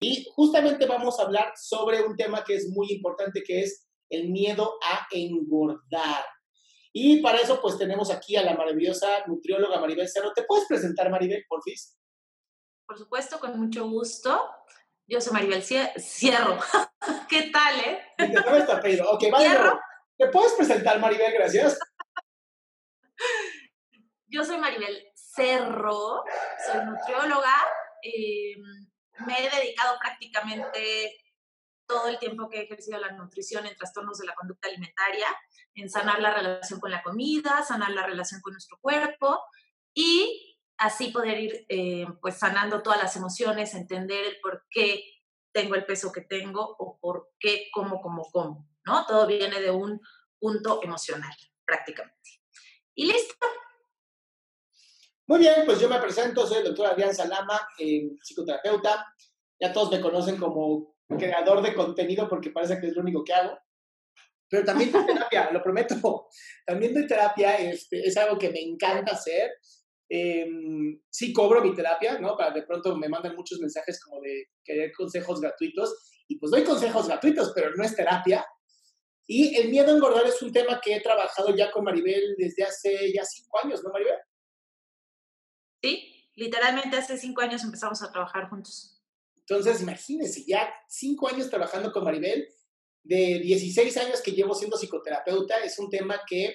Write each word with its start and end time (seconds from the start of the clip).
Y 0.00 0.26
justamente 0.34 0.86
vamos 0.86 1.20
a 1.20 1.24
hablar 1.24 1.52
sobre 1.56 2.02
un 2.02 2.16
tema 2.16 2.42
que 2.42 2.54
es 2.56 2.70
muy 2.70 2.90
importante, 2.90 3.42
que 3.42 3.60
es 3.60 3.86
el 4.08 4.30
miedo 4.30 4.78
a 4.82 5.06
engordar. 5.10 6.24
Y 6.92 7.20
para 7.20 7.38
eso, 7.38 7.60
pues 7.60 7.78
tenemos 7.78 8.10
aquí 8.10 8.34
a 8.36 8.42
la 8.42 8.54
maravillosa 8.54 9.26
nutrióloga 9.26 9.78
Maribel 9.78 10.08
Cerro. 10.08 10.32
¿Te 10.32 10.44
puedes 10.44 10.66
presentar, 10.66 11.10
Maribel, 11.10 11.44
por 11.48 11.62
fin? 11.62 11.74
Por 12.86 12.98
supuesto, 12.98 13.38
con 13.38 13.60
mucho 13.60 13.88
gusto. 13.88 14.50
Yo 15.06 15.20
soy 15.20 15.34
Maribel 15.34 15.62
Cierro. 15.62 16.58
¿Qué 17.28 17.50
tal, 17.52 17.80
eh? 17.80 18.02
Te 18.16 18.72
apellido. 18.72 19.10
Ok, 19.10 19.24
vale. 19.30 19.48
¿Te 20.16 20.28
puedes 20.28 20.54
presentar, 20.54 20.98
Maribel? 20.98 21.32
Gracias. 21.32 21.78
Yo 24.26 24.44
soy 24.44 24.58
Maribel 24.58 25.08
Cerro, 25.14 26.24
soy 26.66 26.84
nutrióloga. 26.84 27.54
Em, 28.02 28.89
me 29.26 29.38
he 29.38 29.50
dedicado 29.50 29.98
prácticamente 29.98 31.16
todo 31.86 32.08
el 32.08 32.18
tiempo 32.18 32.48
que 32.48 32.58
he 32.58 32.62
ejercido 32.62 32.98
la 32.98 33.12
nutrición 33.12 33.66
en 33.66 33.76
trastornos 33.76 34.18
de 34.18 34.26
la 34.26 34.34
conducta 34.34 34.68
alimentaria, 34.68 35.26
en 35.74 35.90
sanar 35.90 36.20
la 36.20 36.32
relación 36.32 36.78
con 36.78 36.90
la 36.90 37.02
comida, 37.02 37.64
sanar 37.64 37.90
la 37.90 38.06
relación 38.06 38.40
con 38.40 38.52
nuestro 38.52 38.78
cuerpo 38.80 39.40
y 39.92 40.56
así 40.78 41.08
poder 41.08 41.38
ir 41.38 41.66
eh, 41.68 42.06
pues 42.20 42.38
sanando 42.38 42.82
todas 42.82 43.02
las 43.02 43.16
emociones, 43.16 43.74
entender 43.74 44.24
el 44.24 44.40
por 44.40 44.66
qué 44.70 45.02
tengo 45.52 45.74
el 45.74 45.84
peso 45.84 46.12
que 46.12 46.20
tengo 46.20 46.76
o 46.78 46.98
por 47.00 47.30
qué 47.40 47.68
como 47.72 48.00
como 48.00 48.22
como, 48.30 48.68
¿no? 48.84 49.04
Todo 49.06 49.26
viene 49.26 49.60
de 49.60 49.70
un 49.70 50.00
punto 50.38 50.80
emocional 50.82 51.34
prácticamente. 51.64 52.40
Y 52.94 53.06
listo. 53.06 53.46
Muy 55.30 55.38
bien, 55.38 55.62
pues 55.64 55.78
yo 55.78 55.88
me 55.88 56.00
presento, 56.00 56.44
soy 56.44 56.58
el 56.58 56.64
doctor 56.64 56.88
Adrián 56.88 57.14
Salama, 57.14 57.60
eh, 57.78 58.16
psicoterapeuta. 58.20 59.14
Ya 59.60 59.72
todos 59.72 59.92
me 59.92 60.00
conocen 60.00 60.36
como 60.36 60.96
creador 61.06 61.62
de 61.62 61.72
contenido 61.72 62.28
porque 62.28 62.50
parece 62.50 62.80
que 62.80 62.88
es 62.88 62.96
lo 62.96 63.02
único 63.02 63.22
que 63.22 63.32
hago. 63.32 63.56
Pero 64.48 64.64
también 64.64 64.90
doy 64.90 65.06
terapia, 65.06 65.52
lo 65.52 65.62
prometo. 65.62 65.94
También 66.66 66.92
doy 66.92 67.06
terapia, 67.06 67.54
este, 67.58 68.00
es 68.00 68.16
algo 68.16 68.36
que 68.40 68.50
me 68.50 68.60
encanta 68.60 69.12
hacer. 69.12 69.52
Em, 70.08 71.00
sí 71.08 71.32
cobro 71.32 71.62
mi 71.62 71.76
terapia, 71.76 72.18
¿no? 72.18 72.36
Para 72.36 72.50
de 72.50 72.64
pronto 72.64 72.96
me 72.96 73.08
mandan 73.08 73.36
muchos 73.36 73.60
mensajes 73.60 74.02
como 74.02 74.20
de 74.20 74.48
querer 74.64 74.90
consejos 74.90 75.40
gratuitos. 75.40 75.94
Y 76.26 76.40
pues 76.40 76.50
doy 76.50 76.64
consejos 76.64 77.06
gratuitos, 77.06 77.52
pero 77.54 77.70
no 77.76 77.84
es 77.84 77.94
terapia. 77.94 78.44
Y 79.28 79.54
el 79.54 79.68
miedo 79.68 79.92
a 79.92 79.94
engordar 79.94 80.26
es 80.26 80.42
un 80.42 80.50
tema 80.52 80.80
que 80.82 80.96
he 80.96 81.00
trabajado 81.00 81.54
ya 81.54 81.70
con 81.70 81.84
Maribel 81.84 82.34
desde 82.36 82.64
hace 82.64 83.12
ya 83.12 83.24
cinco 83.24 83.60
años, 83.62 83.80
¿no, 83.84 83.90
Maribel? 83.92 84.18
Sí, 85.82 86.28
literalmente 86.34 86.96
hace 86.96 87.16
cinco 87.18 87.40
años 87.42 87.64
empezamos 87.64 88.02
a 88.02 88.10
trabajar 88.10 88.48
juntos. 88.48 89.00
Entonces, 89.36 89.82
imagínense, 89.82 90.44
ya 90.46 90.72
cinco 90.88 91.28
años 91.28 91.50
trabajando 91.50 91.90
con 91.92 92.04
Maribel, 92.04 92.48
de 93.02 93.40
16 93.40 93.96
años 93.96 94.20
que 94.20 94.32
llevo 94.32 94.54
siendo 94.54 94.76
psicoterapeuta, 94.76 95.56
es 95.64 95.78
un 95.78 95.88
tema 95.90 96.20
que 96.28 96.54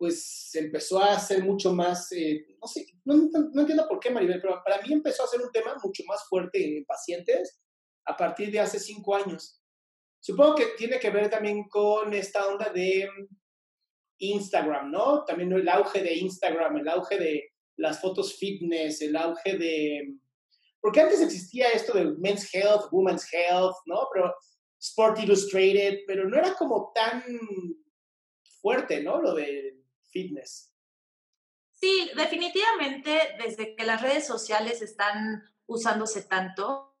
pues 0.00 0.54
empezó 0.54 1.02
a 1.02 1.18
ser 1.18 1.44
mucho 1.44 1.74
más, 1.74 2.10
eh, 2.12 2.56
no 2.58 2.66
sé, 2.66 2.86
no, 3.04 3.14
entiendo 3.60 3.86
por 3.86 4.00
qué 4.00 4.10
Maribel, 4.10 4.40
pero 4.40 4.62
para 4.64 4.80
mí 4.80 4.94
empezó 4.94 5.24
a 5.24 5.26
ser 5.26 5.42
un 5.42 5.52
tema 5.52 5.76
mucho 5.82 6.02
más 6.06 6.26
fuerte 6.26 6.78
en 6.78 6.86
pacientes 6.86 7.60
a 8.06 8.16
partir 8.16 8.50
de 8.50 8.60
hace 8.60 8.80
cinco 8.80 9.14
años. 9.14 9.60
Supongo 10.18 10.54
que 10.54 10.66
tiene 10.78 10.98
que 10.98 11.10
ver 11.10 11.28
también 11.28 11.68
con 11.68 12.14
esta 12.14 12.46
onda 12.46 12.70
de 12.70 13.10
Instagram, 14.20 14.90
¿no? 14.90 15.24
También 15.26 15.52
el 15.52 15.68
auge 15.68 16.02
de 16.02 16.14
Instagram, 16.14 16.78
el 16.78 16.88
auge 16.88 17.18
de 17.18 17.49
las 17.80 18.00
fotos 18.00 18.36
fitness, 18.36 19.00
el 19.02 19.16
auge 19.16 19.56
de 19.56 20.20
porque 20.80 21.00
antes 21.00 21.20
existía 21.20 21.68
esto 21.68 21.92
de 21.92 22.14
Men's 22.18 22.48
Health, 22.54 22.88
Women's 22.90 23.26
Health, 23.32 23.76
¿no? 23.86 24.08
Pero 24.12 24.34
Sport 24.80 25.18
Illustrated, 25.18 26.00
pero 26.06 26.28
no 26.28 26.38
era 26.38 26.54
como 26.54 26.90
tan 26.94 27.22
fuerte, 28.62 29.02
¿no? 29.02 29.20
Lo 29.20 29.34
de 29.34 29.78
fitness. 30.10 30.74
Sí, 31.72 32.10
definitivamente 32.16 33.36
desde 33.42 33.74
que 33.74 33.84
las 33.84 34.02
redes 34.02 34.26
sociales 34.26 34.82
están 34.82 35.42
usándose 35.66 36.22
tanto 36.22 36.96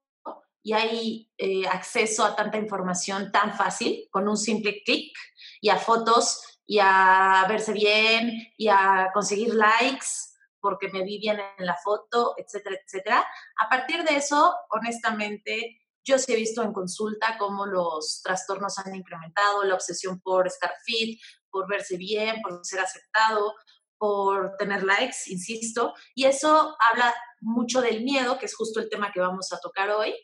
y 0.62 0.74
hay 0.74 1.32
eh, 1.38 1.66
acceso 1.66 2.24
a 2.24 2.36
tanta 2.36 2.58
información 2.58 3.32
tan 3.32 3.54
fácil 3.54 4.08
con 4.10 4.28
un 4.28 4.36
simple 4.36 4.82
clic 4.84 5.12
y 5.60 5.70
a 5.70 5.76
fotos 5.76 6.60
y 6.66 6.78
a 6.80 7.46
verse 7.48 7.72
bien 7.72 8.30
y 8.56 8.68
a 8.68 9.10
conseguir 9.12 9.54
likes 9.54 10.29
porque 10.60 10.88
me 10.88 11.02
vi 11.02 11.18
bien 11.18 11.38
en 11.58 11.66
la 11.66 11.76
foto, 11.76 12.34
etcétera, 12.36 12.76
etcétera. 12.84 13.26
A 13.60 13.68
partir 13.68 14.04
de 14.04 14.16
eso, 14.16 14.54
honestamente, 14.70 15.80
yo 16.04 16.18
sí 16.18 16.32
he 16.32 16.36
visto 16.36 16.62
en 16.62 16.72
consulta 16.72 17.36
cómo 17.38 17.66
los 17.66 18.20
trastornos 18.22 18.78
han 18.78 18.94
incrementado, 18.94 19.64
la 19.64 19.74
obsesión 19.74 20.20
por 20.20 20.46
estar 20.46 20.72
fit, 20.84 21.20
por 21.50 21.68
verse 21.68 21.96
bien, 21.96 22.40
por 22.42 22.64
ser 22.64 22.80
aceptado, 22.80 23.54
por 23.98 24.56
tener 24.56 24.82
likes, 24.82 25.16
insisto, 25.26 25.94
y 26.14 26.24
eso 26.24 26.74
habla 26.80 27.14
mucho 27.40 27.82
del 27.82 28.02
miedo, 28.02 28.38
que 28.38 28.46
es 28.46 28.56
justo 28.56 28.80
el 28.80 28.88
tema 28.88 29.12
que 29.12 29.20
vamos 29.20 29.52
a 29.52 29.60
tocar 29.60 29.90
hoy, 29.90 30.14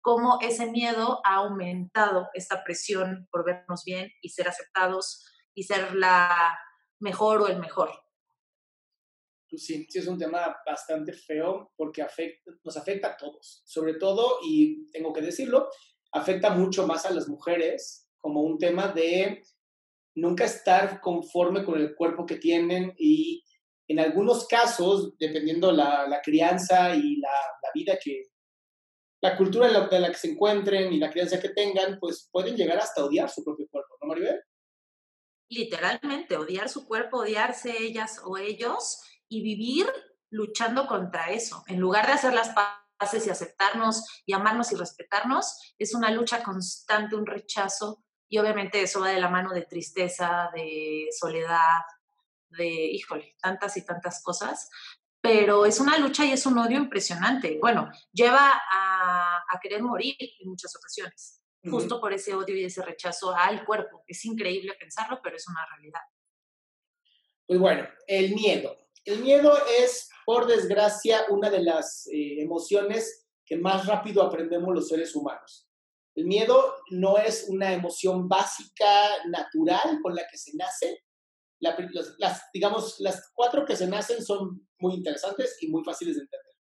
cómo 0.00 0.38
ese 0.40 0.66
miedo 0.66 1.20
ha 1.24 1.36
aumentado 1.36 2.28
esta 2.34 2.62
presión 2.62 3.28
por 3.30 3.44
vernos 3.44 3.84
bien 3.84 4.10
y 4.22 4.30
ser 4.30 4.48
aceptados 4.48 5.26
y 5.54 5.64
ser 5.64 5.94
la 5.94 6.58
mejor 7.00 7.42
o 7.42 7.48
el 7.48 7.58
mejor 7.58 7.90
pues 9.50 9.64
sí, 9.64 9.86
sí 9.88 9.98
es 9.98 10.06
un 10.06 10.18
tema 10.18 10.56
bastante 10.64 11.12
feo 11.12 11.72
porque 11.76 12.02
afecta, 12.02 12.52
nos 12.62 12.76
afecta 12.76 13.08
a 13.08 13.16
todos. 13.16 13.62
Sobre 13.64 13.94
todo, 13.94 14.38
y 14.46 14.90
tengo 14.92 15.12
que 15.12 15.20
decirlo, 15.20 15.68
afecta 16.12 16.50
mucho 16.50 16.86
más 16.86 17.04
a 17.04 17.10
las 17.10 17.28
mujeres 17.28 18.08
como 18.18 18.42
un 18.42 18.58
tema 18.58 18.88
de 18.88 19.42
nunca 20.14 20.44
estar 20.44 21.00
conforme 21.00 21.64
con 21.64 21.80
el 21.80 21.94
cuerpo 21.94 22.26
que 22.26 22.36
tienen 22.36 22.94
y 22.98 23.44
en 23.88 23.98
algunos 23.98 24.46
casos, 24.46 25.16
dependiendo 25.18 25.72
la, 25.72 26.06
la 26.06 26.22
crianza 26.22 26.94
y 26.94 27.16
la, 27.16 27.28
la, 27.28 27.68
vida 27.74 27.98
que, 28.02 28.22
la 29.20 29.36
cultura 29.36 29.66
en 29.66 29.72
la, 29.72 29.88
de 29.88 29.98
la 29.98 30.08
que 30.10 30.18
se 30.18 30.30
encuentren 30.30 30.92
y 30.92 30.98
la 30.98 31.10
crianza 31.10 31.40
que 31.40 31.48
tengan, 31.48 31.98
pues 31.98 32.28
pueden 32.30 32.56
llegar 32.56 32.78
hasta 32.78 33.04
odiar 33.04 33.28
su 33.28 33.42
propio 33.42 33.66
cuerpo, 33.68 33.96
¿no, 34.00 34.06
Maribel? 34.06 34.40
Literalmente, 35.48 36.36
odiar 36.36 36.68
su 36.68 36.86
cuerpo, 36.86 37.18
odiarse 37.18 37.82
ellas 37.82 38.20
o 38.24 38.38
ellos 38.38 39.00
y 39.30 39.42
vivir 39.42 39.90
luchando 40.28 40.86
contra 40.86 41.30
eso. 41.30 41.64
En 41.68 41.78
lugar 41.78 42.06
de 42.06 42.12
hacer 42.12 42.34
las 42.34 42.52
paces 42.98 43.26
y 43.26 43.30
aceptarnos 43.30 44.22
y 44.26 44.34
amarnos 44.34 44.72
y 44.72 44.76
respetarnos, 44.76 45.74
es 45.78 45.94
una 45.94 46.10
lucha 46.10 46.42
constante, 46.42 47.16
un 47.16 47.24
rechazo 47.24 48.04
y 48.28 48.38
obviamente 48.38 48.82
eso 48.82 49.00
va 49.00 49.08
de 49.08 49.20
la 49.20 49.28
mano 49.28 49.52
de 49.52 49.62
tristeza, 49.62 50.50
de 50.54 51.08
soledad, 51.18 51.80
de, 52.50 52.66
híjole, 52.66 53.36
tantas 53.40 53.76
y 53.76 53.84
tantas 53.84 54.22
cosas, 54.22 54.68
pero 55.20 55.66
es 55.66 55.80
una 55.80 55.98
lucha 55.98 56.24
y 56.24 56.32
es 56.32 56.46
un 56.46 56.58
odio 56.58 56.78
impresionante. 56.78 57.58
Bueno, 57.60 57.90
lleva 58.12 58.52
a, 58.70 59.58
querer 59.62 59.82
morir 59.82 60.16
en 60.18 60.48
muchas 60.48 60.74
ocasiones, 60.74 61.42
justo 61.68 62.00
por 62.00 62.14
ese 62.14 62.34
odio 62.34 62.56
y 62.56 62.64
ese 62.64 62.82
rechazo 62.82 63.36
al 63.36 63.64
cuerpo. 63.66 64.02
Es 64.06 64.24
increíble 64.24 64.74
pensarlo, 64.78 65.20
pero 65.22 65.36
es 65.36 65.46
una 65.48 65.66
realidad. 65.66 66.00
Pues 67.46 67.58
bueno, 67.60 67.86
el 68.06 68.34
miedo. 68.34 68.74
El 69.04 69.20
miedo 69.20 69.52
es, 69.78 70.08
por 70.26 70.46
desgracia, 70.46 71.24
una 71.30 71.50
de 71.50 71.62
las 71.62 72.06
eh, 72.08 72.40
emociones 72.40 73.26
que 73.44 73.56
más 73.56 73.86
rápido 73.86 74.22
aprendemos 74.22 74.74
los 74.74 74.88
seres 74.88 75.14
humanos. 75.16 75.68
El 76.14 76.26
miedo 76.26 76.76
no 76.90 77.18
es 77.18 77.46
una 77.48 77.72
emoción 77.72 78.28
básica, 78.28 79.24
natural, 79.28 80.00
con 80.02 80.14
la 80.14 80.26
que 80.30 80.36
se 80.36 80.56
nace. 80.56 81.04
las, 81.60 82.42
digamos, 82.52 83.00
las 83.00 83.30
cuatro 83.34 83.64
que 83.64 83.76
se 83.76 83.86
nacen 83.86 84.24
son 84.24 84.68
muy 84.78 84.94
interesantes 84.94 85.56
y 85.60 85.68
muy 85.68 85.82
fáciles 85.84 86.16
de 86.16 86.22
entender. 86.22 86.54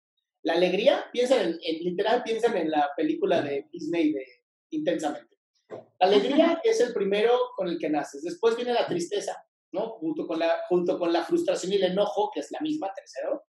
La 0.42 0.54
alegría, 0.54 1.06
piensen 1.12 1.40
en, 1.40 1.58
en 1.62 1.84
literal, 1.84 2.22
piensen 2.22 2.56
en 2.56 2.70
la 2.70 2.90
película 2.96 3.42
de 3.42 3.68
Disney 3.72 4.12
de 4.12 4.24
Intensamente. 4.70 5.36
La 5.70 6.06
alegría 6.06 6.60
es 6.62 6.80
el 6.80 6.92
primero 6.92 7.36
con 7.56 7.68
el 7.68 7.78
que 7.78 7.88
naces. 7.88 8.22
Después 8.22 8.56
viene 8.56 8.72
la 8.72 8.86
tristeza. 8.86 9.36
¿No? 9.72 9.90
Junto 9.98 10.26
con, 10.26 10.38
la, 10.38 10.62
junto 10.68 10.98
con 10.98 11.12
la 11.12 11.24
frustración 11.24 11.72
y 11.72 11.76
el 11.76 11.84
enojo, 11.84 12.30
que 12.32 12.40
es 12.40 12.50
la 12.50 12.60
misma, 12.60 12.92
tercero, 12.94 13.42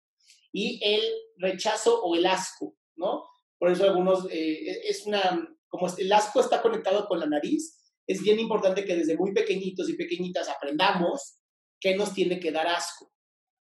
y 0.52 0.80
el 0.84 1.02
rechazo 1.38 2.02
o 2.02 2.16
el 2.16 2.26
asco, 2.26 2.76
¿no? 2.96 3.24
Por 3.60 3.72
eso 3.72 3.84
algunos, 3.84 4.28
eh, 4.32 4.88
es 4.88 5.06
una, 5.06 5.48
como 5.68 5.88
el 5.98 6.12
asco 6.12 6.40
está 6.40 6.62
conectado 6.62 7.08
con 7.08 7.20
la 7.20 7.26
nariz, 7.26 7.78
es 8.08 8.22
bien 8.22 8.40
importante 8.40 8.86
que 8.86 8.96
desde 8.96 9.18
muy 9.18 9.34
pequeñitos 9.34 9.90
y 9.90 9.98
pequeñitas 9.98 10.48
aprendamos 10.48 11.40
qué 11.80 11.96
nos 11.96 12.14
tiene 12.14 12.40
que 12.40 12.52
dar 12.52 12.68
asco, 12.68 13.12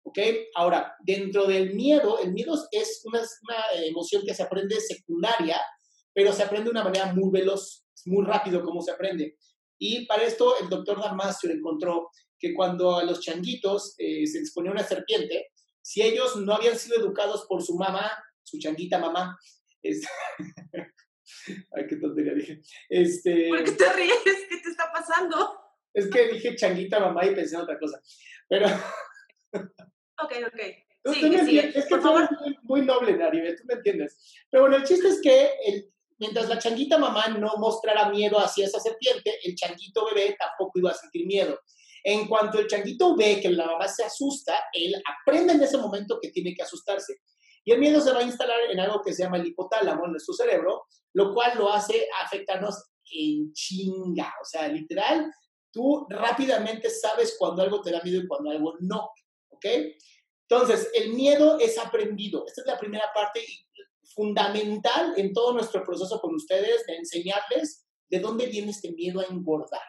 ¿ok? 0.03 0.19
Ahora, 0.55 0.95
dentro 1.03 1.45
del 1.45 1.75
miedo, 1.75 2.19
el 2.19 2.33
miedo 2.33 2.55
es 2.71 3.01
una, 3.05 3.19
una 3.19 3.85
emoción 3.85 4.23
que 4.25 4.33
se 4.33 4.43
aprende 4.43 4.79
secundaria, 4.79 5.61
pero 6.13 6.33
se 6.33 6.43
aprende 6.43 6.65
de 6.65 6.71
una 6.71 6.83
manera 6.83 7.13
muy 7.13 7.29
veloz, 7.31 7.85
es 7.95 8.07
muy 8.07 8.25
rápido 8.25 8.63
como 8.63 8.81
se 8.81 8.91
aprende. 8.91 9.37
Y 9.83 10.05
para 10.05 10.23
esto 10.23 10.53
el 10.61 10.69
doctor 10.69 11.01
Damasio 11.01 11.49
encontró 11.49 12.11
que 12.37 12.53
cuando 12.53 12.97
a 12.97 13.03
los 13.03 13.19
changuitos 13.19 13.95
eh, 13.97 14.27
se 14.27 14.39
les 14.39 14.53
ponía 14.53 14.71
una 14.71 14.83
serpiente, 14.83 15.47
si 15.81 16.03
ellos 16.03 16.35
no 16.35 16.53
habían 16.53 16.77
sido 16.77 16.97
educados 16.99 17.45
por 17.49 17.63
su 17.63 17.75
mamá, 17.75 18.11
su 18.43 18.59
changuita 18.59 18.99
mamá, 18.99 19.35
Este, 19.81 20.07
Ay, 21.75 21.87
qué 21.89 21.95
tontería 21.95 22.33
dije. 22.35 22.61
Este, 22.89 23.49
¿Por 23.49 23.63
qué 23.63 23.71
te 23.71 23.91
ríes? 23.93 24.19
¿Qué 24.23 24.57
te 24.63 24.69
está 24.69 24.91
pasando? 24.93 25.59
Es 25.95 26.07
que 26.11 26.27
dije 26.27 26.55
changuita 26.55 26.99
mamá 26.99 27.25
y 27.25 27.33
pensé 27.33 27.55
en 27.55 27.61
otra 27.61 27.79
cosa. 27.79 27.99
Pero. 28.47 28.67
Ok, 30.23 30.33
ok. 30.45 30.59
Sí, 31.15 31.37
sí. 31.45 31.57
es 31.57 31.73
que 31.85 31.89
Por 31.89 32.03
favor. 32.03 32.29
muy, 32.39 32.57
muy 32.61 32.81
noble, 32.85 33.17
Naribe, 33.17 33.55
tú 33.55 33.63
me 33.65 33.73
entiendes. 33.73 34.45
Pero 34.51 34.63
bueno, 34.63 34.77
el 34.77 34.83
chiste 34.83 35.07
es 35.07 35.19
que 35.21 35.49
el- 35.65 35.91
mientras 36.21 36.47
la 36.47 36.59
changuita 36.59 36.99
mamá 36.99 37.29
no 37.29 37.55
mostrara 37.57 38.07
miedo 38.09 38.37
hacia 38.39 38.67
esa 38.67 38.79
serpiente, 38.79 39.39
el 39.43 39.55
changuito 39.55 40.05
bebé 40.05 40.37
tampoco 40.39 40.77
iba 40.77 40.91
a 40.91 40.93
sentir 40.93 41.25
miedo. 41.25 41.59
En 42.03 42.27
cuanto 42.27 42.59
el 42.59 42.67
changuito 42.67 43.15
ve 43.17 43.41
que 43.41 43.49
la 43.49 43.65
mamá 43.65 43.87
se 43.87 44.03
asusta, 44.03 44.53
él 44.71 44.93
aprende 45.03 45.53
en 45.53 45.63
ese 45.63 45.77
momento 45.77 46.19
que 46.21 46.29
tiene 46.29 46.53
que 46.53 46.61
asustarse. 46.61 47.15
Y 47.65 47.71
el 47.71 47.79
miedo 47.79 47.99
se 47.99 48.13
va 48.13 48.19
a 48.19 48.23
instalar 48.23 48.59
en 48.69 48.79
algo 48.79 49.01
que 49.01 49.13
se 49.13 49.23
llama 49.23 49.37
el 49.37 49.47
hipotálamo 49.47 50.05
en 50.05 50.11
nuestro 50.11 50.35
cerebro, 50.35 50.83
lo 51.13 51.33
cual 51.33 51.57
lo 51.57 51.73
hace 51.73 52.07
afectarnos 52.23 52.75
en 53.11 53.51
chinga. 53.53 54.31
O 54.41 54.45
sea, 54.45 54.67
literal, 54.67 55.25
tú 55.71 56.05
rápidamente 56.07 56.91
sabes 56.91 57.35
cuando 57.37 57.63
algo 57.63 57.81
te 57.81 57.91
da 57.91 58.01
miedo 58.03 58.21
y 58.21 58.27
cuando 58.27 58.51
algo 58.51 58.75
no. 58.79 59.09
¿Ok? 59.49 59.65
Entonces, 60.47 60.91
el 60.93 61.13
miedo 61.13 61.57
es 61.59 61.79
aprendido. 61.79 62.45
Esta 62.45 62.61
es 62.61 62.67
la 62.67 62.77
primera 62.77 63.05
parte 63.11 63.39
y 63.39 63.65
fundamental 64.13 65.13
en 65.17 65.33
todo 65.33 65.53
nuestro 65.53 65.83
proceso 65.83 66.19
con 66.19 66.35
ustedes 66.35 66.85
de 66.85 66.95
enseñarles 66.95 67.85
de 68.09 68.19
dónde 68.19 68.47
viene 68.47 68.71
este 68.71 68.91
miedo 68.91 69.19
a 69.19 69.25
engordar. 69.25 69.81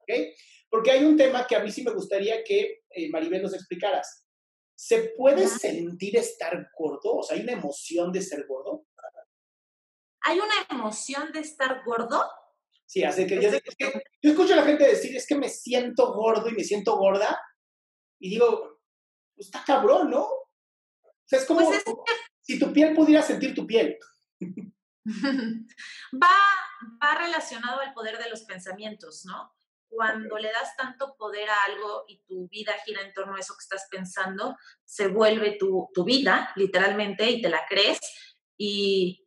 ¿Ok? 0.00 0.10
Porque 0.68 0.90
hay 0.90 1.04
un 1.04 1.16
tema 1.16 1.46
que 1.46 1.56
a 1.56 1.60
mí 1.60 1.70
sí 1.70 1.82
me 1.82 1.92
gustaría 1.92 2.42
que 2.42 2.84
eh, 2.90 3.08
Maribel 3.10 3.42
nos 3.42 3.54
explicaras. 3.54 4.24
¿Se 4.74 5.14
puede 5.16 5.44
Ajá. 5.44 5.58
sentir 5.58 6.16
estar 6.16 6.70
gordo? 6.76 7.16
O 7.16 7.22
sea, 7.22 7.36
¿hay 7.36 7.42
una 7.42 7.52
emoción 7.52 8.12
de 8.12 8.22
ser 8.22 8.46
gordo? 8.46 8.86
¿Hay 10.22 10.38
una 10.38 10.66
emoción 10.70 11.32
de 11.32 11.40
estar 11.40 11.82
gordo? 11.84 12.24
Sí, 12.84 13.02
así 13.04 13.26
que 13.26 13.40
yo, 13.40 13.48
es 13.48 13.76
que 13.76 13.92
yo 14.22 14.30
escucho 14.30 14.52
a 14.52 14.56
la 14.56 14.64
gente 14.64 14.86
decir, 14.86 15.16
es 15.16 15.26
que 15.26 15.36
me 15.36 15.48
siento 15.48 16.12
gordo 16.14 16.48
y 16.48 16.52
me 16.52 16.64
siento 16.64 16.96
gorda, 16.96 17.40
y 18.18 18.30
digo, 18.30 18.80
pues 19.34 19.46
está 19.46 19.62
cabrón, 19.64 20.10
¿no? 20.10 20.22
O 20.22 21.28
sea, 21.28 21.40
es 21.40 21.44
como 21.44 21.64
Pues 21.64 21.78
es 21.78 21.84
como 21.84 22.04
si 22.46 22.60
tu 22.60 22.72
piel 22.72 22.94
pudiera 22.94 23.22
sentir 23.22 23.54
tu 23.54 23.66
piel. 23.66 23.98
va, 26.22 26.36
va 27.02 27.14
relacionado 27.18 27.80
al 27.80 27.92
poder 27.92 28.18
de 28.18 28.30
los 28.30 28.42
pensamientos, 28.42 29.24
¿no? 29.24 29.52
Cuando 29.88 30.38
le 30.38 30.52
das 30.52 30.76
tanto 30.76 31.16
poder 31.16 31.48
a 31.50 31.64
algo 31.64 32.04
y 32.06 32.22
tu 32.22 32.48
vida 32.48 32.72
gira 32.84 33.02
en 33.02 33.12
torno 33.12 33.34
a 33.34 33.40
eso 33.40 33.54
que 33.54 33.62
estás 33.62 33.88
pensando, 33.90 34.56
se 34.84 35.08
vuelve 35.08 35.56
tu, 35.58 35.88
tu 35.92 36.04
vida, 36.04 36.52
literalmente, 36.54 37.28
y 37.30 37.42
te 37.42 37.48
la 37.48 37.66
crees. 37.68 37.98
Y 38.56 39.26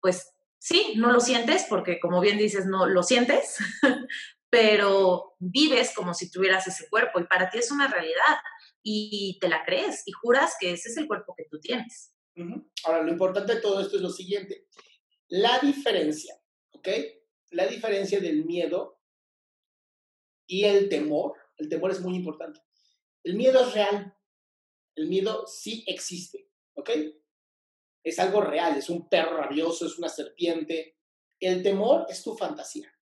pues 0.00 0.34
sí, 0.58 0.92
no 0.96 1.10
lo 1.10 1.20
sientes, 1.20 1.64
porque 1.70 1.98
como 2.00 2.20
bien 2.20 2.36
dices, 2.36 2.66
no 2.66 2.86
lo 2.86 3.02
sientes, 3.02 3.56
pero 4.50 5.36
vives 5.38 5.94
como 5.94 6.12
si 6.12 6.30
tuvieras 6.30 6.66
ese 6.66 6.88
cuerpo 6.90 7.18
y 7.18 7.24
para 7.24 7.48
ti 7.48 7.58
es 7.58 7.70
una 7.70 7.88
realidad 7.88 8.36
y 8.82 9.38
te 9.40 9.48
la 9.48 9.64
crees 9.64 10.02
y 10.04 10.12
juras 10.12 10.56
que 10.60 10.72
ese 10.72 10.90
es 10.90 10.96
el 10.98 11.06
cuerpo 11.06 11.34
que 11.34 11.46
tú 11.50 11.58
tienes. 11.60 12.12
Ahora, 12.84 13.02
lo 13.02 13.10
importante 13.10 13.54
de 13.54 13.60
todo 13.60 13.80
esto 13.80 13.96
es 13.96 14.02
lo 14.02 14.10
siguiente. 14.10 14.68
La 15.28 15.58
diferencia, 15.58 16.40
¿ok? 16.72 16.88
La 17.50 17.66
diferencia 17.66 18.20
del 18.20 18.44
miedo 18.44 19.00
y 20.46 20.64
el 20.64 20.88
temor. 20.88 21.34
El 21.56 21.68
temor 21.68 21.90
es 21.90 22.00
muy 22.00 22.16
importante. 22.16 22.60
El 23.24 23.34
miedo 23.34 23.60
es 23.60 23.74
real. 23.74 24.14
El 24.94 25.08
miedo 25.08 25.46
sí 25.46 25.84
existe, 25.86 26.50
¿ok? 26.74 26.90
Es 28.02 28.18
algo 28.18 28.40
real, 28.40 28.76
es 28.76 28.88
un 28.88 29.08
perro 29.08 29.36
rabioso, 29.36 29.86
es 29.86 29.98
una 29.98 30.08
serpiente. 30.08 30.96
El 31.40 31.62
temor 31.62 32.06
es 32.08 32.22
tu 32.22 32.36
fantasía. 32.36 32.92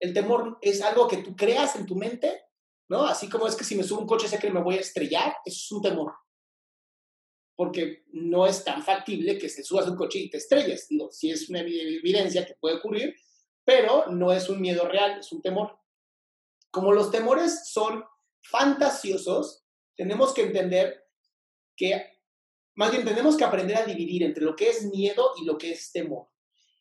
El 0.00 0.12
temor 0.12 0.58
es 0.60 0.82
algo 0.82 1.08
que 1.08 1.18
tú 1.18 1.34
creas 1.34 1.76
en 1.76 1.86
tu 1.86 1.96
mente, 1.96 2.46
¿no? 2.88 3.06
Así 3.06 3.28
como 3.28 3.46
es 3.46 3.56
que 3.56 3.64
si 3.64 3.74
me 3.74 3.84
subo 3.84 4.00
un 4.00 4.06
coche 4.06 4.28
sé 4.28 4.38
que 4.38 4.50
me 4.50 4.62
voy 4.62 4.76
a 4.76 4.80
estrellar, 4.80 5.36
es 5.44 5.70
un 5.72 5.80
temor 5.80 6.12
porque 7.56 8.04
no 8.12 8.46
es 8.46 8.64
tan 8.64 8.82
factible 8.82 9.38
que 9.38 9.48
se 9.48 9.62
subas 9.62 9.88
un 9.88 9.96
coche 9.96 10.18
y 10.18 10.30
te 10.30 10.38
estrelles. 10.38 10.88
Digo, 10.88 11.10
sí 11.10 11.30
es 11.30 11.48
una 11.48 11.60
evi- 11.60 11.98
evidencia 11.98 12.44
que 12.44 12.56
puede 12.60 12.76
ocurrir, 12.76 13.14
pero 13.64 14.06
no 14.10 14.32
es 14.32 14.48
un 14.48 14.60
miedo 14.60 14.88
real, 14.88 15.20
es 15.20 15.30
un 15.32 15.40
temor. 15.40 15.78
Como 16.70 16.92
los 16.92 17.10
temores 17.10 17.70
son 17.70 18.04
fantasiosos, 18.42 19.64
tenemos 19.96 20.34
que 20.34 20.42
entender 20.42 21.04
que, 21.76 22.18
más 22.76 22.90
bien 22.90 23.04
tenemos 23.04 23.36
que 23.36 23.44
aprender 23.44 23.76
a 23.76 23.84
dividir 23.84 24.24
entre 24.24 24.44
lo 24.44 24.56
que 24.56 24.68
es 24.68 24.84
miedo 24.86 25.30
y 25.40 25.44
lo 25.44 25.56
que 25.56 25.72
es 25.72 25.92
temor. 25.92 26.28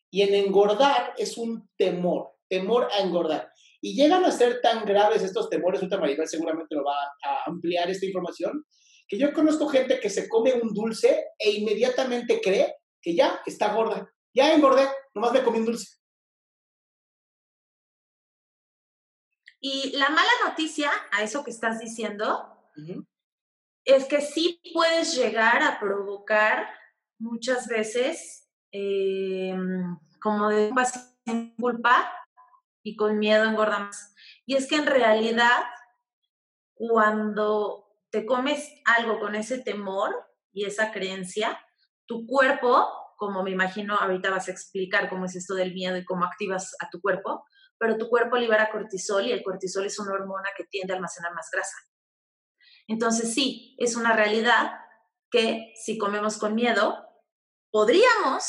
Y 0.10 0.22
en 0.22 0.34
engordar 0.34 1.14
es 1.18 1.38
un 1.38 1.70
temor, 1.78 2.32
temor 2.50 2.88
a 2.92 3.00
engordar. 3.00 3.52
Y 3.82 3.96
llegan 3.96 4.24
a 4.26 4.32
ser 4.32 4.62
tan 4.62 4.86
graves 4.86 5.22
estos 5.22 5.50
temores, 5.50 5.82
ahorita 5.82 6.00
Maribel 6.00 6.28
seguramente 6.28 6.76
lo 6.76 6.84
va 6.84 6.96
a 7.24 7.44
ampliar 7.46 7.90
esta 7.90 8.06
información, 8.06 8.66
que 9.08 9.18
yo 9.18 9.34
conozco 9.34 9.68
gente 9.68 10.00
que 10.00 10.10
se 10.10 10.28
come 10.30 10.54
un 10.54 10.74
dulce 10.74 11.28
e 11.38 11.52
inmediatamente 11.52 12.42
cree 12.42 12.76
que 13.02 13.16
ya 13.16 13.42
está 13.46 13.74
gorda. 13.74 14.12
Ya 14.34 14.54
engordé, 14.54 14.88
nomás 15.14 15.34
me 15.34 15.44
comí 15.44 15.60
un 15.60 15.66
dulce. 15.66 15.98
Y 19.60 19.96
la 19.96 20.10
mala 20.10 20.32
noticia 20.46 20.92
a 21.12 21.24
eso 21.24 21.44
que 21.44 21.52
estás 21.52 21.80
diciendo 21.80 22.60
es 23.86 24.06
que 24.06 24.22
sí 24.22 24.62
puedes 24.74 25.16
llegar 25.16 25.62
a 25.64 25.80
provocar 25.80 26.68
muchas 27.18 27.68
veces 27.68 28.50
eh, 28.72 29.56
como 30.22 30.50
de 30.50 30.70
un 30.70 30.86
sin 31.26 31.56
culpa 31.56 32.12
y 32.84 32.96
con 32.96 33.20
miedo 33.20 33.46
engorda 33.46 33.80
más. 33.80 34.14
Y 34.46 34.56
es 34.56 34.68
que 34.68 34.76
en 34.76 34.86
realidad 34.86 35.64
cuando 36.74 37.83
te 38.14 38.28
comes 38.28 38.70
algo 38.86 39.20
con 39.20 39.34
ese 39.34 39.58
temor 39.58 40.14
y 40.52 40.66
esa 40.66 40.92
creencia, 40.92 41.60
tu 42.06 42.28
cuerpo, 42.28 42.88
como 43.18 43.42
me 43.42 43.50
imagino 43.50 43.96
ahorita 43.96 44.30
vas 44.30 44.48
a 44.48 44.52
explicar 44.52 45.10
cómo 45.10 45.26
es 45.26 45.36
esto 45.36 45.56
del 45.56 45.74
miedo 45.74 45.98
y 45.98 46.06
cómo 46.06 46.24
activas 46.24 46.76
a 46.80 46.92
tu 46.92 47.02
cuerpo, 47.02 47.44
pero 47.80 47.98
tu 47.98 48.10
cuerpo 48.10 48.38
libera 48.38 48.70
cortisol 48.72 49.26
y 49.26 49.32
el 49.32 49.42
cortisol 49.42 49.88
es 49.88 49.98
una 49.98 50.14
hormona 50.14 50.50
que 50.56 50.66
tiende 50.66 50.94
a 50.94 50.98
almacenar 50.98 51.34
más 51.34 51.50
grasa. 51.52 51.76
Entonces 52.88 53.34
sí, 53.34 53.76
es 53.80 53.96
una 53.96 54.14
realidad 54.14 54.74
que 55.32 55.74
si 55.84 55.98
comemos 55.98 56.38
con 56.38 56.54
miedo, 56.54 57.04
podríamos 57.72 58.44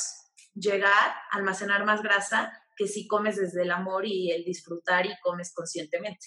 llegar 0.52 0.92
a 0.92 1.38
almacenar 1.38 1.86
más 1.86 2.02
grasa 2.02 2.52
que 2.76 2.86
si 2.86 3.08
comes 3.08 3.36
desde 3.36 3.62
el 3.62 3.70
amor 3.70 4.04
y 4.04 4.30
el 4.30 4.44
disfrutar 4.44 5.06
y 5.06 5.18
comes 5.22 5.54
conscientemente. 5.54 6.26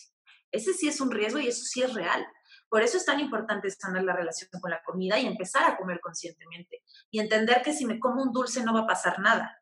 Ese 0.52 0.74
sí 0.74 0.88
es 0.88 1.00
un 1.02 1.12
riesgo 1.12 1.38
y 1.38 1.50
eso 1.50 1.64
sí 1.64 1.84
es 1.84 1.94
real. 1.94 2.26
Por 2.70 2.82
eso 2.82 2.98
es 2.98 3.06
tan 3.06 3.20
importante 3.20 3.70
sanar 3.70 4.04
la 4.04 4.16
relación 4.16 4.50
con 4.60 4.72
la 4.72 4.82
comida 4.84 5.18
y 5.18 5.26
empezar 5.26 5.64
a 5.64 5.78
comer 5.78 6.00
conscientemente 6.02 6.84
y 7.10 7.20
entender 7.20 7.62
que 7.62 7.74
si 7.74 7.86
me 7.86 8.00
como 8.00 8.22
un 8.22 8.32
dulce 8.32 8.64
no 8.64 8.74
va 8.74 8.82
a 8.82 8.88
pasar 8.88 9.20
nada 9.20 9.62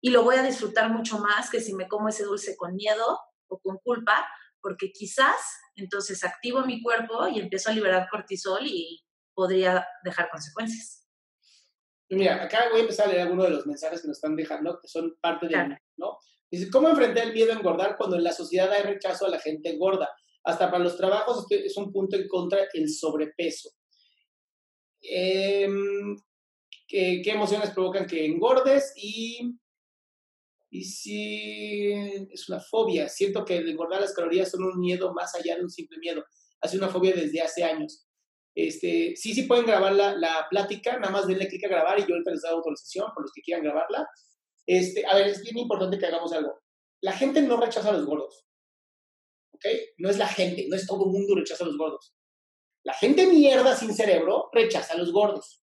y 0.00 0.10
lo 0.10 0.24
voy 0.24 0.36
a 0.36 0.42
disfrutar 0.42 0.90
mucho 0.90 1.18
más 1.18 1.48
que 1.48 1.60
si 1.60 1.74
me 1.74 1.86
como 1.86 2.08
ese 2.08 2.24
dulce 2.24 2.56
con 2.56 2.74
miedo 2.74 3.20
o 3.46 3.60
con 3.60 3.78
culpa, 3.78 4.26
porque 4.60 4.90
quizás 4.92 5.36
entonces 5.76 6.24
activo 6.24 6.64
mi 6.66 6.82
cuerpo 6.82 7.28
y 7.28 7.38
empiezo 7.38 7.70
a 7.70 7.72
liberar 7.72 8.08
cortisol 8.10 8.66
y 8.66 9.04
podría 9.34 9.86
dejar 10.04 10.28
consecuencias. 10.30 11.06
Y 12.08 12.16
mira, 12.16 12.42
acá 12.42 12.64
voy 12.70 12.80
a 12.80 12.82
empezar 12.82 13.06
a 13.06 13.12
leer 13.12 13.22
algunos 13.22 13.46
de 13.46 13.52
los 13.52 13.66
mensajes 13.66 14.02
que 14.02 14.08
nos 14.08 14.18
están 14.18 14.36
dejando, 14.36 14.78
que 14.80 14.88
son 14.88 15.16
parte 15.20 15.46
de, 15.46 15.54
Claro. 15.54 15.76
¿no? 15.96 16.18
Dice, 16.50 16.68
¿cómo 16.70 16.88
enfrentar 16.88 17.24
el 17.24 17.32
miedo 17.32 17.52
a 17.52 17.56
engordar 17.56 17.96
cuando 17.96 18.16
en 18.16 18.24
la 18.24 18.32
sociedad 18.32 18.70
hay 18.70 18.82
rechazo 18.82 19.26
a 19.26 19.30
la 19.30 19.38
gente 19.38 19.78
gorda? 19.78 20.10
Hasta 20.44 20.70
para 20.70 20.84
los 20.84 20.96
trabajos 20.96 21.46
es 21.50 21.76
un 21.76 21.92
punto 21.92 22.16
en 22.16 22.26
contra 22.28 22.66
el 22.72 22.88
sobrepeso. 22.88 23.70
Em, 25.00 26.16
¿qué, 26.86 27.20
qué 27.24 27.30
emociones 27.30 27.70
provocan 27.70 28.06
que 28.06 28.24
engordes? 28.24 28.92
Y, 28.96 29.56
y 30.70 30.84
si 30.84 31.92
es 32.32 32.48
una 32.48 32.60
fobia. 32.60 33.08
Siento 33.08 33.44
que 33.44 33.58
el 33.58 33.68
engordar 33.68 34.00
las 34.00 34.14
calorías 34.14 34.50
son 34.50 34.64
un 34.64 34.80
miedo 34.80 35.12
más 35.12 35.34
allá 35.34 35.56
de 35.56 35.62
un 35.62 35.70
simple 35.70 35.98
miedo. 35.98 36.24
Hace 36.60 36.78
una 36.78 36.88
fobia 36.88 37.14
desde 37.14 37.40
hace 37.40 37.64
años. 37.64 38.06
Este, 38.54 39.14
sí, 39.16 39.34
sí 39.34 39.44
pueden 39.44 39.64
grabar 39.64 39.94
la, 39.94 40.14
la 40.14 40.46
plática, 40.50 40.98
nada 40.98 41.10
más 41.10 41.26
denle 41.26 41.48
clic 41.48 41.64
a 41.64 41.68
grabar 41.68 41.98
y 41.98 42.02
yo 42.02 42.14
ahorita 42.14 42.32
les 42.32 42.42
doy 42.42 42.52
autorización 42.52 43.10
por 43.14 43.22
los 43.22 43.32
que 43.32 43.42
quieran 43.42 43.64
grabarla. 43.64 44.06
Este, 44.66 45.06
a 45.06 45.14
ver, 45.14 45.28
es 45.28 45.42
bien 45.42 45.58
importante 45.58 45.98
que 45.98 46.06
hagamos 46.06 46.32
algo. 46.32 46.60
La 47.00 47.12
gente 47.12 47.42
no 47.42 47.56
rechaza 47.56 47.88
a 47.88 47.92
los 47.92 48.06
gordos. 48.06 48.46
¿Ok? 49.64 49.72
No 49.98 50.10
es 50.10 50.18
la 50.18 50.28
gente, 50.28 50.66
no 50.68 50.76
es 50.76 50.86
todo 50.86 51.06
el 51.06 51.12
mundo 51.12 51.34
rechaza 51.34 51.64
a 51.64 51.66
los 51.66 51.76
gordos. 51.76 52.14
La 52.84 52.94
gente 52.94 53.26
mierda 53.26 53.76
sin 53.76 53.94
cerebro 53.94 54.48
rechaza 54.52 54.94
a 54.94 54.96
los 54.96 55.12
gordos. 55.12 55.62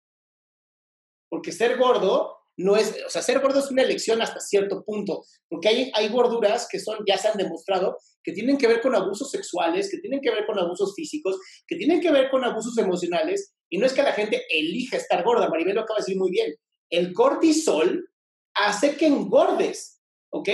Porque 1.30 1.52
ser 1.52 1.78
gordo 1.78 2.38
no 2.58 2.76
es, 2.76 2.98
o 3.06 3.10
sea, 3.10 3.22
ser 3.22 3.40
gordo 3.40 3.60
es 3.60 3.72
una 3.72 3.82
elección 3.82 4.22
hasta 4.22 4.40
cierto 4.40 4.84
punto, 4.84 5.24
porque 5.50 5.70
hay, 5.70 5.92
hay 5.96 6.10
gorduras 6.10 6.68
que 6.70 6.80
son, 6.80 7.00
ya 7.08 7.18
se 7.18 7.28
han 7.28 7.38
demostrado, 7.38 7.98
que 8.24 8.32
tienen 8.32 8.58
que 8.58 8.68
ver 8.68 8.82
con 8.82 8.96
abusos 8.96 9.32
sexuales, 9.32 9.90
que 9.90 9.98
tienen 9.98 10.22
que 10.22 10.30
ver 10.30 10.46
con 10.46 10.60
abusos 10.60 10.94
físicos, 10.96 11.40
que 11.68 11.76
tienen 11.76 12.00
que 12.00 12.12
ver 12.12 12.30
con 12.30 12.44
abusos 12.44 12.78
emocionales, 12.78 13.56
y 13.70 13.80
no 13.80 13.86
es 13.86 13.94
que 13.94 14.04
la 14.04 14.14
gente 14.14 14.44
elija 14.50 14.98
estar 14.98 15.24
gorda, 15.24 15.50
Maribel 15.50 15.76
lo 15.76 15.82
acaba 15.82 15.98
de 15.98 16.04
decir 16.04 16.18
muy 16.18 16.30
bien. 16.30 16.54
El 16.92 17.12
cortisol 17.14 18.08
hace 18.54 18.96
que 18.96 19.08
engordes, 19.08 20.00
¿ok? 20.32 20.50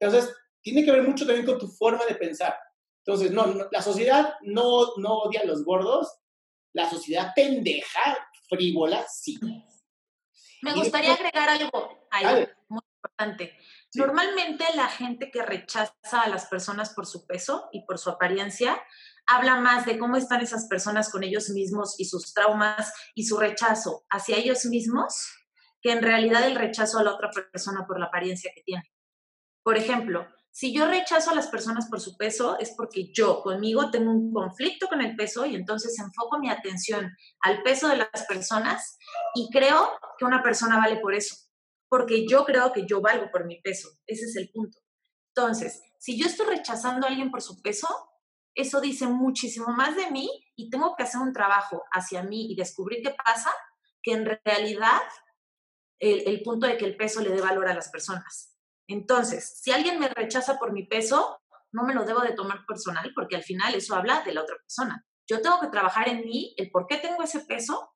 Entonces, 0.00 0.34
tiene 0.62 0.82
que 0.82 0.92
ver 0.92 1.02
mucho 1.02 1.26
también 1.26 1.44
con 1.44 1.58
tu 1.58 1.68
forma 1.68 2.06
de 2.06 2.14
pensar. 2.14 2.54
Entonces, 3.06 3.32
no, 3.32 3.46
la 3.70 3.82
sociedad 3.82 4.34
no, 4.42 4.96
no 4.96 5.18
odia 5.18 5.40
a 5.42 5.44
los 5.44 5.64
gordos, 5.64 6.08
la 6.72 6.88
sociedad 6.88 7.32
pendeja, 7.36 8.16
frívola, 8.48 9.04
sí. 9.08 9.38
Me 10.62 10.72
gustaría 10.72 11.12
agregar 11.12 11.50
algo 11.50 12.06
ahí, 12.10 12.46
muy 12.68 12.80
importante. 12.96 13.58
Normalmente 13.94 14.64
la 14.74 14.88
gente 14.88 15.30
que 15.30 15.42
rechaza 15.42 15.92
a 16.22 16.28
las 16.28 16.46
personas 16.46 16.94
por 16.94 17.06
su 17.06 17.26
peso 17.26 17.68
y 17.72 17.84
por 17.84 17.98
su 17.98 18.08
apariencia 18.08 18.82
habla 19.26 19.56
más 19.56 19.84
de 19.84 19.98
cómo 19.98 20.16
están 20.16 20.40
esas 20.40 20.66
personas 20.66 21.10
con 21.10 21.22
ellos 21.22 21.50
mismos 21.50 22.00
y 22.00 22.06
sus 22.06 22.32
traumas 22.32 22.92
y 23.14 23.24
su 23.24 23.38
rechazo 23.38 24.04
hacia 24.10 24.38
ellos 24.38 24.64
mismos 24.64 25.30
que 25.82 25.92
en 25.92 26.02
realidad 26.02 26.46
el 26.46 26.54
rechazo 26.54 26.98
a 26.98 27.04
la 27.04 27.12
otra 27.12 27.30
persona 27.30 27.86
por 27.86 28.00
la 28.00 28.06
apariencia 28.06 28.50
que 28.54 28.62
tiene. 28.62 28.90
Por 29.62 29.76
ejemplo, 29.76 30.26
si 30.56 30.72
yo 30.72 30.86
rechazo 30.86 31.32
a 31.32 31.34
las 31.34 31.48
personas 31.48 31.88
por 31.88 32.00
su 32.00 32.16
peso, 32.16 32.56
es 32.60 32.74
porque 32.76 33.10
yo 33.12 33.42
conmigo 33.42 33.90
tengo 33.90 34.12
un 34.12 34.32
conflicto 34.32 34.86
con 34.86 35.00
el 35.00 35.16
peso 35.16 35.44
y 35.44 35.56
entonces 35.56 35.98
enfoco 35.98 36.38
mi 36.38 36.48
atención 36.48 37.10
al 37.40 37.60
peso 37.64 37.88
de 37.88 37.96
las 37.96 38.24
personas 38.28 38.96
y 39.34 39.50
creo 39.50 39.90
que 40.16 40.24
una 40.24 40.44
persona 40.44 40.78
vale 40.78 40.98
por 40.98 41.12
eso, 41.12 41.34
porque 41.88 42.24
yo 42.28 42.44
creo 42.44 42.72
que 42.72 42.86
yo 42.86 43.00
valgo 43.00 43.32
por 43.32 43.46
mi 43.46 43.60
peso. 43.62 43.88
Ese 44.06 44.26
es 44.26 44.36
el 44.36 44.48
punto. 44.50 44.78
Entonces, 45.34 45.82
si 45.98 46.16
yo 46.16 46.26
estoy 46.28 46.46
rechazando 46.46 47.04
a 47.04 47.10
alguien 47.10 47.32
por 47.32 47.42
su 47.42 47.60
peso, 47.60 47.88
eso 48.54 48.80
dice 48.80 49.08
muchísimo 49.08 49.66
más 49.76 49.96
de 49.96 50.08
mí 50.12 50.30
y 50.54 50.70
tengo 50.70 50.94
que 50.94 51.02
hacer 51.02 51.20
un 51.20 51.32
trabajo 51.32 51.82
hacia 51.90 52.22
mí 52.22 52.52
y 52.52 52.54
descubrir 52.54 53.02
qué 53.02 53.12
pasa, 53.24 53.50
que 54.00 54.12
en 54.12 54.24
realidad 54.44 55.02
el, 55.98 56.28
el 56.28 56.42
punto 56.44 56.68
de 56.68 56.76
que 56.76 56.84
el 56.84 56.96
peso 56.96 57.20
le 57.20 57.30
dé 57.30 57.40
valor 57.40 57.66
a 57.66 57.74
las 57.74 57.88
personas. 57.88 58.53
Entonces, 58.86 59.60
si 59.60 59.72
alguien 59.72 59.98
me 59.98 60.08
rechaza 60.08 60.58
por 60.58 60.72
mi 60.72 60.86
peso, 60.86 61.40
no 61.72 61.82
me 61.82 61.94
lo 61.94 62.04
debo 62.04 62.20
de 62.20 62.32
tomar 62.32 62.64
personal 62.66 63.12
porque 63.14 63.36
al 63.36 63.42
final 63.42 63.74
eso 63.74 63.94
habla 63.94 64.22
de 64.22 64.32
la 64.32 64.42
otra 64.42 64.56
persona. 64.56 65.04
Yo 65.26 65.40
tengo 65.40 65.60
que 65.60 65.68
trabajar 65.68 66.08
en 66.08 66.24
mí 66.24 66.54
el 66.56 66.70
por 66.70 66.86
qué 66.86 66.98
tengo 66.98 67.22
ese 67.22 67.40
peso 67.40 67.92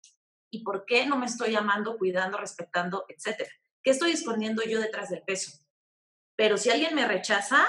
y 0.50 0.64
por 0.64 0.84
qué 0.86 1.06
no 1.06 1.16
me 1.16 1.26
estoy 1.26 1.54
amando, 1.54 1.98
cuidando, 1.98 2.38
respetando, 2.38 3.04
etcétera. 3.08 3.50
¿Qué 3.82 3.90
estoy 3.90 4.12
escondiendo 4.12 4.62
yo 4.64 4.80
detrás 4.80 5.10
del 5.10 5.22
peso? 5.22 5.52
Pero 6.36 6.56
si 6.56 6.70
alguien 6.70 6.94
me 6.94 7.06
rechaza, 7.06 7.66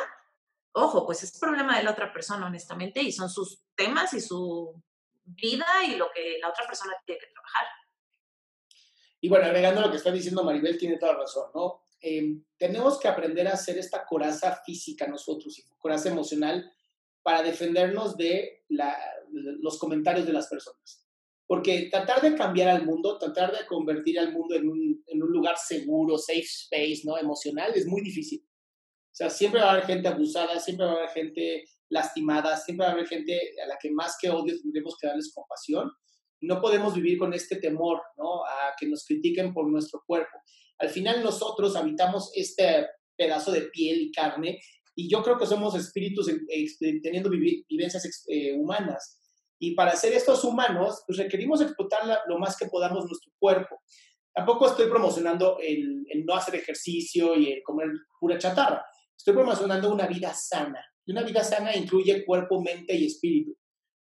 ojo, 0.71 1.05
pues 1.05 1.23
es 1.23 1.37
problema 1.37 1.77
de 1.77 1.83
la 1.83 1.91
otra 1.91 2.13
persona, 2.13 2.45
honestamente, 2.45 3.01
y 3.01 3.11
son 3.11 3.29
sus 3.29 3.63
temas 3.75 4.13
y 4.13 4.21
su 4.21 4.81
vida 5.25 5.65
y 5.87 5.95
lo 5.95 6.09
que 6.13 6.37
la 6.39 6.49
otra 6.49 6.65
persona 6.65 6.93
tiene 7.05 7.19
que 7.19 7.27
trabajar. 7.27 7.65
Y 9.21 9.29
bueno, 9.29 9.45
agregando 9.45 9.81
lo 9.81 9.91
que 9.91 9.97
está 9.97 10.11
diciendo 10.11 10.43
Maribel, 10.43 10.77
tiene 10.77 10.97
toda 10.97 11.13
razón, 11.13 11.51
¿no? 11.53 11.88
Em, 12.01 12.43
tenemos 12.57 12.99
que 12.99 13.07
aprender 13.07 13.47
a 13.47 13.53
hacer 13.53 13.77
esta 13.77 14.05
coraza 14.05 14.61
física 14.65 15.07
nosotros 15.07 15.59
y 15.59 15.63
coraza 15.77 16.09
emocional 16.09 16.71
para 17.21 17.43
defendernos 17.43 18.15
de 18.15 18.63
los 18.69 19.77
comentarios 19.77 20.25
de 20.25 20.33
las 20.33 20.47
personas. 20.47 21.05
Porque 21.45 21.89
tratar 21.91 22.21
de 22.21 22.35
cambiar 22.35 22.69
al 22.69 22.85
mundo, 22.85 23.17
tratar 23.17 23.51
de 23.51 23.65
convertir 23.65 24.19
al 24.19 24.31
mundo 24.31 24.55
en 24.55 24.69
un, 24.69 25.03
en 25.07 25.23
un 25.23 25.31
lugar 25.31 25.57
seguro, 25.57 26.17
safe 26.17 26.41
space, 26.41 27.01
¿no? 27.03 27.17
Emocional, 27.17 27.71
es 27.73 27.87
muy 27.87 28.01
difícil. 28.01 28.45
O 28.45 29.15
sea, 29.19 29.29
siempre 29.29 29.59
va 29.59 29.69
a 29.69 29.71
haber 29.71 29.85
gente 29.85 30.07
abusada, 30.07 30.59
siempre 30.59 30.85
va 30.85 30.93
a 30.93 30.95
haber 30.97 31.09
gente 31.09 31.65
lastimada, 31.89 32.55
siempre 32.55 32.85
va 32.85 32.91
a 32.91 32.93
haber 32.93 33.07
gente 33.07 33.37
a 33.63 33.67
la 33.67 33.77
que 33.81 33.91
más 33.91 34.15
que 34.21 34.29
odio 34.29 34.59
tendremos 34.61 34.95
que 34.97 35.07
darles 35.07 35.33
compasión. 35.33 35.91
No 36.41 36.61
podemos 36.61 36.93
vivir 36.93 37.17
con 37.17 37.33
este 37.33 37.57
temor, 37.57 38.01
¿no? 38.17 38.45
A 38.45 38.75
que 38.79 38.87
nos 38.87 39.03
critiquen 39.05 39.53
por 39.53 39.67
nuestro 39.69 40.03
cuerpo. 40.05 40.37
Al 40.79 40.89
final 40.89 41.21
nosotros 41.23 41.75
habitamos 41.75 42.31
este 42.33 42.87
pedazo 43.17 43.51
de 43.51 43.63
piel 43.63 44.01
y 44.01 44.11
carne 44.11 44.59
y 44.95 45.09
yo 45.09 45.21
creo 45.21 45.37
que 45.37 45.45
somos 45.45 45.75
espíritus 45.75 46.29
teniendo 47.01 47.29
vivencias 47.29 48.25
eh, 48.27 48.53
humanas. 48.53 49.17
Y 49.57 49.75
para 49.75 49.95
ser 49.95 50.13
estos 50.13 50.43
humanos, 50.43 51.03
pues 51.05 51.19
requerimos 51.19 51.61
explotar 51.61 52.21
lo 52.27 52.37
más 52.37 52.57
que 52.57 52.67
podamos 52.67 53.05
nuestro 53.05 53.31
cuerpo. 53.39 53.81
Tampoco 54.33 54.67
estoy 54.67 54.87
promocionando 54.87 55.57
el, 55.61 56.05
no 56.25 56.33
hacer 56.35 56.55
ejercicio 56.55 57.35
y 57.35 57.51
el 57.51 57.63
comer 57.63 57.87
pura 58.19 58.37
chatarra. 58.37 58.85
Estoy 59.17 59.33
promocionando 59.33 59.91
una 59.91 60.07
vida 60.07 60.33
sana. 60.33 60.85
Y 61.05 61.11
una 61.11 61.23
vida 61.23 61.43
sana 61.43 61.75
incluye 61.75 62.25
cuerpo, 62.25 62.61
mente 62.61 62.95
y 62.95 63.05
espíritu. 63.05 63.57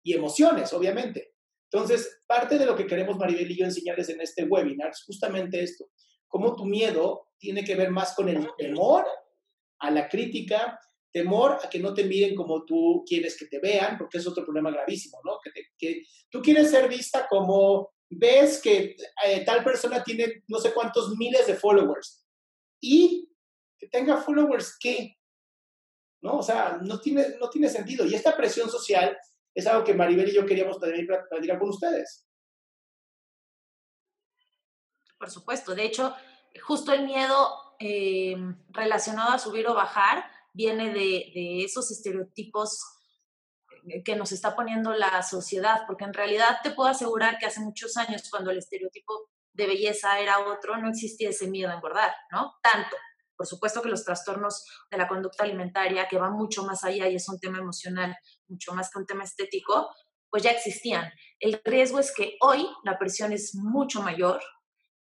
Y 0.02 0.14
emociones, 0.14 0.72
obviamente. 0.72 1.34
Entonces, 1.70 2.22
parte 2.26 2.58
de 2.58 2.66
lo 2.66 2.76
que 2.76 2.86
queremos 2.86 3.16
Maribel 3.16 3.50
y 3.50 3.58
yo 3.58 3.64
enseñarles 3.64 4.08
en 4.10 4.20
este 4.20 4.44
webinar 4.44 4.90
es 4.90 5.02
justamente 5.02 5.62
esto 5.62 5.86
cómo 6.28 6.54
tu 6.56 6.64
miedo 6.64 7.28
tiene 7.38 7.64
que 7.64 7.74
ver 7.74 7.90
más 7.90 8.14
con 8.14 8.28
el 8.28 8.48
temor 8.56 9.06
a 9.78 9.90
la 9.90 10.08
crítica, 10.08 10.78
temor 11.12 11.58
a 11.62 11.68
que 11.68 11.78
no 11.78 11.94
te 11.94 12.04
miren 12.04 12.34
como 12.34 12.64
tú 12.64 13.04
quieres 13.06 13.36
que 13.38 13.46
te 13.46 13.60
vean, 13.60 13.98
porque 13.98 14.18
es 14.18 14.26
otro 14.26 14.44
problema 14.44 14.70
gravísimo, 14.70 15.20
¿no? 15.24 15.38
Que, 15.78 16.02
tú 16.30 16.42
quieres 16.42 16.70
ser 16.70 16.88
vista 16.88 17.26
como 17.28 17.92
ves 18.10 18.60
que 18.60 18.96
eh, 19.24 19.44
tal 19.44 19.62
persona 19.62 20.02
tiene 20.02 20.42
no 20.48 20.58
sé 20.58 20.72
cuántos 20.72 21.16
miles 21.16 21.46
de 21.46 21.54
followers 21.54 22.24
y 22.80 23.28
que 23.78 23.88
tenga 23.88 24.16
followers, 24.16 24.76
¿qué? 24.78 25.16
¿No? 26.22 26.38
O 26.38 26.42
sea, 26.42 26.78
no 26.82 27.00
tiene, 27.00 27.36
no 27.40 27.50
tiene 27.50 27.68
sentido. 27.68 28.06
Y 28.06 28.14
esta 28.14 28.36
presión 28.36 28.70
social 28.70 29.16
es 29.54 29.66
algo 29.66 29.84
que 29.84 29.94
Maribel 29.94 30.28
y 30.28 30.34
yo 30.34 30.46
queríamos 30.46 30.78
platicar 30.78 31.58
con 31.58 31.68
ustedes 31.68 32.26
por 35.18 35.30
supuesto. 35.30 35.74
De 35.74 35.84
hecho, 35.84 36.14
justo 36.62 36.92
el 36.92 37.04
miedo 37.04 37.76
eh, 37.80 38.36
relacionado 38.70 39.32
a 39.32 39.38
subir 39.38 39.66
o 39.68 39.74
bajar 39.74 40.24
viene 40.52 40.92
de, 40.92 41.64
esos 41.64 41.90
estereotipos 41.90 42.78
que 44.04 44.16
nos 44.16 44.32
está 44.32 44.56
poniendo 44.56 44.94
la 44.94 45.22
sociedad, 45.22 45.82
porque 45.86 46.04
en 46.04 46.14
realidad 46.14 46.60
te 46.62 46.70
puedo 46.70 46.88
asegurar 46.88 47.36
que 47.38 47.46
hace 47.46 47.60
muchos 47.60 47.96
años, 47.98 48.30
cuando 48.30 48.50
el 48.50 48.58
estereotipo 48.58 49.28
de 49.52 49.66
belleza 49.66 50.18
era 50.20 50.38
otro, 50.46 50.78
no 50.78 50.88
existía 50.88 51.30
ese 51.30 51.48
miedo 51.48 51.70
a 51.70 51.74
engordar, 51.74 52.14
¿no? 52.30 52.54
Tanto. 52.62 52.96
Por 53.36 53.46
supuesto 53.46 53.82
que 53.82 53.88
los 53.88 54.04
trastornos 54.04 54.64
de 54.90 54.96
la 54.96 55.08
conducta 55.08 55.44
alimentaria, 55.44 56.08
que 56.08 56.16
van 56.16 56.32
mucho 56.32 56.64
más 56.64 56.84
allá 56.84 57.08
y 57.08 57.16
es 57.16 57.28
un 57.28 57.38
tema 57.38 57.58
emocional, 57.58 58.16
mucho 58.48 58.72
más 58.72 58.90
que 58.90 58.98
un 59.00 59.06
tema 59.06 59.24
estético, 59.24 59.90
pues 60.30 60.42
ya 60.42 60.52
existían. 60.52 61.12
El 61.38 61.60
riesgo 61.64 61.98
es 61.98 62.12
que 62.14 62.36
hoy 62.40 62.66
la 62.84 62.98
presión 62.98 63.32
es 63.32 63.54
mucho 63.54 64.02
mayor, 64.02 64.40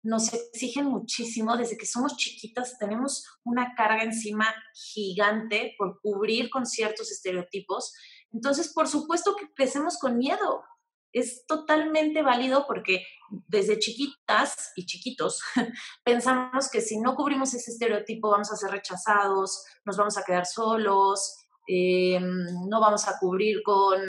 nos 0.01 0.34
exigen 0.34 0.86
muchísimo, 0.86 1.58
desde 1.58 1.77
que 1.77 1.86
somos 1.86 2.15
chiquitas 2.15 2.77
tenemos 2.77 3.25
una 3.44 3.74
carga 3.75 4.03
encima 4.03 4.53
gigante 4.74 5.75
por 5.77 6.00
cubrir 6.01 6.50
con 6.50 6.65
ciertos 6.65 7.12
estereotipos. 7.12 7.94
Entonces, 8.32 8.72
por 8.74 8.88
supuesto 8.88 9.36
que 9.36 9.51
crecemos 9.53 9.98
con 9.98 10.18
miedo. 10.18 10.63
Es 11.12 11.46
totalmente 11.48 12.22
válido 12.22 12.65
porque 12.68 13.03
desde 13.48 13.79
chiquitas 13.79 14.72
y 14.75 14.86
chiquitos 14.86 15.41
pensamos 16.03 16.70
que 16.70 16.82
si 16.82 17.00
no 17.00 17.15
cubrimos 17.15 17.53
ese 17.53 17.72
estereotipo 17.72 18.29
vamos 18.29 18.51
a 18.51 18.56
ser 18.56 18.70
rechazados, 18.70 19.65
nos 19.86 19.98
vamos 19.98 20.18
a 20.18 20.24
quedar 20.24 20.46
solos, 20.46 21.36
em, 21.68 22.24
no 22.70 22.79
vamos 22.79 23.08
a 23.08 23.18
cubrir 23.20 23.63
con 23.63 24.00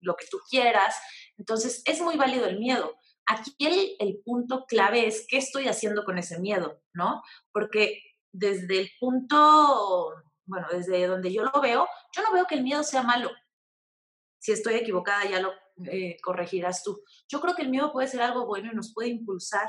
lo 0.00 0.16
que 0.16 0.26
tú 0.28 0.38
quieras. 0.50 0.96
Entonces, 1.38 1.82
es 1.86 2.00
muy 2.00 2.16
válido 2.16 2.46
el 2.46 2.58
miedo 2.58 2.96
Aquí 3.26 3.54
el, 3.98 4.20
punto 4.24 4.66
clave 4.66 5.06
es 5.06 5.26
qué 5.28 5.38
estoy 5.38 5.68
haciendo 5.68 6.04
con 6.04 6.18
ese 6.18 6.38
miedo, 6.40 6.82
¿no? 6.92 7.22
Porque 7.52 8.02
desde 8.32 8.80
el 8.80 8.90
punto, 9.00 10.12
bueno, 10.44 10.66
desde 10.70 11.06
donde 11.06 11.32
yo 11.32 11.42
lo 11.44 11.60
veo, 11.60 11.88
yo 12.14 12.22
no 12.22 12.32
veo 12.32 12.46
que 12.46 12.56
el 12.56 12.62
miedo 12.62 12.82
sea 12.82 13.02
malo. 13.02 13.30
Si 14.38 14.52
estoy 14.52 14.74
equivocada, 14.74 15.24
ya 15.24 15.40
lo 15.40 15.52
eh, 15.90 16.18
corregirás 16.22 16.82
tú. 16.82 17.02
Yo 17.28 17.40
creo 17.40 17.54
que 17.54 17.62
el 17.62 17.70
miedo 17.70 17.92
puede 17.92 18.08
ser 18.08 18.20
algo 18.20 18.46
bueno 18.46 18.70
y 18.70 18.74
nos 18.76 18.92
puede 18.92 19.08
impulsar 19.08 19.68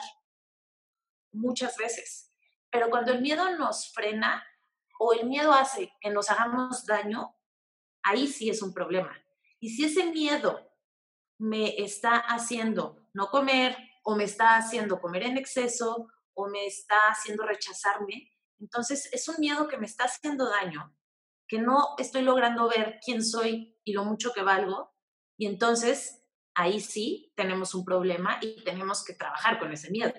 muchas 1.31 1.77
veces. 1.77 2.33
Pero 2.69 2.89
cuando 2.89 3.13
el 3.13 3.21
miedo 3.21 3.57
nos 3.57 3.91
frena 3.93 4.45
o 4.99 5.13
el 5.13 5.27
miedo 5.27 5.53
hace 5.53 5.93
que 6.01 6.09
nos 6.09 6.29
hagamos 6.29 6.85
daño, 6.85 7.35
ahí 8.03 8.27
sí 8.27 8.49
es 8.49 8.61
un 8.61 8.73
problema. 8.73 9.17
Y 9.59 9.69
si 9.69 9.85
ese 9.85 10.11
miedo 10.11 10.74
me 11.37 11.81
está 11.81 12.17
haciendo 12.17 13.07
no 13.13 13.27
comer 13.27 13.77
o 14.03 14.15
me 14.15 14.23
está 14.23 14.57
haciendo 14.57 14.99
comer 14.99 15.23
en 15.23 15.37
exceso 15.37 16.07
o 16.33 16.47
me 16.49 16.65
está 16.65 17.07
haciendo 17.09 17.43
rechazarme. 17.45 18.31
Entonces 18.59 19.09
es 19.11 19.27
un 19.27 19.35
miedo 19.39 19.67
que 19.67 19.77
me 19.77 19.85
está 19.85 20.05
haciendo 20.05 20.49
daño, 20.49 20.95
que 21.47 21.59
no 21.59 21.95
estoy 21.97 22.21
logrando 22.21 22.69
ver 22.69 22.99
quién 23.03 23.23
soy 23.23 23.77
y 23.83 23.93
lo 23.93 24.05
mucho 24.05 24.33
que 24.33 24.41
valgo. 24.41 24.93
Y 25.37 25.47
entonces 25.47 26.23
ahí 26.55 26.79
sí 26.79 27.33
tenemos 27.35 27.75
un 27.75 27.83
problema 27.83 28.39
y 28.41 28.63
tenemos 28.63 29.03
que 29.03 29.13
trabajar 29.13 29.59
con 29.59 29.71
ese 29.71 29.91
miedo. 29.91 30.13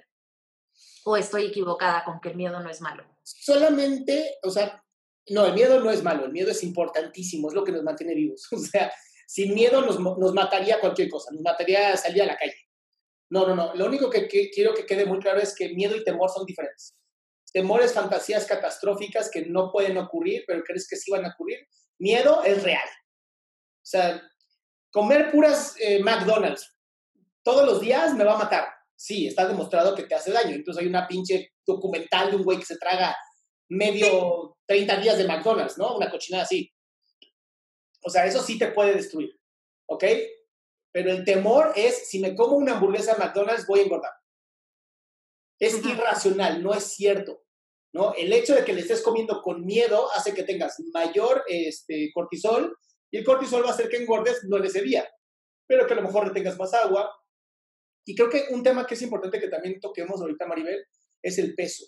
¿O 1.04 1.16
estoy 1.16 1.46
equivocada 1.46 2.04
con 2.04 2.20
que 2.20 2.30
el 2.30 2.36
miedo 2.36 2.60
no 2.60 2.68
es 2.68 2.80
malo? 2.80 3.04
Solamente, 3.22 4.38
o 4.42 4.50
sea, 4.50 4.82
no, 5.28 5.46
el 5.46 5.54
miedo 5.54 5.80
no 5.80 5.90
es 5.90 6.02
malo, 6.02 6.24
el 6.26 6.32
miedo 6.32 6.50
es 6.50 6.62
importantísimo, 6.62 7.48
es 7.48 7.54
lo 7.54 7.64
que 7.64 7.72
nos 7.72 7.82
mantiene 7.82 8.14
vivos. 8.14 8.46
O 8.52 8.58
sea, 8.58 8.92
sin 9.26 9.54
miedo 9.54 9.82
nos, 9.82 9.98
nos 10.00 10.32
mataría 10.32 10.80
cualquier 10.80 11.10
cosa, 11.10 11.30
nos 11.32 11.42
mataría 11.42 11.96
salir 11.96 12.22
a 12.22 12.26
la 12.26 12.36
calle. 12.36 12.56
No, 13.28 13.46
no, 13.46 13.56
no. 13.56 13.74
Lo 13.74 13.86
único 13.86 14.08
que, 14.08 14.28
quiero 14.28 14.72
que 14.72 14.86
quede 14.86 15.04
muy 15.04 15.18
claro 15.18 15.40
es 15.40 15.54
que 15.54 15.70
miedo 15.70 15.96
y 15.96 16.04
temor 16.04 16.30
son 16.30 16.46
diferentes. 16.46 16.96
temores, 17.52 17.92
fantasías 17.92 18.46
catastróficas 18.46 19.30
que 19.30 19.46
no 19.46 19.72
pueden 19.72 19.96
ocurrir, 19.98 20.44
pero 20.46 20.62
crees 20.62 20.86
que 20.88 20.96
sí 20.96 21.10
van 21.10 21.24
a 21.24 21.30
ocurrir. 21.30 21.66
Miedo 21.98 22.44
es 22.44 22.62
real. 22.62 22.88
O 22.88 23.88
sea, 23.88 24.22
comer 24.92 25.30
puras 25.30 25.74
eh, 25.80 26.02
McDonald's 26.02 26.76
todos 27.42 27.64
los 27.64 27.80
días 27.80 28.12
me 28.14 28.24
va 28.24 28.34
a 28.34 28.38
matar. 28.38 28.68
Sí, 28.96 29.28
está 29.28 29.46
demostrado 29.46 29.94
que 29.94 30.02
te 30.02 30.14
hace 30.14 30.32
daño. 30.32 30.54
Entonces 30.54 30.82
hay 30.82 30.88
una 30.88 31.06
pinche 31.06 31.52
documental 31.64 32.30
de 32.30 32.36
un 32.36 32.42
güey 32.42 32.58
que 32.58 32.64
se 32.64 32.76
traga 32.76 33.16
medio 33.68 34.58
30 34.66 34.96
días 34.96 35.18
de 35.18 35.28
McDonald's, 35.28 35.78
¿no? 35.78 35.96
Una 35.96 36.10
cochinada 36.10 36.42
así. 36.42 36.72
O 38.06 38.10
sea, 38.10 38.24
eso 38.24 38.40
sí 38.40 38.56
te 38.56 38.68
puede 38.68 38.94
destruir, 38.94 39.36
¿ok? 39.86 40.04
Pero 40.92 41.10
el 41.10 41.24
temor 41.24 41.72
es, 41.74 42.08
si 42.08 42.20
me 42.20 42.36
como 42.36 42.56
una 42.56 42.76
hamburguesa 42.76 43.14
de 43.14 43.18
McDonald's, 43.18 43.66
voy 43.66 43.80
a 43.80 43.82
engordar. 43.82 44.12
Es 45.58 45.84
irracional, 45.84 46.62
no 46.62 46.72
es 46.72 46.84
cierto. 46.84 47.42
¿no? 47.92 48.14
El 48.14 48.32
hecho 48.32 48.54
de 48.54 48.64
que 48.64 48.72
le 48.72 48.82
estés 48.82 49.02
comiendo 49.02 49.42
con 49.42 49.66
miedo 49.66 50.08
hace 50.12 50.34
que 50.34 50.44
tengas 50.44 50.76
mayor 50.94 51.42
este, 51.48 52.12
cortisol 52.14 52.78
y 53.10 53.18
el 53.18 53.24
cortisol 53.24 53.64
va 53.64 53.70
a 53.70 53.72
hacer 53.72 53.88
que 53.88 53.96
engordes 53.96 54.44
no 54.44 54.58
en 54.58 54.66
ese 54.66 54.82
día, 54.82 55.08
pero 55.66 55.84
que 55.84 55.94
a 55.94 55.96
lo 55.96 56.02
mejor 56.02 56.32
tengas 56.32 56.56
más 56.56 56.74
agua. 56.74 57.12
Y 58.06 58.14
creo 58.14 58.30
que 58.30 58.46
un 58.50 58.62
tema 58.62 58.86
que 58.86 58.94
es 58.94 59.02
importante 59.02 59.40
que 59.40 59.48
también 59.48 59.80
toquemos 59.80 60.20
ahorita, 60.20 60.46
Maribel, 60.46 60.86
es 61.20 61.38
el 61.38 61.56
peso. 61.56 61.86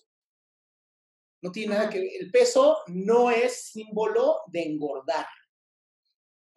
No 1.43 1.53
tiene 1.53 1.77
nada 1.77 1.89
que 1.89 2.01
ver. 2.01 2.11
El 2.19 2.33
peso 2.33 2.79
no 2.89 3.31
es 3.31 3.71
símbolo 3.71 4.41
de 4.49 4.63
engordar. 4.63 5.27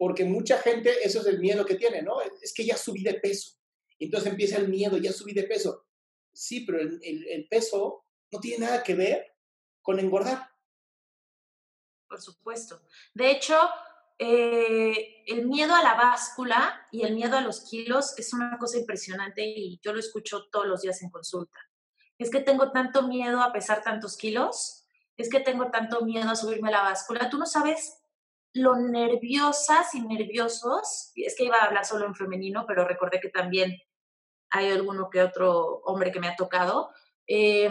Porque 0.02 0.24
mucha 0.24 0.58
gente, 0.58 0.92
eso 1.04 1.20
es 1.20 1.26
el 1.26 1.38
miedo 1.38 1.64
que 1.64 1.76
tiene, 1.76 2.02
¿no? 2.02 2.20
Es 2.20 2.52
que 2.52 2.64
ya 2.64 2.76
subí 2.76 3.04
de 3.04 3.14
peso. 3.14 3.52
Entonces 4.00 4.32
empieza 4.32 4.56
el 4.56 4.66
miedo, 4.66 4.96
ya 4.96 5.12
subí 5.12 5.32
de 5.32 5.44
peso. 5.44 5.86
Sí, 6.32 6.66
pero 6.66 6.80
el, 6.80 7.46
peso 7.48 8.04
no 8.32 8.40
tiene 8.40 8.66
nada 8.66 8.82
que 8.82 8.96
ver 8.96 9.36
con 9.80 10.00
engordar. 10.00 10.50
Por 12.08 12.20
supuesto. 12.20 12.82
De 13.14 13.30
hecho, 13.30 13.56
eh, 14.18 15.22
el 15.24 15.46
miedo 15.46 15.72
a 15.72 15.84
la 15.84 15.94
báscula 15.94 16.88
y 16.90 17.02
el 17.02 17.14
miedo 17.14 17.36
a 17.36 17.40
los 17.40 17.60
kilos 17.60 18.18
es 18.18 18.32
una 18.32 18.58
cosa 18.58 18.78
impresionante 18.78 19.44
y 19.44 19.78
yo 19.84 19.92
lo 19.92 20.00
escucho 20.00 20.48
todos 20.50 20.66
los 20.66 20.82
días 20.82 21.00
en 21.02 21.10
consulta. 21.10 21.60
Es 22.18 22.28
que 22.28 22.40
tengo 22.40 22.72
tanto 22.72 23.06
miedo 23.06 23.40
a 23.40 23.52
pesar 23.52 23.84
tantos 23.84 24.16
kilos, 24.16 24.84
es 25.16 25.30
que 25.30 25.38
tengo 25.38 25.70
tanto 25.70 26.04
miedo 26.04 26.28
a 26.28 26.34
subirme 26.34 26.70
a 26.70 26.72
la 26.72 26.82
báscula. 26.82 27.30
Tú 27.30 27.38
no 27.38 27.46
sabes 27.46 28.01
lo 28.54 28.76
nerviosas 28.76 29.94
y 29.94 30.02
nerviosos, 30.02 31.12
es 31.14 31.34
que 31.36 31.44
iba 31.44 31.56
a 31.56 31.64
hablar 31.64 31.84
solo 31.84 32.06
en 32.06 32.14
femenino, 32.14 32.64
pero 32.66 32.86
recordé 32.86 33.20
que 33.20 33.30
también 33.30 33.78
hay 34.50 34.70
alguno 34.70 35.08
que 35.10 35.22
otro 35.22 35.80
hombre 35.84 36.12
que 36.12 36.20
me 36.20 36.28
ha 36.28 36.36
tocado. 36.36 36.90
Eh, 37.26 37.70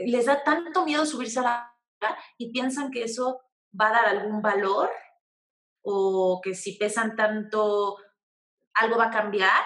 les 0.00 0.26
da 0.26 0.42
tanto 0.42 0.84
miedo 0.84 1.06
subirse 1.06 1.40
a 1.40 1.42
la 1.42 1.70
y 2.38 2.50
piensan 2.52 2.90
que 2.90 3.04
eso 3.04 3.40
va 3.78 3.88
a 3.88 3.92
dar 3.92 4.06
algún 4.06 4.40
valor 4.40 4.90
o 5.82 6.40
que 6.42 6.54
si 6.54 6.76
pesan 6.76 7.16
tanto 7.16 7.96
algo 8.74 8.96
va 8.96 9.06
a 9.06 9.10
cambiar. 9.10 9.62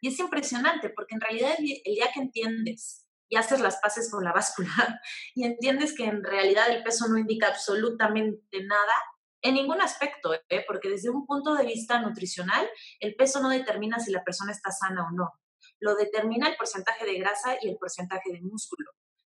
Y 0.00 0.08
es 0.08 0.18
impresionante 0.18 0.90
porque 0.90 1.14
en 1.14 1.20
realidad 1.20 1.54
el 1.58 1.94
día 1.94 2.10
que 2.12 2.20
entiendes 2.20 3.06
y 3.28 3.36
haces 3.36 3.60
las 3.60 3.76
paces 3.78 4.10
con 4.10 4.24
la 4.24 4.32
báscula 4.34 5.00
y 5.34 5.44
entiendes 5.44 5.94
que 5.94 6.04
en 6.04 6.22
realidad 6.22 6.70
el 6.70 6.82
peso 6.82 7.08
no 7.08 7.18
indica 7.18 7.48
absolutamente 7.48 8.62
nada 8.64 8.92
en 9.42 9.54
ningún 9.54 9.80
aspecto, 9.80 10.34
¿eh? 10.34 10.64
porque 10.66 10.88
desde 10.88 11.10
un 11.10 11.26
punto 11.26 11.54
de 11.54 11.64
vista 11.64 12.00
nutricional, 12.00 12.68
el 13.00 13.14
peso 13.14 13.40
no 13.40 13.48
determina 13.48 13.98
si 13.98 14.10
la 14.10 14.24
persona 14.24 14.52
está 14.52 14.70
sana 14.70 15.06
o 15.06 15.10
no. 15.12 15.32
Lo 15.78 15.94
determina 15.94 16.48
el 16.48 16.56
porcentaje 16.56 17.06
de 17.06 17.18
grasa 17.18 17.56
y 17.60 17.68
el 17.68 17.76
porcentaje 17.76 18.32
de 18.32 18.40
músculo 18.42 18.90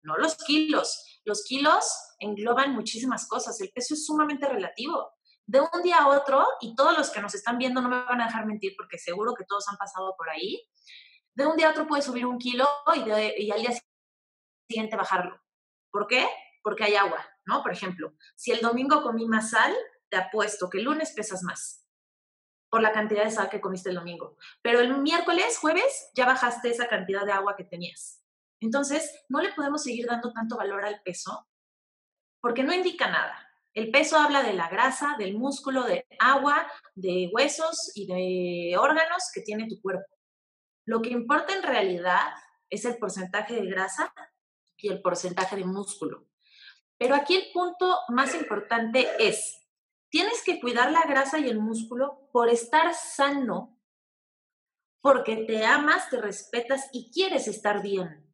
no 0.08 0.18
los 0.18 0.38
kilos. 0.38 1.22
Los 1.26 1.44
kilos 1.44 1.86
engloban 2.20 2.74
muchísimas 2.74 3.28
cosas. 3.28 3.60
El 3.62 3.72
peso 3.72 3.94
es 3.94 4.06
sumamente 4.06 4.48
relativo. 4.48 5.12
De 5.46 5.62
un 5.62 5.84
día 5.84 6.00
a 6.00 6.08
otro, 6.08 6.46
y 6.62 6.76
todos 6.76 6.98
los 6.98 7.10
que 7.10 7.22
nos 7.22 7.36
están 7.36 7.58
viendo 7.58 7.82
no 7.82 7.90
me 7.90 8.04
van 8.04 8.22
a 8.22 8.26
dejar 8.26 8.46
mentir 8.46 8.74
porque 8.78 8.98
seguro 8.98 9.34
que 9.34 9.46
todos 9.46 9.66
han 9.70 9.78
pasado 9.78 10.16
por 10.18 10.30
ahí, 10.30 10.68
de 11.36 11.46
un 11.46 11.56
día 11.56 11.68
a 11.68 11.72
otro 11.72 11.88
puedes 11.88 12.06
subir 12.06 12.26
un 12.26 12.38
kilo 12.38 12.68
y, 12.96 13.44
y 13.44 13.52
al 13.52 13.62
día 13.62 13.72
siguiente 14.70 14.98
bajarlo. 14.98 15.40
¿Por 15.92 16.08
qué? 16.08 16.28
Porque 16.64 16.84
hay 16.84 16.96
agua, 16.96 17.26
¿no? 17.46 17.62
Por 17.62 17.72
ejemplo, 17.72 18.14
si 18.36 18.52
el 18.52 18.60
domingo 18.60 19.02
comí 19.02 19.26
más 19.26 19.52
sal, 19.52 19.74
te 20.10 20.18
apuesto 20.18 20.70
que 20.70 20.80
el 20.80 20.86
lunes 20.86 21.14
pesas 21.14 21.44
más 21.44 21.84
por 22.70 22.82
la 22.82 22.92
cantidad 22.92 23.24
de 23.24 23.32
sal 23.32 23.50
que 23.50 23.62
comiste 23.62 23.90
el 23.90 23.96
domingo. 23.96 24.36
Pero 24.62 24.80
el 24.80 24.98
miércoles, 25.00 25.58
jueves, 25.58 26.10
ya 26.16 26.26
bajaste 26.26 26.70
esa 26.70 26.88
cantidad 26.88 27.26
de 27.26 27.32
agua 27.32 27.56
que 27.56 27.64
tenías. 27.64 28.24
Entonces, 28.60 29.24
no 29.30 29.42
le 29.42 29.54
podemos 29.54 29.84
seguir 29.84 30.06
dando 30.08 30.34
tanto 30.34 30.58
valor 30.58 30.84
al 30.84 31.02
peso 31.02 31.48
porque 32.42 32.64
no 32.64 32.74
indica 32.74 33.10
nada. 33.10 33.44
El 33.74 33.92
peso 33.92 34.18
habla 34.18 34.42
de 34.42 34.54
la 34.54 34.70
grasa, 34.70 35.16
del 35.20 35.36
músculo, 35.36 35.84
de 35.84 36.08
agua, 36.20 36.68
de 36.96 37.30
huesos 37.32 37.92
y 37.94 38.08
de 38.08 38.78
órganos 38.78 39.30
que 39.34 39.42
tiene 39.42 39.68
tu 39.68 39.80
cuerpo. 39.82 40.08
Lo 40.86 41.02
que 41.02 41.10
importa 41.10 41.54
en 41.54 41.64
realidad 41.64 42.32
es 42.70 42.86
el 42.86 42.98
porcentaje 42.98 43.56
de 43.56 43.68
grasa 43.68 44.14
y 44.78 44.90
el 44.90 45.02
porcentaje 45.02 45.56
de 45.56 45.66
músculo. 45.66 46.26
Pero 46.98 47.16
aquí 47.16 47.36
el 47.36 47.52
punto 47.54 48.00
más 48.10 48.34
importante 48.34 49.08
es, 49.20 49.67
tienes 50.10 50.44
que 50.44 50.60
cuidar 50.60 50.92
la 50.92 51.04
grasa 51.04 51.40
y 51.40 51.48
el 51.48 51.60
músculo 51.60 52.30
por 52.32 52.50
estar 52.50 52.94
sano, 52.94 53.78
porque 55.02 55.38
te 55.38 55.66
amas, 55.66 56.10
te 56.10 56.22
respetas 56.22 56.90
y 56.92 57.12
quieres 57.12 57.48
estar 57.48 57.82
bien 57.82 58.28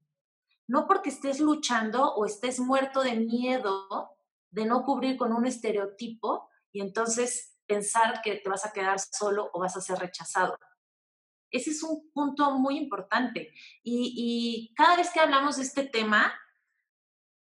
no 0.67 0.88
porque 0.88 1.09
estés 1.09 1.39
luchando 1.39 2.13
o 2.15 2.25
estés 2.25 2.59
muerto 2.59 3.01
de 3.01 3.15
miedo 3.15 4.17
de 4.51 4.65
no 4.65 4.83
cubrir 4.83 5.17
con 5.17 5.33
un 5.33 5.45
estereotipo 5.45 6.49
y 6.71 6.81
entonces 6.81 7.57
pensar 7.65 8.21
que 8.21 8.36
te 8.36 8.49
vas 8.49 8.65
a 8.65 8.71
quedar 8.71 8.99
solo 8.99 9.49
o 9.53 9.59
vas 9.59 9.75
a 9.75 9.81
ser 9.81 9.97
rechazado. 9.97 10.57
Ese 11.49 11.71
es 11.71 11.83
un 11.83 12.09
punto 12.12 12.57
muy 12.57 12.77
importante. 12.77 13.53
Y, 13.83 14.73
cada 14.75 14.95
vez 14.95 15.12
que 15.12 15.19
hablamos 15.19 15.57
de 15.57 15.63
este 15.63 15.83
tema, 15.83 16.33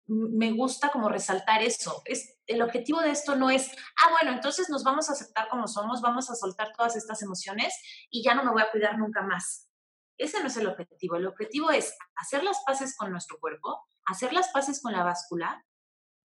me 0.07 0.51
gusta 0.51 0.89
como 0.89 1.09
resaltar 1.09 1.61
eso. 1.61 2.01
Es, 2.05 2.37
el 2.47 2.61
objetivo 2.61 3.01
de 3.01 3.11
esto 3.11 3.35
no 3.35 3.49
es, 3.49 3.71
ah, 3.71 4.11
bueno, 4.11 4.35
entonces 4.35 4.69
nos 4.69 4.83
vamos 4.83 5.09
a 5.09 5.13
aceptar 5.13 5.47
como 5.49 5.67
somos, 5.67 6.01
vamos 6.01 6.29
a 6.29 6.35
soltar 6.35 6.73
todas 6.75 6.95
estas 6.95 7.21
emociones 7.21 7.73
y 8.09 8.23
ya 8.23 8.33
no 8.33 8.43
me 8.43 8.51
voy 8.51 8.61
a 8.61 8.71
cuidar 8.71 8.97
nunca 8.97 9.21
más. 9.21 9.69
Ese 10.17 10.39
no 10.41 10.47
es 10.47 10.57
el 10.57 10.67
objetivo. 10.67 11.15
El 11.15 11.27
objetivo 11.27 11.71
es 11.71 11.95
hacer 12.15 12.43
las 12.43 12.61
paces 12.65 12.95
con 12.97 13.11
nuestro 13.11 13.39
cuerpo, 13.39 13.81
hacer 14.05 14.33
las 14.33 14.49
paces 14.49 14.81
con 14.81 14.93
la 14.93 15.03
báscula, 15.03 15.65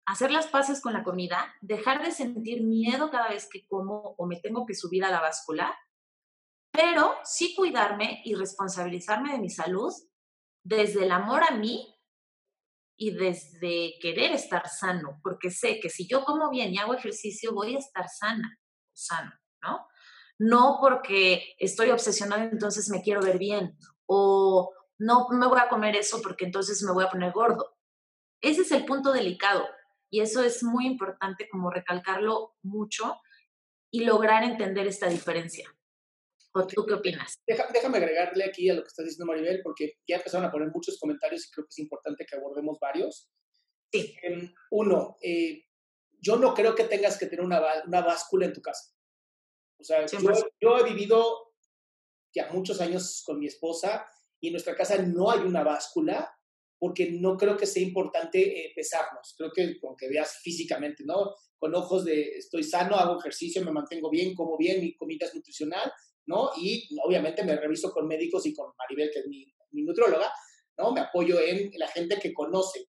hacer 0.07 0.31
las 0.31 0.47
paces 0.47 0.81
con 0.81 0.93
la 0.93 1.03
comida, 1.03 1.55
dejar 1.61 2.05
de 2.05 2.13
sentir 2.13 2.63
miedo 2.63 3.11
cada 3.11 3.29
vez 3.29 3.49
que 3.51 3.67
como 3.67 4.15
o 4.17 4.27
me 4.27 4.41
tengo 4.41 4.67
que 4.67 4.75
subir 4.75 5.05
a 5.05 5.11
la 5.11 5.21
báscula, 5.21 5.77
pero 6.71 7.15
sí 7.25 7.55
cuidarme 7.55 8.21
y 8.25 8.35
responsabilizarme 8.35 9.33
de 9.33 9.39
mi 9.39 9.49
salud 9.49 9.93
desde 10.63 11.05
el 11.05 11.13
amor 11.13 11.43
a 11.45 11.53
mí 11.53 11.94
y 12.97 13.13
desde 13.13 13.95
querer 14.01 14.33
estar 14.33 14.69
sano, 14.69 15.21
porque 15.23 15.51
sé 15.51 15.81
que 15.81 15.91
si 15.91 16.07
yo 16.07 16.25
como 16.25 16.51
bien 16.51 16.73
y 16.73 16.79
hago 16.79 16.95
ejercicio 16.95 17.53
voy 17.53 17.75
a 17.75 17.79
estar 17.79 18.09
sana, 18.09 18.59
sano, 18.93 19.33
¿no? 19.63 19.87
no 20.39 20.79
porque 20.81 21.55
estoy 21.59 21.91
obsesionada, 21.91 22.45
entonces 22.45 22.89
me 22.91 23.03
quiero 23.03 23.23
ver 23.23 23.39
bien, 23.39 23.77
o 24.07 24.73
no 24.99 25.29
me 25.31 25.47
voy 25.47 25.61
a 25.61 25.69
comer 25.69 25.97
eso 25.97 26.21
porque 26.23 26.45
entonces 26.45 26.83
me 26.83 26.93
voy 26.93 27.05
a 27.05 27.11
poner 27.11 27.33
gordo. 27.33 27.77
Ese 28.41 28.63
es 28.63 28.73
el 28.73 28.85
punto 28.85 29.13
delicado 29.13 29.67
y 30.11 30.21
eso 30.21 30.43
es 30.43 30.63
muy 30.63 30.87
importante 30.87 31.49
como 31.49 31.71
recalcarlo 31.71 32.55
mucho 32.63 33.21
y 33.91 34.05
lograr 34.05 34.45
entender 34.45 34.87
esta 34.87 35.09
diferencia. 35.09 35.69
¿O 36.57 36.67
tú 36.67 36.87
qué 36.87 36.95
opinas? 36.95 37.43
déjame 37.47 37.99
agregarle 37.99 38.45
aquí 38.45 38.71
a 38.71 38.75
lo 38.75 38.83
que 38.83 38.89
estás 38.89 39.05
diciendo, 39.05 39.27
Maribel, 39.27 39.61
porque 39.63 39.95
ya 40.07 40.17
empezaron 40.17 40.47
a 40.47 40.53
poner 40.53 40.71
muchos 40.73 40.99
comentarios 40.99 41.47
y 41.47 41.51
creo 41.51 41.65
que 41.65 41.71
es 41.71 41.79
importante 41.81 42.25
que 42.25 42.37
abordemos 42.37 42.79
varios. 42.81 43.29
Sí. 43.93 44.17
uno, 44.71 45.17
eh, 45.21 45.65
yo 46.21 46.37
no 46.37 46.55
creo 46.55 46.75
que 46.75 46.85
tengas 46.85 47.19
que 47.19 47.27
tener 47.27 47.45
una, 47.45 47.61
una 47.87 48.01
báscula 48.03 48.47
en 48.47 48.53
tu 48.53 48.61
casa. 48.61 48.93
O 49.79 49.85
sea, 49.85 50.07
yo, 50.61 50.79
he 50.79 50.85
vivido 50.85 51.53
ya 52.35 52.51
muchos 52.51 52.81
años 52.81 53.23
con 53.25 53.39
mi 53.39 53.47
esposa 53.47 54.07
y 54.41 54.49
en 54.49 54.53
nuestra 54.55 54.75
casa 54.75 54.97
no 54.99 55.31
hay 55.31 55.41
una 55.41 55.63
báscula 55.63 56.37
porque 56.79 57.11
no 57.13 57.37
creo 57.37 57.57
que 57.57 57.67
sea 57.67 57.83
importante 57.83 58.41
eh, 58.41 58.73
pesarnos. 58.75 59.35
Creo 59.37 59.51
que 59.53 59.77
aunque 59.83 60.09
veas 60.09 60.39
físicamente, 60.43 61.05
¿no? 61.07 61.35
Con 61.59 61.75
ojos 61.75 62.05
de 62.05 62.23
estoy 62.37 62.63
sano, 62.63 62.97
hago 62.97 63.19
ejercicio, 63.19 63.65
me 63.65 63.73
mantengo 63.73 64.11
bien, 64.11 64.35
como 64.35 64.57
bien, 64.57 64.81
mi 64.81 64.95
comida 64.97 65.27
es 65.27 65.35
nutricional, 65.35 65.91
¿no? 66.27 66.51
Y 66.61 66.89
obviamente 67.03 67.45
me 67.45 67.57
reviso 67.57 67.91
con 67.91 68.07
médicos 68.07 68.47
y 68.47 68.55
con 68.55 68.73
Maribel, 68.77 69.11
que 69.13 69.21
es 69.21 69.27
mi, 69.27 69.47
mi 69.71 69.83
nutróloga, 69.83 70.31
¿no? 70.79 70.93
Me 70.93 71.01
apoyo 71.01 71.41
en 71.41 71.71
la 71.77 71.89
gente 71.89 72.19
que 72.21 72.33
conoce. 72.33 72.89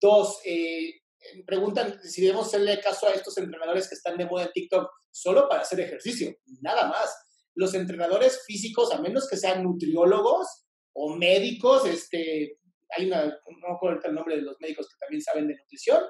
Dos, 0.00 0.40
eh, 0.44 1.00
preguntan 1.46 2.00
si 2.02 2.22
debemos 2.22 2.46
hacerle 2.46 2.80
caso 2.80 3.06
a 3.08 3.12
estos 3.12 3.36
entrenadores 3.38 3.88
que 3.88 3.94
están 3.94 4.16
de 4.16 4.26
moda 4.26 4.44
en 4.44 4.52
TikTok 4.52 4.88
solo 5.10 5.48
para 5.48 5.62
hacer 5.62 5.80
ejercicio, 5.80 6.34
nada 6.60 6.88
más. 6.88 7.14
Los 7.54 7.74
entrenadores 7.74 8.42
físicos, 8.46 8.92
a 8.92 9.00
menos 9.00 9.28
que 9.28 9.36
sean 9.36 9.64
nutriólogos 9.64 10.46
o 10.92 11.16
médicos, 11.16 11.86
este, 11.86 12.58
hay 12.96 13.06
una, 13.06 13.24
no 13.24 13.72
recuerdo 13.72 14.00
el 14.04 14.14
nombre 14.14 14.36
de 14.36 14.42
los 14.42 14.56
médicos 14.60 14.88
que 14.88 14.96
también 14.98 15.22
saben 15.22 15.48
de 15.48 15.56
nutrición, 15.56 16.02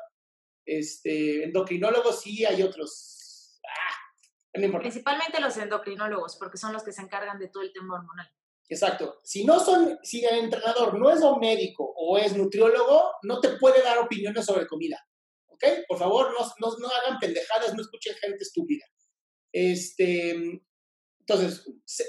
este, 0.65 1.45
endocrinólogos 1.45 2.21
sí 2.21 2.45
hay 2.45 2.63
otros. 2.63 3.59
Ah, 3.65 4.79
Principalmente 4.81 5.41
los 5.41 5.57
endocrinólogos, 5.57 6.37
porque 6.37 6.59
son 6.59 6.73
los 6.73 6.83
que 6.83 6.93
se 6.93 7.03
encargan 7.03 7.39
de 7.39 7.49
todo 7.49 7.63
el 7.63 7.73
tema 7.73 7.95
hormonal. 7.95 8.29
Exacto. 8.69 9.19
Si 9.25 9.45
no 9.45 9.61
son, 9.61 9.99
si 10.03 10.25
el 10.25 10.45
entrenador 10.45 10.99
no 10.99 11.11
es 11.11 11.21
un 11.23 11.39
médico 11.39 11.91
o 11.97 12.19
es 12.19 12.37
nutriólogo, 12.37 13.13
no 13.23 13.41
te 13.41 13.51
puede 13.57 13.83
dar 13.83 13.99
opiniones 13.99 14.45
sobre 14.45 14.67
comida. 14.67 15.03
¿Ok? 15.47 15.65
Por 15.89 15.99
favor, 15.99 16.33
no, 16.33 16.47
no, 16.61 16.79
no 16.79 16.89
hagan 16.89 17.19
pendejadas, 17.19 17.75
no 17.75 17.83
escuchen 17.83 18.15
gente 18.17 18.43
estúpida. 18.43 18.85
Este, 19.53 20.63
entonces, 21.21 21.65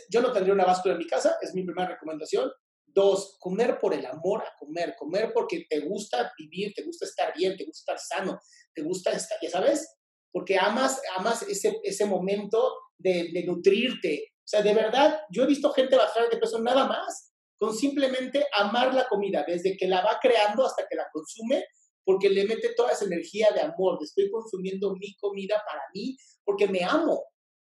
yo 0.10 0.22
no 0.22 0.32
tendría 0.32 0.54
una 0.54 0.66
báscula 0.66 0.94
en 0.94 1.00
mi 1.00 1.08
casa, 1.08 1.38
es 1.42 1.54
mi 1.54 1.64
primera 1.64 1.90
recomendación. 1.90 2.52
Dos, 2.94 3.38
comer 3.40 3.80
por 3.80 3.94
el 3.94 4.06
amor 4.06 4.42
a 4.42 4.56
comer, 4.58 4.96
comer 4.98 5.32
porque 5.34 5.66
te 5.70 5.82
gusta 5.82 6.32
vivir, 6.38 6.74
te 6.74 6.84
gusta 6.84 7.06
estar 7.06 7.34
bien, 7.36 7.56
te 7.56 7.66
gusta 7.66 7.94
estar 7.94 8.18
sano, 8.18 8.40
te 8.74 8.82
gusta 8.82 9.12
estar, 9.12 9.38
ya 9.42 9.50
sabes, 9.50 9.98
porque 10.32 10.58
amas, 10.58 11.02
amas 11.18 11.44
ese, 11.44 11.80
ese 11.84 12.06
momento 12.06 12.74
de, 12.98 13.30
de 13.32 13.44
nutrirte. 13.44 14.34
O 14.38 14.48
sea, 14.50 14.62
de 14.62 14.74
verdad, 14.74 15.22
yo 15.32 15.44
he 15.44 15.48
visto 15.48 15.72
gente 15.72 15.96
bajar 15.96 16.30
de 16.30 16.38
peso 16.38 16.60
nada 16.60 16.88
más 16.88 17.30
con 17.60 17.76
simplemente 17.76 18.46
amar 18.54 18.94
la 18.94 19.08
comida, 19.08 19.44
desde 19.46 19.76
que 19.76 19.88
la 19.88 20.02
va 20.02 20.18
creando 20.22 20.66
hasta 20.66 20.88
que 20.90 20.96
la 20.96 21.08
consume, 21.12 21.66
porque 22.06 22.30
le 22.30 22.46
mete 22.46 22.74
toda 22.74 22.94
esa 22.94 23.06
energía 23.06 23.50
de 23.54 23.62
amor, 23.62 24.00
estoy 24.02 24.32
consumiendo 24.32 24.96
mi 24.96 25.14
comida 25.18 25.62
para 25.68 25.82
mí, 25.94 26.18
porque 26.46 26.68
me 26.68 26.84
amo. 26.84 27.22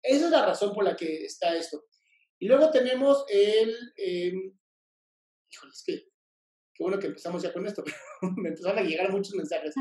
Esa 0.04 0.26
es 0.26 0.32
la 0.32 0.45
razón 0.45 0.74
por 0.74 0.84
la 0.84 0.95
que 0.95 1.26
está 1.26 1.56
esto. 1.58 1.84
Y 2.39 2.47
luego 2.47 2.69
tenemos 2.69 3.26
el, 3.28 3.76
eh, 3.97 4.32
híjole, 5.51 5.71
es 5.71 5.83
que, 5.85 5.97
qué 6.73 6.83
bueno 6.83 6.99
que 6.99 7.07
empezamos 7.07 7.43
ya 7.43 7.53
con 7.53 7.65
esto, 7.65 7.83
pero 8.21 8.33
me 8.33 8.49
empezaron 8.49 8.79
a 8.79 8.83
llegar 8.83 9.11
muchos 9.11 9.33
mensajes. 9.35 9.73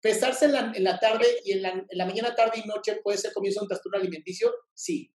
Pesarse 0.00 0.46
en 0.46 0.52
la, 0.52 0.72
en 0.74 0.84
la 0.84 0.98
tarde 0.98 1.26
y 1.44 1.52
en 1.52 1.62
la, 1.62 1.70
en 1.70 1.86
la, 1.90 2.06
mañana, 2.06 2.34
tarde 2.34 2.60
y 2.62 2.68
noche 2.68 3.00
puede 3.02 3.18
ser 3.18 3.32
comienzo 3.32 3.60
de 3.60 3.64
un 3.64 3.68
trastorno 3.68 3.98
alimenticio, 3.98 4.52
sí. 4.74 5.10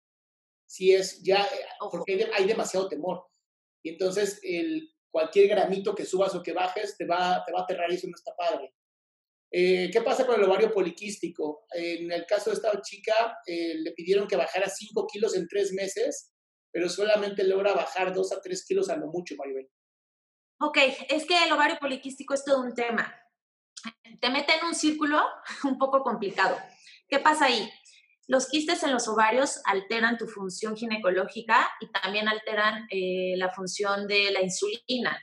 Sí 0.65 0.93
es 0.93 1.21
ya, 1.23 1.43
eh, 1.43 1.65
porque 1.91 2.13
hay, 2.13 2.21
hay 2.33 2.47
demasiado 2.47 2.87
temor. 2.87 3.25
Y 3.83 3.89
entonces 3.89 4.39
el, 4.43 4.89
cualquier 5.09 5.47
gramito 5.47 5.95
que 5.95 6.05
subas 6.05 6.35
o 6.35 6.43
que 6.43 6.53
bajes 6.53 6.95
te 6.97 7.05
va, 7.05 7.43
te 7.45 7.51
va 7.51 7.61
a 7.61 7.63
aterrar 7.63 7.91
y 7.91 7.95
eso 7.95 8.07
no 8.07 8.15
está 8.15 8.35
padre. 8.35 8.73
Eh, 9.51 9.89
¿Qué 9.91 10.01
pasa 10.01 10.25
con 10.25 10.35
el 10.35 10.43
ovario 10.43 10.71
poliquístico? 10.71 11.65
En 11.71 12.11
el 12.11 12.25
caso 12.25 12.49
de 12.49 12.57
esta 12.57 12.79
chica, 12.81 13.37
eh, 13.45 13.75
le 13.75 13.93
pidieron 13.93 14.27
que 14.27 14.35
bajara 14.35 14.69
5 14.69 15.07
kilos 15.07 15.35
en 15.35 15.47
3 15.47 15.73
meses, 15.73 16.31
pero 16.71 16.89
solamente 16.89 17.43
logra 17.43 17.73
bajar 17.73 18.13
2 18.13 18.31
a 18.33 18.41
3 18.41 18.65
kilos 18.65 18.89
a 18.89 18.97
lo 18.97 19.07
mucho, 19.07 19.35
Maribel. 19.37 19.69
Ok, 20.59 20.77
es 21.09 21.25
que 21.25 21.43
el 21.43 21.51
ovario 21.51 21.77
poliquístico 21.79 22.33
es 22.33 22.43
todo 22.43 22.61
un 22.61 22.73
tema. 22.73 23.13
Te 24.19 24.29
mete 24.29 24.55
en 24.55 24.65
un 24.65 24.75
círculo 24.75 25.23
un 25.63 25.77
poco 25.77 26.01
complicado. 26.01 26.57
¿Qué 27.07 27.19
pasa 27.19 27.45
ahí? 27.45 27.69
Los 28.27 28.47
quistes 28.47 28.83
en 28.83 28.91
los 28.91 29.07
ovarios 29.07 29.61
alteran 29.65 30.17
tu 30.17 30.27
función 30.27 30.75
ginecológica 30.75 31.69
y 31.79 31.89
también 31.91 32.27
alteran 32.27 32.87
eh, 32.89 33.35
la 33.37 33.49
función 33.49 34.07
de 34.07 34.31
la 34.31 34.41
insulina. 34.41 35.21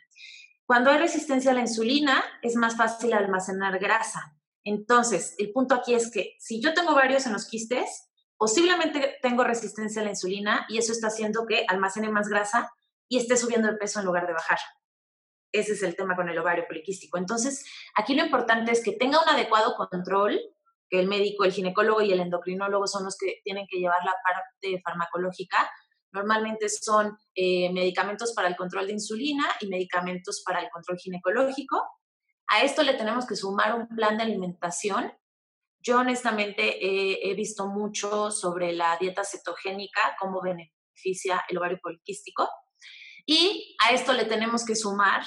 Cuando 0.65 0.91
hay 0.91 0.99
resistencia 0.99 1.51
a 1.51 1.55
la 1.55 1.61
insulina, 1.61 2.25
es 2.41 2.55
más 2.57 2.77
fácil 2.77 3.13
almacenar 3.13 3.79
grasa. 3.79 4.39
Entonces, 4.63 5.35
el 5.37 5.53
punto 5.53 5.75
aquí 5.75 5.95
es 5.95 6.11
que 6.11 6.37
si 6.39 6.63
yo 6.63 6.73
tengo 6.73 6.95
varios 6.95 7.27
en 7.27 7.35
los 7.35 7.47
quistes, 7.47 8.09
posiblemente 8.39 9.19
tengo 9.21 9.45
resistencia 9.45 10.01
a 10.01 10.05
la 10.05 10.13
insulina 10.13 10.65
y 10.71 10.79
eso 10.79 10.93
está 10.93 11.09
haciendo 11.09 11.45
que 11.45 11.67
almacene 11.69 12.09
más 12.09 12.29
grasa 12.29 12.73
y 13.07 13.19
esté 13.19 13.37
subiendo 13.37 13.69
el 13.69 13.77
peso 13.77 14.01
en 14.01 14.07
lugar 14.07 14.27
de 14.27 14.33
bajar. 14.33 14.59
Ese 15.55 15.73
es 15.73 15.83
el 15.83 15.97
tema 15.97 16.17
con 16.17 16.29
el 16.29 16.39
ovario 16.39 16.67
poliquístico. 16.67 17.17
Entonces, 17.17 17.65
aquí 17.95 18.15
lo 18.15 18.25
importante 18.25 18.73
es 18.73 18.83
que 18.83 18.93
tenga 18.93 19.23
un 19.23 19.29
adecuado 19.29 19.75
control, 19.77 20.41
que 20.91 21.01
el 21.01 21.07
médico, 21.07 21.45
el 21.45 21.53
ginecólogo 21.53 22.03
y 22.03 22.13
el 22.13 22.21
endocrinólogo 22.21 22.87
son 22.87 23.05
los 23.05 23.17
que 23.17 23.41
tienen 23.45 23.67
que 23.71 23.79
llevar 23.79 24.05
la 24.05 24.15
parte 24.23 24.83
farmacológica 24.83 25.71
Normalmente 26.15 26.69
son 26.69 27.19
eh, 27.35 27.73
medicamentos 27.73 28.33
para 28.35 28.47
el 28.47 28.55
control 28.55 28.87
de 28.87 28.93
insulina 28.93 29.45
y 29.61 29.67
medicamentos 29.67 30.45
para 30.47 30.61
el 30.61 30.71
control 30.71 30.97
ginecológico. 30.97 31.83
A 32.47 32.63
esto 32.63 32.85
le 32.85 32.95
tenemos 32.95 33.27
que 33.27 33.35
sumar 33.35 33.75
un 33.75 33.89
plan 33.89 34.17
de 34.17 34.23
alimentación. 34.23 35.13
Yo 35.81 35.99
honestamente 35.99 37.29
he 37.29 37.35
visto 37.35 37.67
mucho 37.67 38.31
sobre 38.31 38.73
la 38.73 38.97
dieta 38.97 39.25
cetogénica, 39.25 40.17
cómo 40.21 40.41
beneficia 40.41 41.45
el 41.49 41.59
ovario 41.59 41.81
poliquístico. 41.83 42.49
Y 43.27 43.77
a 43.85 43.93
esto 43.93 44.13
le 44.13 44.25
tenemos 44.25 44.65
que 44.65 44.77
sumar 44.77 45.25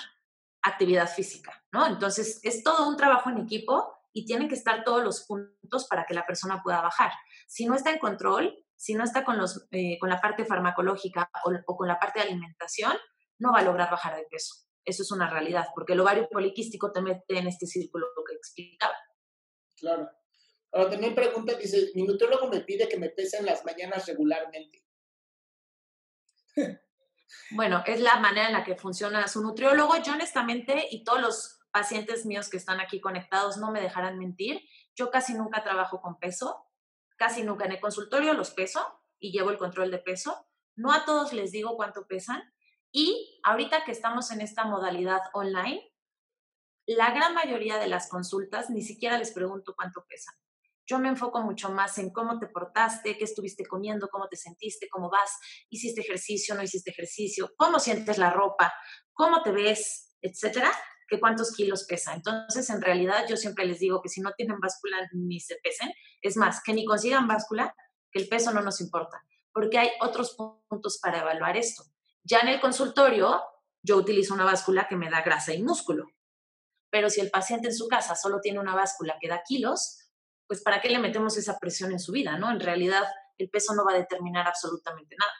actividad 0.67 1.07
física, 1.07 1.63
¿no? 1.71 1.85
Entonces, 1.87 2.39
es 2.43 2.63
todo 2.63 2.87
un 2.87 2.97
trabajo 2.97 3.29
en 3.29 3.39
equipo 3.39 3.93
y 4.13 4.25
tienen 4.25 4.47
que 4.49 4.55
estar 4.55 4.83
todos 4.83 5.03
los 5.03 5.25
puntos 5.25 5.87
para 5.87 6.05
que 6.05 6.13
la 6.13 6.25
persona 6.25 6.61
pueda 6.63 6.81
bajar. 6.81 7.11
Si 7.47 7.65
no 7.65 7.75
está 7.75 7.91
en 7.91 7.99
control, 7.99 8.57
si 8.75 8.93
no 8.93 9.03
está 9.03 9.23
con, 9.23 9.37
los, 9.37 9.67
eh, 9.71 9.97
con 9.99 10.09
la 10.09 10.21
parte 10.21 10.45
farmacológica 10.45 11.29
o, 11.43 11.75
con 11.75 11.87
la 11.87 11.99
parte 11.99 12.19
de 12.19 12.25
alimentación, 12.25 12.97
no 13.39 13.51
va 13.51 13.59
a 13.59 13.63
lograr 13.63 13.91
bajar 13.91 14.15
de 14.15 14.25
peso. 14.29 14.55
Eso 14.85 15.03
es 15.03 15.11
una 15.11 15.29
realidad, 15.29 15.67
porque 15.75 15.93
el 15.93 15.99
ovario 15.99 16.27
poliquístico 16.29 16.91
te 16.91 17.01
mete 17.01 17.37
en 17.37 17.47
este 17.47 17.67
círculo 17.67 18.07
que 18.27 18.35
explicaba. 18.35 18.95
Claro. 19.75 20.09
Ahora 20.71 20.89
también 20.89 21.15
pregunta, 21.15 21.55
dice, 21.55 21.91
mi 21.93 22.03
nutriólogo 22.03 22.47
me 22.47 22.61
pide 22.61 22.87
que 22.87 22.97
me 22.97 23.09
pese 23.09 23.37
en 23.37 23.45
las 23.45 23.63
mañanas 23.65 24.05
regularmente. 24.07 24.83
bueno, 27.51 27.83
es 27.85 27.99
la 27.99 28.19
manera 28.19 28.47
en 28.47 28.53
la 28.53 28.63
que 28.63 28.75
funciona 28.75 29.27
su 29.27 29.41
nutriólogo. 29.41 29.97
Yo 29.97 30.13
honestamente, 30.13 30.87
y 30.91 31.03
todos 31.03 31.21
los 31.21 31.59
pacientes 31.71 32.25
míos 32.25 32.49
que 32.49 32.57
están 32.57 32.79
aquí 32.79 32.99
conectados 32.99 33.57
no 33.57 33.71
me 33.71 33.81
dejarán 33.81 34.17
mentir, 34.17 34.61
yo 34.95 35.11
casi 35.11 35.33
nunca 35.33 35.63
trabajo 35.63 36.01
con 36.01 36.17
peso 36.17 36.67
casi 37.17 37.43
nunca 37.43 37.65
en 37.65 37.73
el 37.73 37.81
consultorio 37.81 38.33
los 38.33 38.51
peso 38.51 39.01
y 39.19 39.31
llevo 39.31 39.49
el 39.49 39.57
control 39.57 39.91
de 39.91 39.97
peso. 39.97 40.47
No 40.75 40.93
a 40.93 41.03
todos 41.03 41.33
les 41.33 41.51
digo 41.51 41.75
cuánto 41.75 42.07
pesan. 42.07 42.41
Y 42.91 43.41
ahorita 43.43 43.83
que 43.83 43.91
estamos 43.91 44.31
en 44.31 44.39
esta 44.39 44.63
modalidad 44.63 45.21
online, 45.33 45.91
la 46.85 47.11
gran 47.11 47.33
mayoría 47.33 47.79
de 47.79 47.87
las 47.87 48.07
consultas 48.07 48.69
ni 48.69 48.81
siquiera 48.81 49.17
les 49.17 49.31
pregunto 49.31 49.75
cuánto 49.75 50.05
pesan. 50.07 50.35
Yo 50.87 50.99
me 50.99 51.09
enfoco 51.09 51.41
mucho 51.41 51.69
más 51.69 51.97
en 51.97 52.11
cómo 52.11 52.39
te 52.39 52.47
portaste, 52.47 53.17
qué 53.17 53.25
estuviste 53.25 53.65
comiendo, 53.65 54.07
cómo 54.07 54.29
te 54.29 54.37
sentiste, 54.37 54.87
cómo 54.89 55.09
vas, 55.09 55.37
hiciste 55.69 55.99
ejercicio, 55.99 56.55
no 56.55 56.63
hiciste 56.63 56.91
ejercicio, 56.91 57.51
cómo 57.57 57.77
sientes 57.77 58.17
la 58.17 58.29
ropa, 58.29 58.73
cómo 59.11 59.43
te 59.43 59.51
ves, 59.51 60.15
etcétera, 60.21 60.71
que 61.09 61.19
cuántos 61.19 61.53
kilos 61.53 61.83
pesa. 61.83 62.13
Entonces, 62.13 62.69
en 62.69 62.81
realidad, 62.81 63.25
yo 63.27 63.35
siempre 63.35 63.65
les 63.65 63.79
digo 63.79 64.01
que 64.01 64.07
si 64.07 64.21
no 64.21 64.31
tienen 64.31 64.59
báscula 64.61 64.97
ni 65.11 65.41
se 65.41 65.57
pesen, 65.61 65.91
es 66.21 66.37
más, 66.37 66.61
que 66.63 66.73
ni 66.73 66.85
consigan 66.85 67.27
báscula, 67.27 67.75
que 68.09 68.19
el 68.19 68.29
peso 68.29 68.53
no 68.53 68.61
nos 68.61 68.79
importa, 68.79 69.21
porque 69.51 69.77
hay 69.77 69.89
otros 69.99 70.37
puntos 70.69 70.99
para 71.01 71.19
evaluar 71.19 71.57
esto. 71.57 71.83
Ya 72.23 72.39
en 72.39 72.47
el 72.47 72.61
consultorio, 72.61 73.41
yo 73.83 73.97
utilizo 73.97 74.33
una 74.33 74.45
báscula 74.45 74.87
que 74.87 74.95
me 74.95 75.09
da 75.09 75.21
grasa 75.21 75.53
y 75.53 75.61
músculo, 75.61 76.05
pero 76.89 77.09
si 77.09 77.19
el 77.19 77.29
paciente 77.29 77.67
en 77.67 77.75
su 77.75 77.87
casa 77.89 78.15
solo 78.15 78.39
tiene 78.39 78.59
una 78.59 78.75
báscula 78.75 79.17
que 79.19 79.27
da 79.27 79.43
kilos, 79.45 80.06
pues 80.47 80.61
¿para 80.61 80.81
qué 80.81 80.89
le 80.89 80.99
metemos 80.99 81.37
esa 81.37 81.57
presión 81.59 81.91
en 81.91 81.99
su 81.99 82.11
vida? 82.11 82.37
¿no? 82.37 82.49
En 82.51 82.59
realidad, 82.59 83.03
el 83.37 83.49
peso 83.49 83.75
no 83.75 83.85
va 83.85 83.93
a 83.93 83.99
determinar 83.99 84.47
absolutamente 84.47 85.15
nada. 85.19 85.31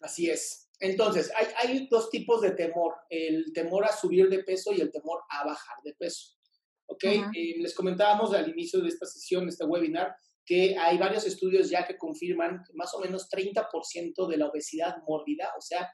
Así 0.00 0.30
es. 0.30 0.68
Entonces, 0.78 1.30
hay, 1.36 1.46
hay, 1.56 1.88
dos 1.88 2.08
tipos 2.08 2.40
de 2.40 2.52
temor, 2.52 2.94
el 3.10 3.52
temor 3.52 3.84
a 3.84 3.92
subir 3.92 4.28
de 4.28 4.42
peso 4.44 4.72
y 4.72 4.80
el 4.80 4.90
temor 4.90 5.22
a 5.28 5.44
bajar 5.44 5.76
de 5.84 5.94
peso. 5.94 6.36
¿Ok? 6.86 7.04
Eh, 7.04 7.56
les 7.58 7.74
comentábamos 7.74 8.32
al 8.32 8.48
inicio 8.48 8.80
de 8.80 8.88
esta 8.88 9.06
sesión, 9.06 9.44
de 9.44 9.50
este 9.50 9.64
webinar, 9.64 10.16
que 10.44 10.76
hay 10.78 10.98
varios 10.98 11.26
estudios 11.26 11.68
ya 11.68 11.86
que 11.86 11.98
confirman 11.98 12.64
que 12.66 12.72
más 12.72 12.94
o 12.94 13.00
menos 13.00 13.28
30% 13.30 14.26
de 14.26 14.36
la 14.36 14.48
obesidad 14.48 14.96
mórbida, 15.06 15.52
o 15.56 15.60
sea, 15.60 15.90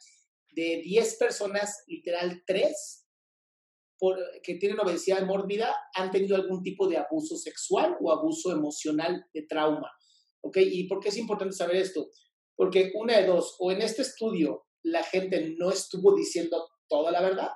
de 0.51 0.81
10 0.83 1.17
personas, 1.17 1.83
literal 1.87 2.43
3 2.47 3.06
por, 3.99 4.19
que 4.43 4.57
tienen 4.57 4.81
obesidad 4.81 5.25
mórbida, 5.25 5.75
han 5.95 6.11
tenido 6.11 6.37
algún 6.37 6.63
tipo 6.63 6.89
de 6.89 6.99
abuso 6.99 7.37
sexual 7.37 7.97
o 8.01 8.13
abuso 8.13 8.53
emocional 8.53 9.25
de 9.33 9.43
trauma. 9.43 9.91
¿Ok? 10.43 10.59
¿Y 10.61 10.87
por 10.87 11.01
qué 11.01 11.09
es 11.09 11.17
importante 11.17 11.55
saber 11.55 11.77
esto? 11.77 12.09
Porque 12.55 12.93
una 12.95 13.19
de 13.19 13.27
dos, 13.27 13.57
o 13.59 13.73
en 13.73 13.83
este 13.83 14.03
estudio 14.03 14.67
la 14.83 15.03
gente 15.03 15.55
no 15.59 15.71
estuvo 15.71 16.15
diciendo 16.15 16.69
toda 16.89 17.11
la 17.11 17.21
verdad 17.21 17.51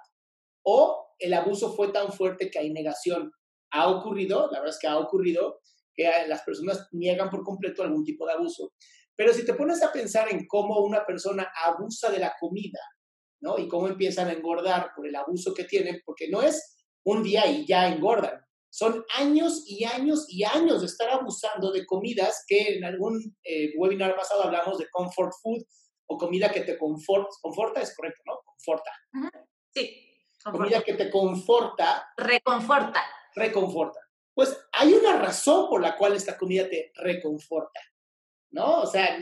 o 0.63 1.15
el 1.19 1.35
abuso 1.35 1.75
fue 1.75 1.93
tan 1.93 2.13
fuerte 2.13 2.51
que 2.51 2.59
hay 2.59 2.73
negación. 2.73 3.33
Ha 3.73 3.89
ocurrido, 3.89 4.49
la 4.51 4.61
verdad 4.61 4.75
es 4.75 4.79
que 4.81 4.89
ha 4.89 4.99
ocurrido, 4.99 5.61
que 5.95 6.11
las 6.29 6.43
personas 6.43 6.89
niegan 6.93 7.31
por 7.31 7.43
completo 7.43 7.83
algún 7.83 8.05
tipo 8.05 8.27
de 8.27 8.33
abuso. 8.33 8.73
Pero 9.17 9.33
si 9.33 9.45
te 9.45 9.55
pones 9.55 9.83
a 9.83 9.93
pensar 9.93 10.33
en 10.33 10.47
cómo 10.47 10.81
una 10.81 11.05
persona 11.05 11.51
abusa 11.67 12.11
de 12.11 12.21
la 12.21 12.35
comida, 12.39 12.81
¿no? 13.41 13.59
Y 13.59 13.69
cómo 13.69 13.89
empiezan 13.89 14.29
a 14.29 14.33
engordar 14.33 14.93
por 14.95 15.07
el 15.07 15.17
abuso 15.17 15.55
que 15.55 15.65
tienen, 15.65 16.03
porque 16.05 16.29
no 16.29 16.43
es 16.43 16.79
un 17.05 17.23
día 17.23 17.47
y 17.47 17.67
ya 17.67 17.89
engordan. 17.89 18.45
Son 18.73 19.05
años 19.17 19.65
y 19.67 19.85
años 19.85 20.27
y 20.29 20.45
años 20.45 20.81
de 20.81 20.87
estar 20.87 21.11
abusando 21.11 21.73
de 21.73 21.85
comidas 21.87 22.45
que 22.47 22.77
en 22.77 22.85
algún 22.85 23.37
eh, 23.43 23.73
webinar 23.77 24.15
pasado 24.15 24.45
hablamos 24.45 24.79
de 24.79 24.89
comfort 24.91 25.33
food, 25.43 25.63
o 26.11 26.19
comida 26.19 26.51
que 26.51 26.63
te 26.63 26.77
conforta, 26.77 27.31
conforta 27.41 27.81
es 27.81 27.95
correcto, 27.95 28.23
¿no? 28.27 28.41
Conforta. 28.45 28.91
Sí. 29.73 30.27
comida 30.43 30.83
que 30.83 30.95
te 30.95 31.09
conforta. 31.09 32.09
Reconforta. 32.17 33.01
Reconforta. 33.35 34.01
Pues 34.35 34.59
hay 34.73 34.93
una 34.93 35.19
razón 35.19 35.69
por 35.69 35.81
la 35.81 35.97
cual 35.97 36.15
esta 36.15 36.37
comida 36.37 36.69
te 36.69 36.91
reconforta, 36.97 37.81
¿no? 38.51 38.81
O 38.81 38.87
sea, 38.87 39.17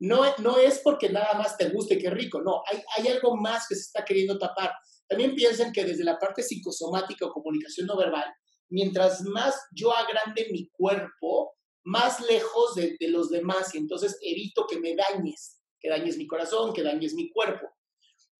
no, 0.00 0.22
no 0.38 0.58
es 0.58 0.80
porque 0.80 1.08
nada 1.08 1.34
más 1.34 1.56
te 1.56 1.68
guste, 1.70 1.98
qué 1.98 2.10
rico, 2.10 2.42
no, 2.42 2.62
hay, 2.66 3.08
algo 3.08 3.36
más 3.36 3.66
que 3.68 3.74
se 3.74 3.82
está 3.82 4.04
queriendo 4.04 4.38
tapar. 4.38 4.72
También 5.08 5.34
piensen 5.34 5.72
que 5.72 5.84
desde 5.84 6.04
la 6.04 6.18
parte 6.18 6.42
psicosomática 6.42 7.26
o 7.26 7.32
comunicación 7.32 7.86
no 7.86 7.96
verbal, 7.96 8.26
mientras 8.70 9.22
más 9.22 9.54
yo 9.72 9.94
agrande 9.94 10.48
mi 10.50 10.68
cuerpo, 10.70 11.52
más 11.84 12.20
lejos 12.20 12.74
de, 12.74 12.96
de 12.98 13.08
los 13.08 13.30
demás 13.30 13.74
y 13.74 13.78
entonces 13.78 14.18
evito 14.22 14.66
que 14.66 14.80
me 14.80 14.96
dañes, 14.96 15.60
que 15.78 15.90
dañes 15.90 16.16
mi 16.16 16.26
corazón, 16.26 16.72
que 16.72 16.82
dañes 16.82 17.14
mi 17.14 17.30
cuerpo. 17.30 17.68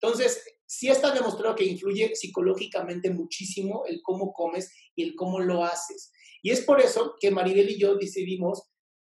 Entonces, 0.00 0.42
sí 0.66 0.88
está 0.88 1.12
demostrado 1.12 1.54
que 1.54 1.64
influye 1.64 2.14
psicológicamente 2.14 3.10
muchísimo 3.10 3.84
el 3.86 4.00
cómo 4.02 4.32
comes 4.32 4.70
y 4.94 5.04
el 5.04 5.14
cómo 5.14 5.40
lo 5.40 5.64
haces. 5.64 6.12
Y 6.42 6.50
es 6.50 6.62
por 6.62 6.80
eso 6.80 7.14
que 7.20 7.30
Maribel 7.30 7.70
y 7.70 7.78
yo 7.78 7.96
decidimos, 7.96 8.62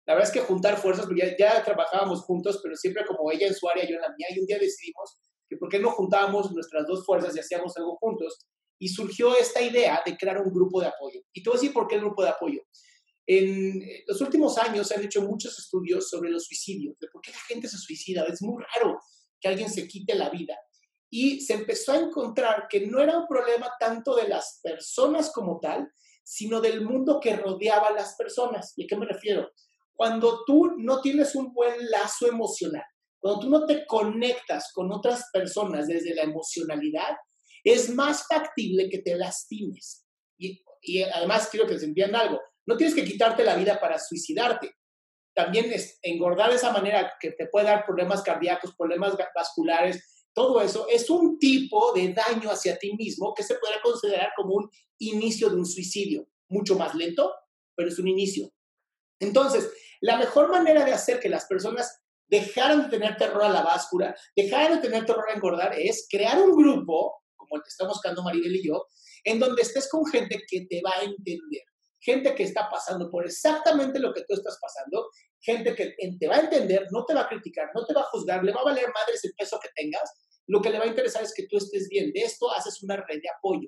la 0.08 0.14
verdad 0.14 0.30
es 0.30 0.34
que 0.34 0.48
juntar 0.48 0.78
fuerzas, 0.78 1.06
porque 1.06 1.36
ya, 1.38 1.38
ya 1.38 1.64
trabajábamos 1.64 2.22
juntos, 2.22 2.62
pero 2.64 2.78
siempre 2.78 3.06
como 3.06 3.30
ella 3.30 3.46
en 3.46 3.54
su 3.54 3.68
área, 3.68 3.84
yo 3.86 3.96
en 3.96 4.02
la 4.02 4.16
mía, 4.18 4.28
y 4.34 4.40
un 4.40 4.46
día 4.46 4.58
decidimos 4.58 5.20
que 5.50 5.58
por 5.58 5.70
qué 5.70 5.80
no 5.80 5.92
juntábamos 5.92 6.52
nuestras 6.54 6.88
dos 6.88 7.06
fuerzas 7.06 7.36
y 7.36 7.40
hacíamos 7.40 7.76
algo 7.78 7.98
juntos. 7.98 8.40
Y 8.80 8.88
surgió 8.88 9.36
esta 9.36 9.62
idea 9.62 10.02
de 10.06 10.16
crear 10.16 10.42
un 10.42 10.54
grupo 10.54 10.80
de 10.80 10.88
apoyo. 10.88 11.20
Y 11.34 11.44
te 11.44 11.50
voy 11.50 11.58
a 11.58 11.60
decir 11.60 11.74
por 11.74 11.88
qué 11.88 11.96
el 11.96 12.02
grupo 12.02 12.24
de 12.24 12.30
apoyo. 12.30 12.62
En 13.26 13.82
los 14.08 14.22
últimos 14.22 14.58
años 14.58 14.88
se 14.88 14.96
han 14.96 15.04
hecho 15.04 15.22
muchos 15.24 15.60
estudios 15.60 16.10
sobre 16.10 16.30
los 16.30 16.46
suicidios, 16.46 16.98
de 17.00 17.08
por 17.08 17.22
qué 17.22 17.32
la 17.32 17.40
gente 17.40 17.68
se 17.68 17.78
suicida. 17.78 18.24
Es 18.26 18.42
muy 18.42 18.64
raro 18.64 19.00
que 19.42 19.50
alguien 19.50 19.70
se 19.70 19.88
quite 19.88 20.16
la 20.16 20.30
vida. 20.30 20.56
Y 21.10 21.42
se 21.42 21.54
empezó 21.54 21.92
a 21.94 21.98
encontrar 21.98 22.68
que 22.70 22.88
no 22.88 23.02
era 23.02 23.18
un 23.18 23.28
problema 23.28 23.74
tanto 23.78 24.16
de 24.16 24.30
las 24.30 24.62
personas 24.64 25.32
como 25.34 25.60
tal, 25.60 25.92
sino 26.24 26.62
del 26.62 26.82
mundo 26.82 27.20
que 27.20 27.36
rodeaba 27.36 27.88
a 27.88 27.94
las 27.94 28.16
personas. 28.16 28.74
¿Y 28.78 28.86
a 28.86 28.88
qué 28.88 28.96
me 28.96 29.06
refiero? 29.06 29.50
Cuando 29.98 30.44
tú 30.46 30.76
no 30.78 31.02
tienes 31.02 31.36
un 31.36 31.54
buen 31.54 31.74
lazo 31.90 32.28
emocional, 32.28 32.86
cuando 33.20 33.42
tú 33.42 33.50
no 33.50 33.66
te 33.66 33.86
conectas 33.86 34.72
con 34.74 34.92
otras 34.92 35.26
personas 35.34 35.88
desde 35.88 36.16
la 36.16 36.22
emocionalidad, 36.22 37.18
es 37.64 37.90
más 37.90 38.26
factible 38.28 38.90
que 38.90 39.00
te 39.00 39.16
lastimes. 39.16 40.06
Y, 40.38 40.64
y 40.82 41.02
además 41.02 41.50
quiero 41.52 41.68
que 41.68 41.80
se 41.80 41.86
entiendan 41.86 42.22
algo. 42.22 42.40
No 42.66 42.78
tienes 42.78 42.96
que 42.96 43.04
quitarte 43.04 43.44
la 43.44 43.56
vida 43.56 43.80
para 43.80 43.98
suicidarte. 43.98 44.72
También 45.34 45.72
es 45.74 46.00
engordar 46.04 46.52
de 46.52 46.58
esa 46.58 46.72
manera 46.72 47.14
que 47.20 47.32
te 47.32 47.48
puede 47.48 47.66
dar 47.66 47.86
problemas 47.86 48.22
cardíacos, 48.22 48.76
problemas 48.78 49.16
vasculares, 49.36 50.18
todo 50.38 50.62
eso 50.62 50.86
es 50.88 51.10
un 51.10 51.40
tipo 51.40 51.94
de 51.94 52.14
daño 52.14 52.52
hacia 52.52 52.78
ti 52.78 52.94
mismo 52.96 53.34
que 53.34 53.42
se 53.42 53.56
puede 53.56 53.82
considerar 53.82 54.30
como 54.36 54.54
un 54.54 54.70
inicio 55.00 55.50
de 55.50 55.56
un 55.56 55.66
suicidio. 55.66 56.28
Mucho 56.48 56.78
más 56.78 56.94
lento, 56.94 57.34
pero 57.76 57.90
es 57.90 57.98
un 57.98 58.08
inicio. 58.08 58.54
Entonces, 59.20 59.68
la 60.02 60.18
mejor 60.18 60.50
manera 60.50 60.86
de 60.86 60.94
hacer 60.94 61.20
que 61.20 61.30
las 61.30 61.46
personas 61.46 62.00
dejaran 62.30 62.84
de 62.84 62.90
tener 62.90 63.18
terror 63.18 63.44
a 63.44 63.50
la 63.50 63.64
báscula, 63.64 64.16
dejaran 64.36 64.76
de 64.76 64.88
tener 64.88 65.06
terror 65.06 65.26
a 65.30 65.34
engordar, 65.34 65.74
es 65.78 66.08
crear 66.10 66.40
un 66.40 66.56
grupo, 66.56 67.24
como 67.36 67.56
el 67.56 67.64
que 67.64 67.70
está 67.70 67.88
buscando 67.88 68.24
Maribel 68.24 68.56
y 68.56 68.68
yo, 68.68 68.86
en 69.24 69.40
donde 69.40 69.62
estés 69.62 69.90
con 69.90 70.06
gente 70.06 70.40
que 70.50 70.66
te 70.70 70.82
va 70.84 70.92
a 71.00 71.04
entender 71.04 71.64
gente 72.00 72.36
que 72.36 72.44
está 72.44 72.70
pasando 72.70 73.10
por 73.10 73.26
exactamente 73.26 74.00
lo 74.00 74.14
que 74.14 74.22
tú 74.22 74.34
estás 74.36 74.58
pasando, 74.62 75.10
gente 75.42 75.76
que 75.76 75.96
te 76.20 76.28
va 76.28 76.36
a 76.36 76.42
entender, 76.42 76.88
no 76.92 77.06
te 77.06 77.14
va 77.14 77.22
a 77.22 77.28
criticar, 77.28 77.70
no 77.76 77.86
te 77.86 77.94
va 77.94 78.02
a 78.02 78.10
juzgar, 78.12 78.44
le 78.44 78.54
va 78.54 78.62
a 78.62 78.66
valer 78.66 78.86
madres 78.94 79.24
el 79.26 79.34
peso 79.38 79.60
que 79.62 79.70
tengas, 79.76 80.10
lo 80.48 80.62
que 80.62 80.70
le 80.70 80.80
va 80.80 80.86
a 80.86 80.88
interesar 80.88 81.24
es 81.24 81.34
que 81.36 81.48
tú 81.48 81.58
estés 81.58 81.90
bien. 81.90 82.12
De 82.14 82.22
esto 82.22 82.50
haces 82.52 82.82
una 82.84 82.96
red 82.96 83.20
de 83.22 83.30
apoyo. 83.38 83.68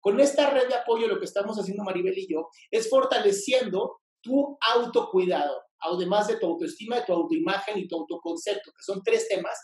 Con 0.00 0.20
esta 0.20 0.50
red 0.50 0.68
de 0.68 0.74
apoyo 0.74 1.08
lo 1.08 1.18
que 1.18 1.24
estamos 1.24 1.56
haciendo 1.58 1.82
Maribel 1.82 2.16
y 2.16 2.30
yo 2.30 2.48
es 2.70 2.88
fortaleciendo 2.88 4.00
tu 4.20 4.58
autocuidado, 4.60 5.62
además 5.80 6.28
de 6.28 6.36
tu 6.36 6.46
autoestima, 6.46 6.96
de 6.96 7.06
tu 7.06 7.12
autoimagen 7.12 7.78
y 7.78 7.88
tu 7.88 7.96
autoconcepto, 7.96 8.72
que 8.72 8.82
son 8.82 9.02
tres 9.02 9.28
temas 9.28 9.56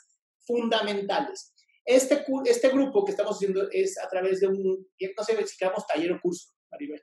fundamentales. 0.47 1.55
Este, 1.85 2.25
este 2.47 2.69
grupo 2.71 3.05
que 3.05 3.11
estamos 3.11 3.37
haciendo 3.37 3.69
es 3.71 3.99
a 3.99 4.09
través 4.09 4.41
de 4.41 4.47
un, 4.47 4.57
no 4.59 5.25
sé 5.25 5.47
si 5.47 5.57
queramos 5.59 5.87
taller 5.87 6.13
o 6.13 6.21
curso, 6.21 6.51
Maribel. 6.71 7.03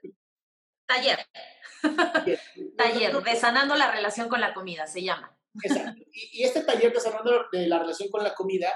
Taller. 0.86 1.18
taller, 2.76 3.22
de 3.24 3.36
sanando 3.36 3.76
la 3.76 3.92
relación 3.92 4.28
con 4.28 4.40
la 4.40 4.52
comida, 4.52 4.86
se 4.86 5.02
llama. 5.02 5.38
Exacto. 5.62 6.02
Y, 6.12 6.42
este 6.42 6.62
taller 6.62 6.92
de 6.92 7.00
sanando 7.00 7.46
la 7.52 7.78
relación 7.78 8.08
con 8.10 8.24
la 8.24 8.34
comida, 8.34 8.72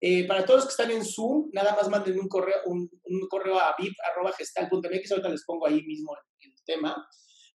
eh, 0.00 0.26
para 0.26 0.46
todos 0.46 0.60
los 0.60 0.66
que 0.66 0.82
están 0.82 0.90
en 0.90 1.04
Zoom, 1.04 1.50
nada 1.52 1.74
más 1.74 1.90
manden 1.90 2.18
un 2.18 2.28
correo, 2.28 2.56
un, 2.64 2.88
correo 3.28 3.58
a 3.58 3.74
vip.gestal.mx, 3.78 5.10
ahorita 5.10 5.28
les 5.28 5.44
pongo 5.44 5.66
ahí 5.66 5.82
mismo 5.82 6.16
el, 6.40 6.54
tema. 6.64 7.06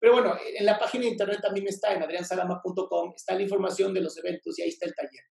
Pero 0.03 0.15
bueno, 0.15 0.37
en 0.45 0.65
la 0.65 0.77
página 0.77 1.05
de 1.05 1.11
internet 1.11 1.39
también 1.41 1.65
está, 1.65 1.93
en 1.93 2.03
adriansalama.com, 2.03 3.13
está 3.15 3.35
la 3.35 3.41
información 3.41 3.93
de 3.93 4.01
los 4.01 4.17
eventos 4.17 4.59
y 4.59 4.63
ahí 4.63 4.67
está 4.67 4.85
el 4.85 4.93
taller. 4.93 5.23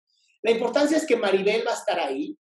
La 0.42 0.50
importancia 0.50 0.96
es 0.96 1.06
que 1.06 1.14
Maribel 1.14 1.62
va 1.66 1.72
a 1.72 1.74
estar 1.74 2.00
ahí, 2.00 2.38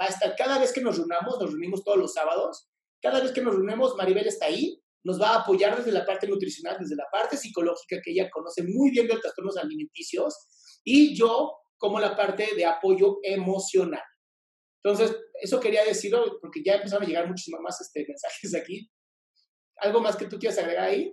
va 0.00 0.04
a 0.04 0.08
estar 0.08 0.36
cada 0.36 0.60
vez 0.60 0.72
que 0.72 0.80
nos 0.80 0.98
reunamos, 0.98 1.36
nos 1.40 1.50
reunimos 1.50 1.82
todos 1.82 1.98
los 1.98 2.12
sábados, 2.12 2.68
cada 3.02 3.20
vez 3.20 3.32
que 3.32 3.42
nos 3.42 3.56
reunimos, 3.56 3.96
Maribel 3.96 4.28
está 4.28 4.46
ahí 4.46 4.80
nos 5.02 5.20
va 5.20 5.30
a 5.30 5.40
apoyar 5.40 5.76
desde 5.76 5.90
la 5.90 6.06
parte 6.06 6.28
nutricional, 6.28 6.76
desde 6.78 6.94
la 6.94 7.06
parte 7.10 7.36
psicológica 7.36 8.00
que 8.02 8.12
ella 8.12 8.30
conoce 8.30 8.62
muy 8.62 8.92
bien 8.92 9.08
de 9.08 9.14
los 9.14 9.22
trastornos 9.22 9.56
alimenticios 9.56 10.80
y 10.84 11.12
yo 11.12 11.58
como 11.76 11.98
la 11.98 12.16
parte 12.16 12.54
de 12.56 12.64
apoyo 12.64 13.18
emocional. 13.24 14.04
Entonces, 14.82 15.16
eso 15.42 15.58
quería 15.58 15.84
decirlo 15.84 16.38
porque 16.40 16.62
ya 16.64 16.76
empezaron 16.76 17.04
a 17.04 17.06
llegar 17.06 17.28
muchísimos 17.28 17.60
más 17.60 17.80
este, 17.80 18.06
mensajes 18.06 18.54
aquí. 18.54 18.88
¿Algo 19.78 20.00
más 20.00 20.16
que 20.16 20.26
tú 20.26 20.38
quieras 20.38 20.58
agregar 20.58 20.84
ahí? 20.84 21.12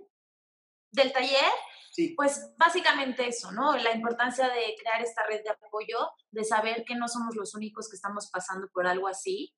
Del 0.92 1.12
taller, 1.12 1.50
sí. 1.90 2.14
pues 2.16 2.52
básicamente 2.56 3.26
eso, 3.26 3.50
¿no? 3.50 3.76
La 3.76 3.92
importancia 3.92 4.48
de 4.48 4.74
crear 4.80 5.02
esta 5.02 5.26
red 5.26 5.42
de 5.42 5.50
apoyo, 5.50 6.10
de 6.30 6.44
saber 6.44 6.84
que 6.84 6.94
no 6.94 7.08
somos 7.08 7.34
los 7.34 7.54
únicos 7.54 7.88
que 7.88 7.96
estamos 7.96 8.30
pasando 8.30 8.68
por 8.72 8.86
algo 8.86 9.08
así, 9.08 9.54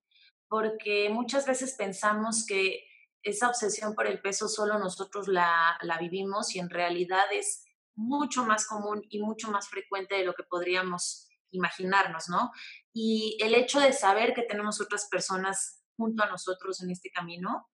porque 0.49 1.11
muchas 1.11 1.47
veces 1.47 1.75
pensamos 1.77 2.47
que 2.47 2.85
esa 3.25 3.49
obsesión 3.49 3.95
por 3.95 4.07
el 4.07 4.21
peso 4.21 4.49
solo 4.49 4.79
nosotros 4.79 5.29
la, 5.29 5.79
vivimos 5.99 6.55
y 6.55 6.59
en 6.59 6.71
realidad 6.71 7.25
es 7.33 7.65
mucho 7.97 8.45
más 8.45 8.67
común 8.67 9.03
y 9.09 9.21
mucho 9.21 9.51
más 9.51 9.69
frecuente 9.69 10.17
de 10.17 10.25
lo 10.25 10.35
que 10.35 10.43
podríamos 10.45 11.29
imaginarnos, 11.51 12.29
¿no? 12.29 12.51
Y 12.93 13.39
el 13.41 13.55
hecho 13.55 13.81
de 13.81 13.93
saber 13.93 14.35
que 14.35 14.43
tenemos 14.43 14.81
otras 14.81 15.09
personas 15.09 15.83
junto 15.97 16.23
a 16.23 16.29
nosotros 16.29 16.83
en 16.83 16.91
este 16.91 17.11
camino, 17.11 17.69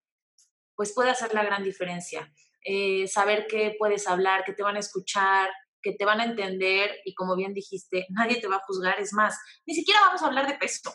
pues 0.77 0.95
puede 0.95 1.11
hacer 1.11 1.35
la 1.35 1.45
gran 1.45 1.65
diferencia. 1.65 2.33
Eh, 2.65 3.07
saber 3.09 3.47
que 3.47 3.75
puedes 3.79 4.07
hablar, 4.07 4.45
que 4.45 4.53
te 4.53 4.63
van 4.63 4.77
a 4.77 4.81
escuchar, 4.81 5.51
que 5.83 5.93
te 5.93 6.05
van 6.05 6.21
a 6.21 6.25
entender 6.25 6.91
y 7.05 7.15
como 7.15 7.37
bien 7.37 7.55
dijiste, 7.55 8.07
nadie 8.11 8.41
te 8.41 8.49
va 8.49 8.57
a 8.57 8.65
juzgar, 8.67 9.01
es 9.01 9.13
más, 9.13 9.39
ni 9.67 9.75
siquiera 9.75 10.01
vamos 10.01 10.23
a 10.23 10.27
hablar 10.27 10.47
de 10.47 10.59
peso. 10.59 10.93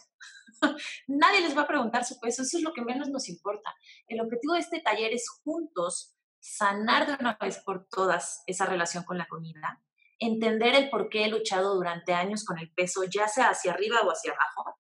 nadie 1.08 1.42
les 1.42 1.58
va 1.58 1.64
a 1.64 1.68
preguntar 1.68 2.06
su 2.06 2.20
peso, 2.20 2.44
eso 2.44 2.58
es 2.58 2.64
lo 2.64 2.74
que 2.74 2.82
menos 2.82 3.10
nos 3.10 3.30
importa. 3.30 3.76
El 4.08 4.22
objetivo 4.22 4.54
de 4.54 4.60
este 4.60 4.80
taller 4.80 5.12
es 5.14 5.28
juntos 5.44 6.16
sanar 6.40 7.08
de 7.08 7.18
una 7.20 7.38
vez 7.42 7.60
por 7.66 7.88
todas 7.88 8.44
esa 8.46 8.66
relación 8.66 9.04
con 9.04 9.18
la 9.18 9.28
comida, 9.28 9.82
entender 10.20 10.76
el 10.76 10.90
por 10.90 11.10
qué 11.10 11.26
he 11.26 11.30
luchado 11.30 11.74
durante 11.76 12.14
años 12.14 12.46
con 12.46 12.60
el 12.60 12.72
peso, 12.72 13.04
ya 13.04 13.28
sea 13.28 13.50
hacia 13.50 13.74
arriba 13.74 14.02
o 14.02 14.12
hacia 14.12 14.34
abajo, 14.34 14.80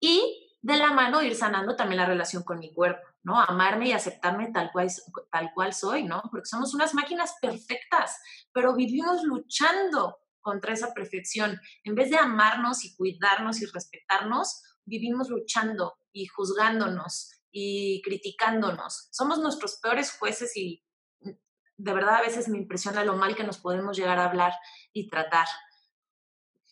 y 0.00 0.58
de 0.60 0.76
la 0.76 0.92
mano 0.92 1.22
ir 1.22 1.36
sanando 1.36 1.76
también 1.76 1.98
la 1.98 2.06
relación 2.06 2.42
con 2.42 2.58
mi 2.58 2.72
cuerpo, 2.74 3.06
¿no? 3.22 3.40
Amarme 3.40 3.88
y 3.88 3.92
aceptarme 3.92 4.50
tal 4.52 4.70
cual, 4.72 4.88
tal 5.30 5.50
cual 5.54 5.72
soy, 5.72 6.04
¿no? 6.04 6.22
Porque 6.30 6.46
somos 6.46 6.74
unas 6.74 6.94
máquinas 6.94 7.36
perfectas, 7.40 8.20
pero 8.52 8.74
vivimos 8.74 9.22
luchando 9.22 10.18
contra 10.40 10.74
esa 10.74 10.92
perfección. 10.92 11.60
En 11.84 11.94
vez 11.94 12.10
de 12.10 12.16
amarnos 12.16 12.84
y 12.84 12.94
cuidarnos 12.96 13.62
y 13.62 13.66
respetarnos, 13.66 14.62
vivimos 14.84 15.28
luchando 15.30 15.94
y 16.12 16.26
juzgándonos 16.26 17.42
y 17.50 18.02
criticándonos. 18.02 19.08
Somos 19.12 19.38
nuestros 19.38 19.78
peores 19.80 20.12
jueces 20.12 20.56
y 20.56 20.84
de 21.20 21.94
verdad 21.94 22.16
a 22.16 22.22
veces 22.22 22.48
me 22.48 22.58
impresiona 22.58 23.04
lo 23.04 23.16
mal 23.16 23.34
que 23.34 23.44
nos 23.44 23.58
podemos 23.58 23.96
llegar 23.96 24.18
a 24.18 24.26
hablar 24.26 24.52
y 24.92 25.08
tratar 25.08 25.46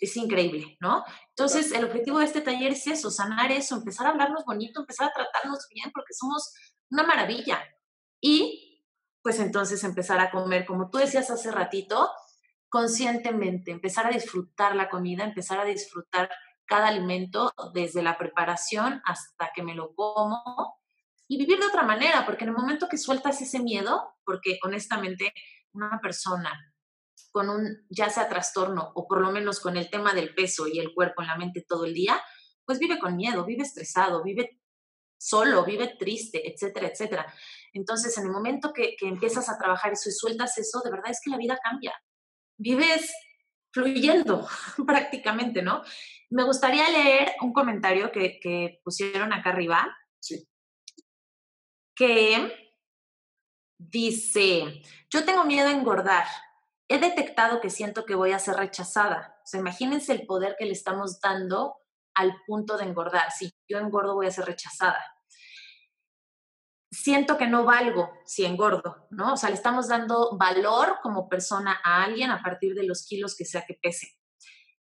es 0.01 0.17
increíble, 0.17 0.77
¿no? 0.81 1.05
Entonces, 1.29 1.73
el 1.73 1.85
objetivo 1.85 2.19
de 2.19 2.25
este 2.25 2.41
taller 2.41 2.73
es 2.73 2.87
eso, 2.87 3.11
sanar 3.11 3.53
eso, 3.53 3.77
empezar 3.77 4.07
a 4.07 4.11
hablarnos 4.11 4.45
bonito, 4.45 4.81
empezar 4.81 5.09
a 5.09 5.13
tratarnos 5.13 5.67
bien, 5.73 5.91
porque 5.93 6.15
somos 6.15 6.55
una 6.91 7.03
maravilla. 7.03 7.63
Y, 8.21 8.87
pues 9.23 9.39
entonces, 9.39 9.85
empezar 9.85 10.19
a 10.21 10.31
comer, 10.31 10.65
como 10.65 10.91
tú 10.91 10.99
decías 10.99 11.31
hace 11.31 11.51
ratito, 11.53 12.11
conscientemente, 12.71 13.71
empezar 13.71 14.07
a 14.07 14.11
disfrutar 14.11 14.75
la 14.75 14.89
comida, 14.89 15.25
empezar 15.25 15.61
a 15.61 15.65
disfrutar 15.65 16.31
cada 16.65 16.89
alimento 16.89 17.53
desde 17.75 18.03
la 18.03 18.17
preparación 18.17 19.03
hasta 19.05 19.51
que 19.55 19.63
me 19.63 19.75
lo 19.75 19.93
como 19.95 20.81
y 21.27 21.37
vivir 21.37 21.59
de 21.59 21.67
otra 21.67 21.83
manera, 21.83 22.25
porque 22.25 22.45
en 22.45 22.51
el 22.51 22.57
momento 22.57 22.89
que 22.89 22.97
sueltas 22.97 23.41
ese 23.43 23.61
miedo, 23.61 24.15
porque 24.25 24.59
honestamente 24.65 25.35
una 25.73 26.01
persona 26.01 26.70
con 27.31 27.49
un, 27.49 27.87
ya 27.89 28.11
sea 28.11 28.29
trastorno 28.29 28.93
o 28.95 29.07
por 29.07 29.21
lo 29.21 29.31
menos 29.31 29.61
con 29.61 29.77
el 29.77 29.91
tema 29.91 30.15
del 30.15 30.35
peso 30.35 30.67
y 30.67 30.79
el 30.79 30.93
cuerpo 30.95 31.23
en 31.23 31.29
la 31.29 31.37
mente 31.37 31.65
todo 31.67 31.85
el 31.85 31.95
día, 31.95 32.21
pues 32.65 32.79
vive 32.79 32.99
con 32.99 33.17
miedo, 33.17 33.45
vive 33.45 33.63
estresado, 33.63 34.23
vive 34.23 34.61
solo, 35.19 35.65
vive 35.65 35.97
triste, 35.99 36.51
etcétera, 36.51 36.89
etcétera. 36.89 37.35
Entonces, 37.73 38.17
en 38.19 38.25
el 38.25 38.31
momento 38.31 38.73
que, 38.73 38.97
que 38.97 39.07
empiezas 39.07 39.49
a 39.49 39.59
trabajar 39.59 39.93
eso 39.93 40.09
y 40.09 40.13
sueltas 40.13 40.57
eso, 40.59 40.81
de 40.83 40.91
verdad 40.91 41.11
es 41.11 41.21
que 41.23 41.31
la 41.31 41.37
vida 41.37 41.59
cambia. 41.63 41.95
Vives 42.57 43.13
fluyendo 43.73 44.49
prácticamente, 44.87 45.63
¿no? 45.63 45.83
Me 46.31 46.45
gustaría 46.45 46.89
leer 46.91 47.33
un 47.43 47.53
comentario 47.53 48.11
que, 48.13 48.41
que 48.41 48.81
pusieron 48.85 49.33
acá 49.33 49.51
arriba. 49.51 49.97
Sí. 50.21 50.49
Que 51.95 52.77
dice, 53.79 54.83
yo 55.11 55.25
tengo 55.25 55.45
miedo 55.45 55.69
a 55.69 55.73
engordar. 55.73 56.27
He 56.93 56.99
detectado 56.99 57.61
que 57.61 57.71
siento 57.71 58.05
que 58.05 58.17
voy 58.17 58.33
a 58.33 58.41
ser 58.41 58.57
rechazada. 58.57 59.39
O 59.45 59.47
sea, 59.47 59.61
imagínense 59.61 60.11
el 60.13 60.27
poder 60.27 60.57
que 60.59 60.65
le 60.65 60.73
estamos 60.73 61.21
dando 61.21 61.77
al 62.17 62.35
punto 62.49 62.77
de 62.77 62.85
engordar. 62.85 63.31
Si 63.31 63.49
yo 63.69 63.79
engordo, 63.79 64.17
voy 64.17 64.27
a 64.27 64.33
ser 64.33 64.47
rechazada. 64.47 65.01
Siento 66.91 67.39
que 67.39 67.47
no 67.47 67.65
valgo 67.65 68.11
si 68.27 68.45
engordo, 68.45 69.07
¿no? 69.11 69.35
O 69.35 69.37
sea, 69.37 69.51
le 69.51 69.55
estamos 69.55 69.87
dando 69.87 70.37
valor 70.37 70.99
como 71.01 71.29
persona 71.29 71.81
a 71.85 72.03
alguien 72.03 72.33
a 72.33 72.43
partir 72.43 72.75
de 72.75 72.83
los 72.83 73.07
kilos 73.07 73.37
que 73.37 73.45
sea 73.45 73.65
que 73.65 73.79
pese. 73.81 74.19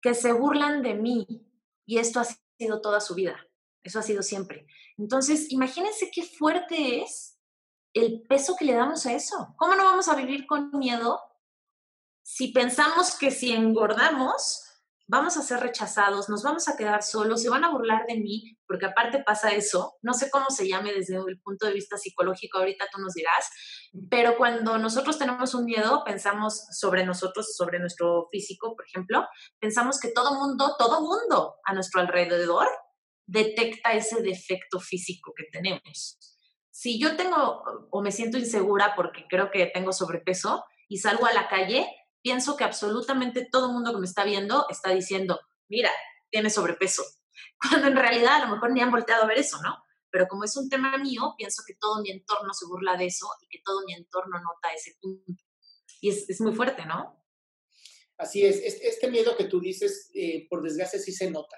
Que 0.02 0.14
se 0.14 0.34
burlan 0.34 0.82
de 0.82 0.96
mí 0.96 1.26
y 1.86 2.00
esto 2.00 2.20
ha 2.20 2.26
sido 2.60 2.82
toda 2.82 3.00
su 3.00 3.16
vida. 3.16 3.38
Eso 3.84 4.00
ha 4.00 4.04
sido 4.04 4.22
siempre. 4.22 4.68
Entonces, 4.98 5.50
imagínense 5.50 6.12
qué 6.14 6.24
fuerte 6.24 7.02
es 7.02 7.40
el 7.94 8.24
peso 8.28 8.58
que 8.60 8.66
le 8.66 8.74
damos 8.74 9.06
a 9.06 9.14
eso. 9.14 9.56
¿Cómo 9.56 9.76
no 9.76 9.86
vamos 9.86 10.10
a 10.10 10.16
vivir 10.16 10.46
con 10.46 10.72
miedo 10.72 11.22
si 12.28 12.48
pensamos 12.48 13.16
que 13.20 13.30
si 13.30 13.54
engordamos 13.54 14.64
vamos 15.08 15.38
a 15.38 15.44
ser 15.44 15.60
rechazados, 15.60 16.30
nos 16.30 16.42
vamos 16.42 16.68
a 16.68 16.76
quedar 16.76 17.04
solos, 17.04 17.44
se 17.44 17.50
van 17.50 17.64
a 17.64 17.70
burlar 17.70 18.08
de 18.08 18.16
mí, 18.16 18.58
porque 18.68 18.88
aparte 18.88 19.22
pasa 19.24 19.52
eso, 19.52 19.98
no 20.02 20.16
sé 20.16 20.32
cómo 20.32 20.50
se 20.50 20.68
llame 20.68 20.92
desde 20.92 21.18
el 21.18 21.40
punto 21.42 21.68
de 21.68 21.74
vista 21.74 21.98
psicológico, 21.98 22.58
ahorita 22.58 22.86
tú 22.92 23.00
nos 23.00 23.14
dirás, 23.14 23.48
pero 24.10 24.36
cuando 24.38 24.80
nosotros 24.80 25.20
tenemos 25.20 25.54
un 25.54 25.66
miedo, 25.66 26.04
pensamos 26.04 26.66
sobre 26.72 27.06
nosotros, 27.06 27.56
sobre 27.56 27.78
nuestro 27.78 28.28
físico, 28.32 28.76
por 28.76 28.86
ejemplo, 28.88 29.28
pensamos 29.60 30.00
que 30.00 30.10
todo 30.10 30.34
mundo, 30.34 30.76
todo 30.80 31.02
mundo 31.02 31.58
a 31.64 31.74
nuestro 31.76 32.02
alrededor 32.02 32.68
detecta 33.28 33.94
ese 33.94 34.24
defecto 34.24 34.80
físico 34.80 35.34
que 35.36 35.46
tenemos. 35.52 36.18
Si 36.72 37.00
yo 37.00 37.16
tengo 37.16 37.64
o 37.92 38.02
me 38.02 38.12
siento 38.12 38.40
insegura 38.40 38.94
porque 38.96 39.26
creo 39.30 39.52
que 39.52 39.68
tengo 39.68 39.94
sobrepeso 39.94 40.66
y 40.90 40.98
salgo 40.98 41.26
a 41.26 41.34
la 41.34 41.48
calle, 41.48 41.88
pienso 42.26 42.58
que 42.58 42.64
absolutamente 42.64 43.48
todo 43.52 43.68
el 43.68 43.74
mundo 43.74 43.94
que 43.94 44.00
me 44.00 44.08
está 44.08 44.24
viendo 44.24 44.66
está 44.72 44.90
diciendo, 44.90 45.40
mira, 45.70 45.92
tiene 46.32 46.50
sobrepeso, 46.50 47.04
cuando 47.62 47.88
en 47.88 47.96
realidad 47.96 48.42
a 48.42 48.48
lo 48.48 48.56
mejor 48.56 48.72
ni 48.72 48.82
han 48.82 48.90
volteado 48.90 49.24
a 49.24 49.28
ver 49.28 49.38
eso, 49.38 49.62
¿no? 49.62 49.78
Pero 50.10 50.26
como 50.28 50.44
es 50.44 50.58
un 50.58 50.68
tema 50.68 50.98
mío, 50.98 51.36
pienso 51.38 51.62
que 51.68 51.76
todo 51.80 52.02
mi 52.02 52.10
entorno 52.10 52.52
se 52.52 52.66
burla 52.66 52.98
de 52.98 53.06
eso 53.06 53.28
y 53.42 53.48
que 53.48 53.62
todo 53.64 53.86
mi 53.86 53.94
entorno 53.94 54.40
nota 54.40 54.74
ese 54.74 54.96
punto. 55.00 55.44
Y 56.02 56.10
es, 56.10 56.42
muy 56.42 56.56
fuerte, 56.56 56.84
¿no? 56.88 57.24
Así 58.18 58.44
es, 58.44 58.58
este 58.82 59.08
miedo 59.08 59.38
que 59.38 59.44
tú 59.44 59.60
dices, 59.60 60.10
eh, 60.16 60.48
por 60.50 60.64
desgracia, 60.64 60.98
sí 60.98 61.12
se 61.12 61.30
nota. 61.30 61.58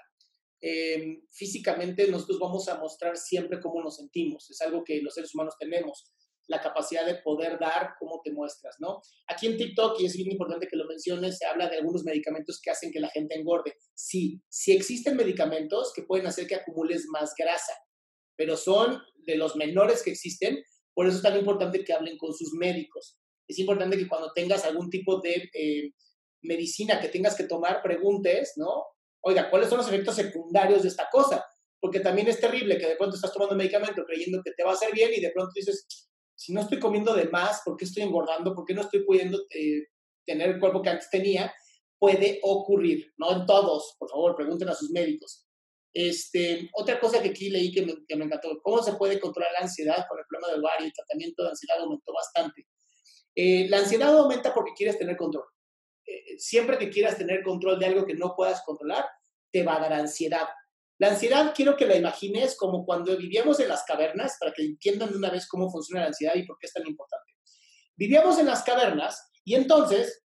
Em, 0.60 1.26
físicamente 1.30 2.10
nosotros 2.10 2.38
vamos 2.40 2.68
a 2.68 2.76
mostrar 2.78 3.16
siempre 3.16 3.58
cómo 3.58 3.82
nos 3.82 3.96
sentimos, 3.96 4.50
es 4.50 4.60
algo 4.60 4.84
que 4.84 5.00
los 5.00 5.14
seres 5.14 5.34
humanos 5.34 5.54
tenemos 5.58 6.12
la 6.48 6.60
capacidad 6.60 7.06
de 7.06 7.16
poder 7.16 7.58
dar 7.58 7.90
cómo 7.98 8.20
te 8.24 8.32
muestras, 8.32 8.76
¿no? 8.80 9.00
Aquí 9.28 9.46
en 9.46 9.56
TikTok, 9.56 10.00
y 10.00 10.06
es 10.06 10.16
bien 10.16 10.32
importante 10.32 10.66
que 10.66 10.76
lo 10.76 10.86
menciones, 10.86 11.38
se 11.38 11.46
habla 11.46 11.68
de 11.68 11.76
algunos 11.76 12.04
medicamentos 12.04 12.60
que 12.62 12.70
hacen 12.70 12.90
que 12.90 13.00
la 13.00 13.10
gente 13.10 13.34
engorde. 13.34 13.74
Sí, 13.94 14.42
sí 14.48 14.72
existen 14.72 15.16
medicamentos 15.16 15.92
que 15.94 16.02
pueden 16.02 16.26
hacer 16.26 16.46
que 16.46 16.56
acumules 16.56 17.06
más 17.12 17.34
grasa, 17.38 17.74
pero 18.36 18.56
son 18.56 19.00
de 19.26 19.36
los 19.36 19.56
menores 19.56 20.02
que 20.02 20.10
existen, 20.10 20.58
por 20.94 21.06
eso 21.06 21.18
es 21.18 21.22
tan 21.22 21.38
importante 21.38 21.84
que 21.84 21.92
hablen 21.92 22.16
con 22.16 22.32
sus 22.32 22.54
médicos. 22.54 23.18
Es 23.46 23.58
importante 23.58 23.96
que 23.96 24.08
cuando 24.08 24.32
tengas 24.34 24.64
algún 24.64 24.90
tipo 24.90 25.20
de 25.20 25.50
eh, 25.54 25.92
medicina 26.42 27.00
que 27.00 27.08
tengas 27.08 27.36
que 27.36 27.44
tomar, 27.44 27.82
preguntes, 27.82 28.54
¿no? 28.56 28.84
Oiga, 29.20 29.50
¿cuáles 29.50 29.68
son 29.68 29.78
los 29.78 29.88
efectos 29.88 30.16
secundarios 30.16 30.82
de 30.82 30.88
esta 30.88 31.08
cosa? 31.10 31.44
Porque 31.80 32.00
también 32.00 32.28
es 32.28 32.40
terrible 32.40 32.78
que 32.78 32.86
de 32.86 32.96
pronto 32.96 33.16
estás 33.16 33.32
tomando 33.32 33.54
medicamento 33.54 34.04
creyendo 34.04 34.40
que 34.42 34.52
te 34.52 34.64
va 34.64 34.70
a 34.70 34.74
hacer 34.74 34.92
bien 34.92 35.10
y 35.14 35.20
de 35.20 35.30
pronto 35.30 35.52
dices, 35.54 36.07
si 36.38 36.52
no 36.52 36.60
estoy 36.60 36.78
comiendo 36.78 37.14
de 37.14 37.28
más, 37.30 37.62
¿por 37.64 37.76
qué 37.76 37.84
estoy 37.84 38.04
engordando? 38.04 38.54
¿Por 38.54 38.64
qué 38.64 38.72
no 38.72 38.82
estoy 38.82 39.04
pudiendo 39.04 39.40
eh, 39.50 39.88
tener 40.24 40.50
el 40.50 40.60
cuerpo 40.60 40.80
que 40.80 40.90
antes 40.90 41.10
tenía? 41.10 41.52
Puede 41.98 42.38
ocurrir, 42.44 43.12
no 43.16 43.32
en 43.32 43.44
todos, 43.44 43.96
por 43.98 44.08
favor, 44.08 44.36
pregunten 44.36 44.68
a 44.68 44.74
sus 44.74 44.90
médicos. 44.90 45.48
Este, 45.92 46.70
otra 46.74 47.00
cosa 47.00 47.20
que 47.20 47.30
aquí 47.30 47.50
leí 47.50 47.72
que 47.72 47.84
me, 47.84 47.94
que 48.06 48.14
me 48.14 48.26
encantó, 48.26 48.56
¿cómo 48.62 48.80
se 48.84 48.92
puede 48.92 49.18
controlar 49.18 49.50
la 49.58 49.66
ansiedad 49.66 50.06
con 50.08 50.16
el 50.16 50.26
problema 50.28 50.52
del 50.52 50.64
ovario? 50.64 50.86
El 50.86 50.92
tratamiento 50.92 51.42
de 51.42 51.48
ansiedad 51.48 51.80
aumentó 51.80 52.12
bastante. 52.12 52.68
Eh, 53.34 53.66
la 53.68 53.78
ansiedad 53.78 54.16
aumenta 54.16 54.54
porque 54.54 54.74
quieres 54.76 54.96
tener 54.96 55.16
control. 55.16 55.44
Eh, 56.06 56.38
siempre 56.38 56.78
que 56.78 56.88
quieras 56.88 57.18
tener 57.18 57.42
control 57.42 57.80
de 57.80 57.86
algo 57.86 58.06
que 58.06 58.14
no 58.14 58.36
puedas 58.36 58.62
controlar, 58.64 59.04
te 59.50 59.64
va 59.64 59.74
a 59.74 59.80
dar 59.80 59.94
ansiedad. 59.94 60.46
La 60.98 61.10
ansiedad 61.10 61.52
quiero 61.54 61.76
que 61.76 61.86
la 61.86 61.96
imagines 61.96 62.56
como 62.56 62.84
cuando 62.84 63.16
vivíamos 63.16 63.60
en 63.60 63.68
las 63.68 63.84
cavernas, 63.84 64.36
para 64.40 64.52
que 64.52 64.64
entiendan 64.64 65.10
de 65.10 65.16
una 65.16 65.30
vez 65.30 65.46
cómo 65.46 65.70
funciona 65.70 66.02
la 66.02 66.08
ansiedad 66.08 66.34
y 66.34 66.44
por 66.44 66.58
qué 66.58 66.66
es 66.66 66.72
tan 66.72 66.86
importante. 66.86 67.32
Vivíamos 67.96 68.38
en 68.38 68.46
las 68.46 68.62
cavernas 68.64 69.30
y 69.44 69.54
entonces 69.54 70.24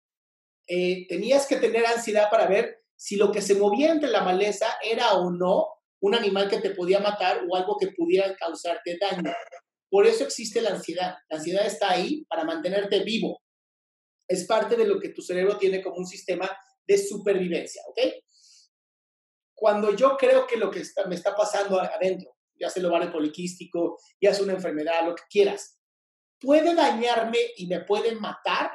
eh, 0.66 1.06
tenías 1.08 1.46
que 1.46 1.56
tener 1.56 1.86
ansiedad 1.86 2.28
para 2.30 2.46
ver 2.46 2.78
si 2.96 3.16
lo 3.16 3.30
que 3.30 3.42
se 3.42 3.54
movía 3.54 3.92
entre 3.92 4.10
la 4.10 4.22
maleza 4.22 4.66
era 4.82 5.14
o 5.14 5.30
no 5.30 5.68
un 6.00 6.14
animal 6.14 6.48
que 6.48 6.60
te 6.60 6.70
podía 6.70 6.98
matar 6.98 7.42
o 7.48 7.56
algo 7.56 7.76
que 7.78 7.88
pudiera 7.88 8.34
causarte 8.36 8.98
daño. 9.00 9.32
Por 9.88 10.06
eso 10.06 10.24
existe 10.24 10.60
la 10.60 10.70
ansiedad. 10.70 11.14
La 11.28 11.38
ansiedad 11.38 11.66
está 11.66 11.92
ahí 11.92 12.24
para 12.24 12.44
mantenerte 12.44 13.04
vivo. 13.04 13.40
Es 14.28 14.46
parte 14.46 14.76
de 14.76 14.86
lo 14.86 14.98
que 14.98 15.10
tu 15.10 15.22
cerebro 15.22 15.56
tiene 15.56 15.82
como 15.82 15.96
un 15.96 16.06
sistema 16.06 16.50
de 16.86 16.98
supervivencia, 16.98 17.82
¿ok? 17.88 17.98
Cuando 19.56 19.96
yo 19.96 20.16
creo 20.18 20.46
que 20.46 20.56
lo 20.56 20.70
que 20.70 20.82
me 21.08 21.14
está 21.14 21.34
pasando 21.34 21.80
adentro, 21.80 22.36
ya 22.54 22.68
sea 22.70 22.80
el 22.80 22.86
ovario 22.86 23.10
poliquístico, 23.10 23.98
ya 24.20 24.32
sea 24.32 24.44
una 24.44 24.52
enfermedad, 24.52 25.06
lo 25.06 25.14
que 25.14 25.22
quieras, 25.30 25.80
puede 26.38 26.74
dañarme 26.74 27.38
y 27.56 27.66
me 27.66 27.80
puede 27.80 28.14
matar, 28.14 28.70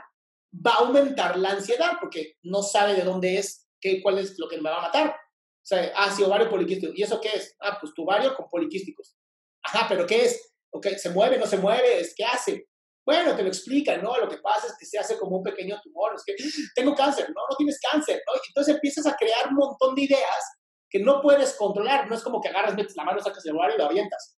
va 0.53 0.71
a 0.71 0.79
aumentar 0.79 1.37
la 1.37 1.51
ansiedad 1.51 1.91
porque 1.99 2.37
no 2.41 2.63
sabe 2.63 2.95
de 2.95 3.03
dónde 3.03 3.37
es, 3.37 3.69
qué, 3.79 4.01
cuál 4.01 4.17
es 4.17 4.37
lo 4.39 4.49
que 4.49 4.57
me 4.57 4.69
va 4.69 4.79
a 4.79 4.87
matar. 4.87 5.09
O 5.09 5.63
sea, 5.63 5.93
ah, 5.95 6.11
sí, 6.11 6.23
ovario 6.23 6.49
poliquístico. 6.49 6.91
¿Y 6.95 7.03
eso 7.03 7.21
qué 7.21 7.29
es? 7.29 7.55
Ah, 7.59 7.77
pues 7.79 7.93
tu 7.93 8.01
ovario 8.01 8.35
con 8.35 8.49
poliquísticos. 8.49 9.15
Ajá, 9.63 9.85
pero 9.87 10.07
¿qué 10.07 10.25
es? 10.25 10.53
Ok, 10.71 10.87
¿se 10.97 11.11
mueve, 11.11 11.37
no 11.37 11.45
se 11.45 11.57
mueve? 11.57 12.03
¿Qué 12.15 12.25
hace? 12.25 12.67
Bueno, 13.05 13.35
te 13.35 13.43
lo 13.43 13.49
explican, 13.49 14.01
¿no? 14.01 14.17
Lo 14.17 14.27
que 14.27 14.37
pasa 14.37 14.67
es 14.67 14.75
que 14.79 14.85
se 14.87 14.97
hace 14.97 15.17
como 15.19 15.37
un 15.37 15.43
pequeño 15.43 15.79
tumor. 15.83 16.15
Es 16.15 16.23
que 16.23 16.35
tengo 16.73 16.95
cáncer, 16.95 17.29
¿no? 17.29 17.41
No 17.47 17.55
tienes 17.55 17.79
cáncer, 17.79 18.23
¿no? 18.25 18.35
Y 18.35 18.47
entonces 18.47 18.73
empiezas 18.73 19.05
a 19.05 19.15
crear 19.15 19.47
un 19.49 19.55
montón 19.55 19.93
de 19.93 20.03
ideas 20.03 20.60
que 20.91 20.99
no 20.99 21.21
puedes 21.21 21.55
controlar. 21.55 22.07
No 22.07 22.15
es 22.15 22.21
como 22.21 22.41
que 22.41 22.49
agarras, 22.49 22.75
metes 22.75 22.95
la 22.95 23.05
mano, 23.05 23.21
sacas 23.21 23.45
el 23.45 23.53
lugar 23.53 23.71
y 23.73 23.77
lo 23.77 23.85
avientas. 23.85 24.37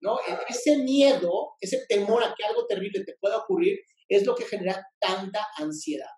¿no? 0.00 0.18
E, 0.20 0.38
ese 0.48 0.78
miedo, 0.78 1.54
ese 1.60 1.84
temor 1.88 2.24
a 2.24 2.34
que 2.34 2.44
algo 2.44 2.66
terrible 2.66 3.04
te 3.04 3.16
pueda 3.20 3.36
ocurrir, 3.36 3.78
es 4.08 4.24
lo 4.24 4.34
que 4.34 4.44
genera 4.44 4.84
tanta 4.98 5.46
ansiedad. 5.58 6.10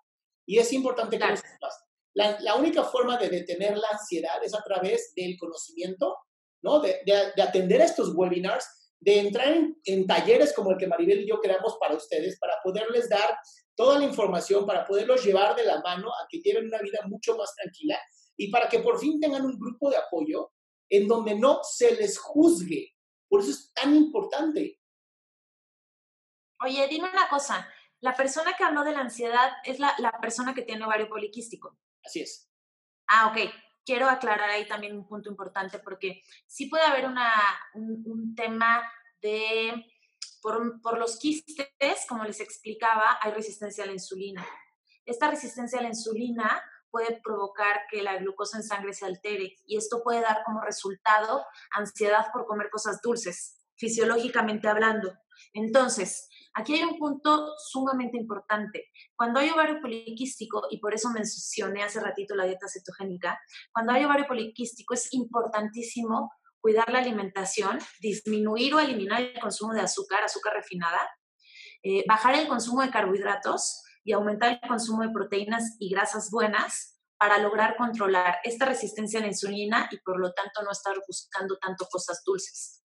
Y 0.47 0.57
es 0.57 0.71
importante 0.73 1.19
que 1.19 1.25
lo 1.25 1.35
sepas. 1.35 1.77
La, 2.15 2.39
la, 2.39 2.55
única 2.55 2.83
forma 2.83 3.17
de 3.17 3.29
detener 3.29 3.77
la 3.77 3.89
ansiedad 3.91 4.43
es 4.43 4.53
a 4.55 4.63
través 4.63 5.13
del 5.15 5.37
conocimiento, 5.37 6.17
¿no? 6.63 6.79
De, 6.79 7.01
de, 7.05 7.41
atender 7.41 7.81
a 7.81 7.85
estos 7.85 8.13
webinars, 8.15 8.65
de 8.99 9.19
entrar 9.19 9.49
en, 9.49 9.79
en, 9.85 10.07
talleres 10.07 10.53
como 10.53 10.71
el 10.71 10.77
que 10.77 10.87
Maribel 10.87 11.21
y 11.21 11.29
yo 11.29 11.39
creamos 11.39 11.77
para 11.79 11.95
ustedes, 11.95 12.37
para 12.39 12.55
poderles 12.63 13.07
dar 13.09 13.37
toda 13.75 13.99
la 13.99 14.05
información, 14.05 14.65
para 14.65 14.85
poderlos 14.85 15.23
llevar 15.23 15.55
de 15.55 15.63
la 15.63 15.81
mano 15.81 16.09
a 16.09 16.27
que 16.29 16.39
lleven 16.39 16.65
una 16.65 16.79
vida 16.79 16.99
mucho 17.05 17.37
más 17.37 17.53
tranquila 17.55 17.97
y 18.39 18.49
para 18.49 18.69
que 18.69 18.79
por 18.79 18.97
fin 18.97 19.19
tengan 19.19 19.45
un 19.45 19.59
grupo 19.59 19.89
de 19.89 19.97
apoyo 19.97 20.53
en 20.89 21.09
donde 21.09 21.35
no 21.35 21.59
se 21.61 21.93
les 21.95 22.17
juzgue. 22.17 22.95
Por 23.27 23.41
eso 23.41 23.51
es 23.51 23.73
tan 23.73 23.93
importante. 23.93 24.79
Oye, 26.63 26.87
dime 26.87 27.09
una 27.09 27.27
cosa. 27.27 27.69
La 27.99 28.15
persona 28.15 28.53
que 28.57 28.63
habló 28.63 28.85
de 28.85 28.93
la 28.93 29.01
ansiedad 29.01 29.51
es 29.65 29.79
la, 29.79 29.93
la 29.97 30.17
persona 30.21 30.53
que 30.53 30.61
tiene 30.61 30.85
ovario 30.85 31.09
poliquístico. 31.09 31.77
Así 32.03 32.21
es. 32.21 32.49
Ah, 33.07 33.27
ok. 33.27 33.51
Quiero 33.85 34.07
aclarar 34.07 34.49
ahí 34.49 34.65
también 34.65 34.95
un 34.95 35.05
punto 35.05 35.29
importante 35.29 35.79
porque 35.79 36.23
sí 36.47 36.67
puede 36.67 36.85
haber 36.85 37.07
una, 37.07 37.33
un, 37.73 38.03
un 38.05 38.35
tema 38.35 38.89
de, 39.21 39.85
por, 40.41 40.81
por 40.81 40.97
los 40.97 41.19
quistes, 41.19 42.05
como 42.07 42.23
les 42.23 42.39
explicaba, 42.39 43.19
hay 43.21 43.33
resistencia 43.33 43.83
a 43.83 43.87
la 43.87 43.93
insulina. 43.93 44.47
Esta 45.05 45.29
resistencia 45.29 45.79
a 45.79 45.81
la 45.81 45.89
insulina 45.89 46.63
puede 46.91 47.19
provocar 47.23 47.81
que 47.89 48.01
la 48.01 48.17
glucosa 48.17 48.57
en 48.57 48.63
sangre 48.63 48.93
se 48.93 49.05
altere 49.05 49.55
y 49.65 49.77
esto 49.77 50.01
puede 50.03 50.21
dar 50.21 50.43
como 50.45 50.61
resultado 50.61 51.45
ansiedad 51.71 52.27
por 52.33 52.45
comer 52.45 52.69
cosas 52.69 53.01
dulces, 53.01 53.59
fisiológicamente 53.77 54.67
hablando. 54.67 55.13
Entonces, 55.53 56.29
aquí 56.53 56.75
hay 56.75 56.83
un 56.83 56.97
punto 56.97 57.53
sumamente 57.57 58.17
importante. 58.17 58.87
Cuando 59.15 59.39
hay 59.39 59.49
ovario 59.49 59.79
poliquístico, 59.81 60.67
y 60.69 60.79
por 60.79 60.93
eso 60.93 61.09
mencioné 61.11 61.83
hace 61.83 61.99
ratito 61.99 62.35
la 62.35 62.45
dieta 62.45 62.67
cetogénica, 62.67 63.39
cuando 63.71 63.93
hay 63.93 64.03
ovario 64.03 64.27
poliquístico 64.27 64.93
es 64.93 65.13
importantísimo 65.13 66.31
cuidar 66.59 66.91
la 66.91 66.99
alimentación, 66.99 67.79
disminuir 68.01 68.73
o 68.75 68.79
eliminar 68.79 69.21
el 69.21 69.39
consumo 69.39 69.73
de 69.73 69.81
azúcar, 69.81 70.23
azúcar 70.23 70.53
refinada, 70.53 70.99
eh, 71.83 72.03
bajar 72.07 72.35
el 72.35 72.47
consumo 72.47 72.81
de 72.81 72.89
carbohidratos 72.89 73.81
y 74.09 74.13
aumentar 74.13 74.59
el 74.59 74.67
consumo 74.67 75.03
de 75.03 75.11
proteínas 75.11 75.75
y 75.77 75.91
grasas 75.91 76.31
buenas 76.31 76.99
para 77.19 77.37
lograr 77.37 77.77
controlar 77.77 78.39
esta 78.43 78.65
resistencia 78.65 79.19
a 79.19 79.21
la 79.21 79.27
insulina 79.27 79.87
y 79.91 79.97
por 79.99 80.19
lo 80.19 80.33
tanto 80.33 80.63
no 80.63 80.71
estar 80.71 80.95
buscando 81.07 81.59
tanto 81.59 81.85
cosas 81.91 82.23
dulces. 82.25 82.81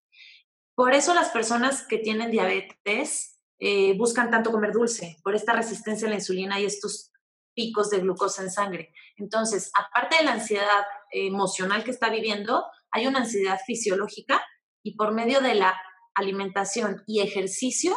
Por 0.75 0.93
eso 0.93 1.15
las 1.15 1.31
personas 1.31 1.87
que 1.87 1.97
tienen 1.97 2.31
diabetes 2.31 3.41
eh, 3.59 3.97
buscan 3.97 4.31
tanto 4.31 4.53
comer 4.53 4.73
dulce, 4.73 5.17
por 5.25 5.35
esta 5.35 5.55
resistencia 5.55 6.09
a 6.09 6.11
la 6.11 6.17
insulina 6.17 6.61
y 6.61 6.67
estos 6.67 7.11
picos 7.55 7.89
de 7.89 8.01
glucosa 8.01 8.43
en 8.43 8.51
sangre. 8.51 8.93
Entonces, 9.17 9.71
aparte 9.75 10.19
de 10.19 10.25
la 10.25 10.33
ansiedad 10.33 10.85
emocional 11.11 11.85
que 11.85 11.93
está 11.93 12.11
viviendo, 12.11 12.67
hay 12.91 13.07
una 13.07 13.21
ansiedad 13.21 13.59
fisiológica 13.65 14.45
y 14.83 14.95
por 14.95 15.15
medio 15.15 15.41
de 15.41 15.55
la 15.55 15.75
alimentación 16.15 17.03
y 17.07 17.23
ejercicio, 17.23 17.97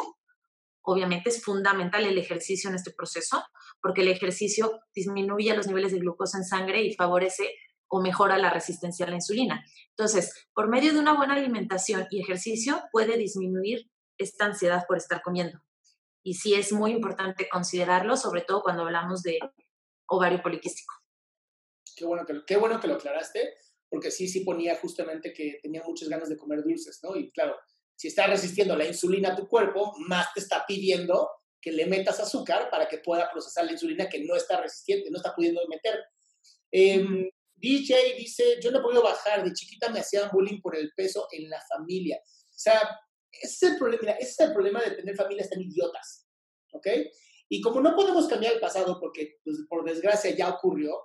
obviamente 0.90 1.28
es 1.28 1.44
fundamental 1.44 2.06
el 2.06 2.16
ejercicio 2.16 2.70
en 2.70 2.76
este 2.76 2.92
proceso, 2.92 3.44
porque 3.82 4.00
el 4.00 4.08
ejercicio 4.08 4.80
disminuye 4.94 5.54
los 5.54 5.66
niveles 5.66 5.92
de 5.92 5.98
glucosa 5.98 6.38
en 6.38 6.44
sangre 6.44 6.82
y 6.82 6.94
favorece 6.94 7.52
o 7.88 8.00
mejora 8.00 8.38
la 8.38 8.48
resistencia 8.48 9.04
a 9.04 9.10
la 9.10 9.16
insulina. 9.16 9.62
Entonces, 9.90 10.48
por 10.54 10.68
medio 10.68 10.94
de 10.94 10.98
una 10.98 11.14
buena 11.14 11.34
alimentación 11.34 12.06
y 12.10 12.22
ejercicio 12.22 12.82
puede 12.90 13.18
disminuir 13.18 13.90
esta 14.16 14.46
ansiedad 14.46 14.84
por 14.88 14.96
estar 14.96 15.20
comiendo. 15.20 15.60
Y 16.22 16.34
sí 16.34 16.54
es 16.54 16.72
muy 16.72 16.92
importante 16.92 17.48
considerarlo, 17.50 18.16
sobre 18.16 18.40
todo 18.40 18.62
cuando 18.62 18.82
hablamos 18.84 19.22
de 19.22 19.38
ovario 20.08 20.40
poliquístico. 20.42 20.94
Qué 21.96 22.06
bueno 22.06 22.24
que, 22.24 22.40
qué 22.46 22.56
bueno 22.56 22.80
que 22.80 22.88
lo 22.88 22.94
aclaraste, 22.94 23.56
porque 23.90 24.10
sí, 24.10 24.26
sí 24.26 24.40
ponía 24.40 24.76
justamente 24.76 25.34
que 25.34 25.58
tenía 25.62 25.82
muchas 25.86 26.08
ganas 26.08 26.30
de 26.30 26.38
comer 26.38 26.62
dulces, 26.62 27.00
¿no? 27.02 27.14
Y 27.14 27.30
claro, 27.30 27.56
si 27.98 28.06
está 28.06 28.28
resistiendo 28.28 28.76
la 28.76 28.86
insulina 28.86 29.30
a 29.30 29.36
tu 29.36 29.48
cuerpo, 29.48 29.92
más 30.06 30.32
te 30.32 30.38
está 30.38 30.64
pidiendo 30.64 31.28
que 31.60 31.72
le 31.72 31.84
metas 31.84 32.20
azúcar 32.20 32.70
para 32.70 32.86
que 32.86 32.98
pueda 32.98 33.28
procesar 33.28 33.64
la 33.64 33.72
insulina 33.72 34.08
que 34.08 34.22
no 34.22 34.36
está 34.36 34.60
resistiendo, 34.60 35.10
no 35.10 35.16
está 35.16 35.34
pudiendo 35.34 35.60
meter. 35.66 35.98
Em, 36.70 37.28
DJ 37.56 38.14
dice, 38.16 38.60
yo 38.62 38.70
no 38.70 38.78
he 38.78 38.82
podido 38.82 39.02
bajar, 39.02 39.42
de 39.42 39.52
chiquita 39.52 39.90
me 39.90 39.98
hacían 39.98 40.30
bullying 40.32 40.60
por 40.60 40.76
el 40.76 40.92
peso 40.94 41.26
en 41.32 41.50
la 41.50 41.60
familia. 41.68 42.20
O 42.24 42.58
sea, 42.58 42.80
ese 43.32 43.66
es 43.66 43.72
el 43.72 43.78
problema, 43.78 44.12
ese 44.12 44.30
es 44.30 44.40
el 44.40 44.52
problema 44.52 44.80
de 44.80 44.92
tener 44.92 45.16
familias 45.16 45.50
tan 45.50 45.60
idiotas, 45.60 46.24
¿ok? 46.74 46.86
Y 47.48 47.60
como 47.60 47.80
no 47.80 47.96
podemos 47.96 48.28
cambiar 48.28 48.52
el 48.52 48.60
pasado 48.60 49.00
porque, 49.00 49.40
pues, 49.42 49.56
por 49.68 49.84
desgracia, 49.84 50.30
ya 50.36 50.50
ocurrió, 50.50 50.96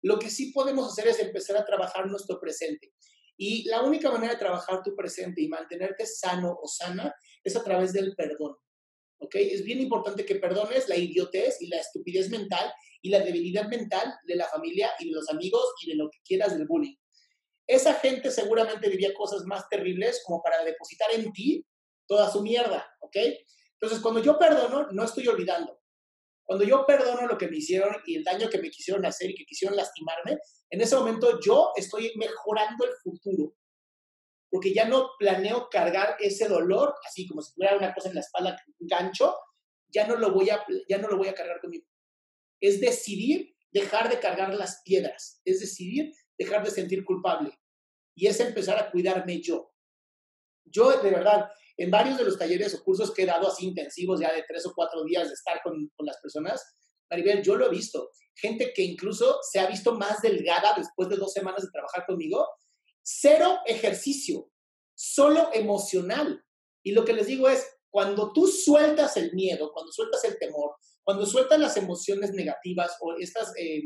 lo 0.00 0.18
que 0.18 0.30
sí 0.30 0.50
podemos 0.52 0.90
hacer 0.90 1.08
es 1.08 1.20
empezar 1.20 1.58
a 1.58 1.66
trabajar 1.66 2.06
nuestro 2.06 2.40
presente. 2.40 2.94
Y 3.40 3.68
la 3.68 3.82
única 3.82 4.10
manera 4.10 4.32
de 4.32 4.38
trabajar 4.38 4.82
tu 4.82 4.94
presente 4.96 5.40
y 5.40 5.48
mantenerte 5.48 6.04
sano 6.04 6.58
o 6.60 6.66
sana 6.66 7.14
es 7.44 7.54
a 7.56 7.62
través 7.62 7.92
del 7.92 8.14
perdón. 8.16 8.56
¿Ok? 9.20 9.36
Es 9.36 9.64
bien 9.64 9.80
importante 9.80 10.26
que 10.26 10.34
perdones 10.34 10.88
la 10.88 10.96
idiotez 10.96 11.62
y 11.62 11.68
la 11.68 11.78
estupidez 11.78 12.28
mental 12.30 12.70
y 13.00 13.10
la 13.10 13.20
debilidad 13.20 13.68
mental 13.68 14.12
de 14.24 14.36
la 14.36 14.46
familia 14.48 14.90
y 14.98 15.08
de 15.08 15.14
los 15.14 15.28
amigos 15.30 15.64
y 15.82 15.90
de 15.90 15.96
lo 15.96 16.10
que 16.10 16.18
quieras 16.24 16.58
del 16.58 16.66
bullying. 16.66 16.96
Esa 17.66 17.94
gente 17.94 18.30
seguramente 18.30 18.88
vivía 18.88 19.14
cosas 19.14 19.44
más 19.44 19.68
terribles 19.68 20.22
como 20.24 20.42
para 20.42 20.64
depositar 20.64 21.10
en 21.12 21.32
ti 21.32 21.64
toda 22.06 22.30
su 22.30 22.42
mierda, 22.42 22.88
¿ok? 23.00 23.16
Entonces, 23.74 24.00
cuando 24.00 24.20
yo 24.20 24.36
perdono, 24.38 24.88
no 24.90 25.04
estoy 25.04 25.28
olvidando. 25.28 25.78
Cuando 26.48 26.64
yo 26.64 26.86
perdono 26.86 27.26
lo 27.26 27.36
que 27.36 27.46
me 27.46 27.58
hicieron 27.58 27.94
y 28.06 28.16
el 28.16 28.24
daño 28.24 28.48
que 28.48 28.56
me 28.56 28.70
quisieron 28.70 29.04
hacer 29.04 29.28
y 29.28 29.34
que 29.34 29.44
quisieron 29.44 29.76
lastimarme, 29.76 30.38
en 30.70 30.80
ese 30.80 30.96
momento 30.96 31.38
yo 31.44 31.72
estoy 31.76 32.10
mejorando 32.16 32.86
el 32.86 32.92
futuro. 33.02 33.54
Porque 34.50 34.72
ya 34.72 34.88
no 34.88 35.10
planeo 35.18 35.68
cargar 35.70 36.16
ese 36.18 36.48
dolor, 36.48 36.94
así 37.06 37.26
como 37.26 37.42
si 37.42 37.52
tuviera 37.52 37.76
una 37.76 37.92
cosa 37.92 38.08
en 38.08 38.14
la 38.14 38.22
espalda, 38.22 38.56
un 38.78 38.86
gancho, 38.86 39.36
ya 39.88 40.06
no 40.06 40.16
lo 40.16 40.32
voy 40.32 40.48
a, 40.48 40.64
ya 40.88 40.96
no 40.96 41.08
lo 41.08 41.18
voy 41.18 41.28
a 41.28 41.34
cargar 41.34 41.60
conmigo. 41.60 41.84
Es 42.62 42.80
decidir 42.80 43.54
dejar 43.70 44.08
de 44.08 44.18
cargar 44.18 44.54
las 44.54 44.80
piedras, 44.82 45.42
es 45.44 45.60
decidir 45.60 46.14
dejar 46.38 46.64
de 46.64 46.70
sentir 46.70 47.04
culpable. 47.04 47.60
Y 48.14 48.26
es 48.26 48.40
empezar 48.40 48.78
a 48.78 48.90
cuidarme 48.90 49.42
yo. 49.42 49.70
Yo, 50.64 50.98
de 51.02 51.10
verdad, 51.10 51.50
en 51.78 51.90
varios 51.90 52.18
de 52.18 52.24
los 52.24 52.36
talleres 52.36 52.74
o 52.74 52.82
cursos 52.82 53.14
que 53.14 53.22
he 53.22 53.26
dado 53.26 53.48
así 53.48 53.66
intensivos 53.66 54.20
ya 54.20 54.32
de 54.32 54.44
tres 54.46 54.66
o 54.66 54.72
cuatro 54.74 55.04
días 55.04 55.28
de 55.28 55.34
estar 55.34 55.60
con, 55.62 55.90
con 55.96 56.06
las 56.06 56.18
personas, 56.20 56.62
Maribel, 57.10 57.42
yo 57.42 57.56
lo 57.56 57.66
he 57.66 57.70
visto. 57.70 58.10
Gente 58.34 58.72
que 58.74 58.82
incluso 58.82 59.38
se 59.50 59.60
ha 59.60 59.66
visto 59.66 59.94
más 59.94 60.20
delgada 60.20 60.74
después 60.76 61.08
de 61.08 61.16
dos 61.16 61.32
semanas 61.32 61.62
de 61.62 61.70
trabajar 61.70 62.04
conmigo. 62.06 62.46
Cero 63.02 63.60
ejercicio, 63.64 64.50
solo 64.94 65.50
emocional. 65.54 66.44
Y 66.84 66.92
lo 66.92 67.04
que 67.04 67.14
les 67.14 67.26
digo 67.26 67.48
es, 67.48 67.66
cuando 67.90 68.32
tú 68.32 68.46
sueltas 68.46 69.16
el 69.16 69.32
miedo, 69.32 69.72
cuando 69.72 69.92
sueltas 69.92 70.22
el 70.24 70.38
temor, 70.38 70.76
cuando 71.02 71.24
sueltas 71.24 71.58
las 71.58 71.76
emociones 71.76 72.32
negativas 72.32 72.96
o 73.00 73.14
estas, 73.18 73.52
eh, 73.56 73.82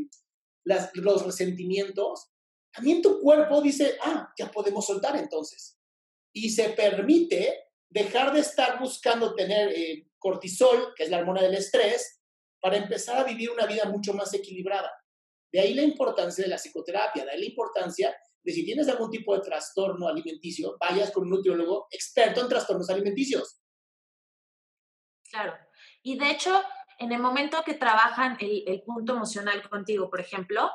las, 0.64 0.90
los 0.94 1.24
resentimientos, 1.24 2.30
también 2.72 3.02
tu 3.02 3.20
cuerpo 3.20 3.60
dice, 3.60 3.96
ah, 4.02 4.32
ya 4.36 4.50
podemos 4.50 4.86
soltar 4.86 5.16
entonces. 5.16 5.78
Y 6.34 6.50
se 6.50 6.70
permite 6.70 7.71
dejar 7.92 8.32
de 8.32 8.40
estar 8.40 8.78
buscando 8.78 9.34
tener 9.34 9.68
eh, 9.68 10.08
cortisol, 10.18 10.94
que 10.96 11.04
es 11.04 11.10
la 11.10 11.18
hormona 11.18 11.42
del 11.42 11.54
estrés, 11.54 12.20
para 12.60 12.76
empezar 12.76 13.18
a 13.18 13.24
vivir 13.24 13.50
una 13.50 13.66
vida 13.66 13.84
mucho 13.84 14.14
más 14.14 14.32
equilibrada. 14.32 14.90
De 15.52 15.60
ahí 15.60 15.74
la 15.74 15.82
importancia 15.82 16.42
de 16.42 16.50
la 16.50 16.56
psicoterapia, 16.56 17.24
de 17.24 17.32
ahí 17.32 17.40
la 17.40 17.46
importancia 17.46 18.16
de 18.42 18.52
si 18.52 18.64
tienes 18.64 18.88
algún 18.88 19.10
tipo 19.10 19.34
de 19.34 19.42
trastorno 19.42 20.08
alimenticio, 20.08 20.76
vayas 20.80 21.10
con 21.10 21.24
un 21.24 21.30
nutriólogo 21.30 21.86
experto 21.90 22.40
en 22.40 22.48
trastornos 22.48 22.88
alimenticios. 22.88 23.60
Claro. 25.30 25.54
Y 26.02 26.18
de 26.18 26.30
hecho, 26.30 26.62
en 26.98 27.12
el 27.12 27.20
momento 27.20 27.62
que 27.64 27.74
trabajan 27.74 28.38
el, 28.40 28.64
el 28.66 28.82
punto 28.82 29.14
emocional 29.14 29.68
contigo, 29.68 30.08
por 30.08 30.20
ejemplo, 30.20 30.70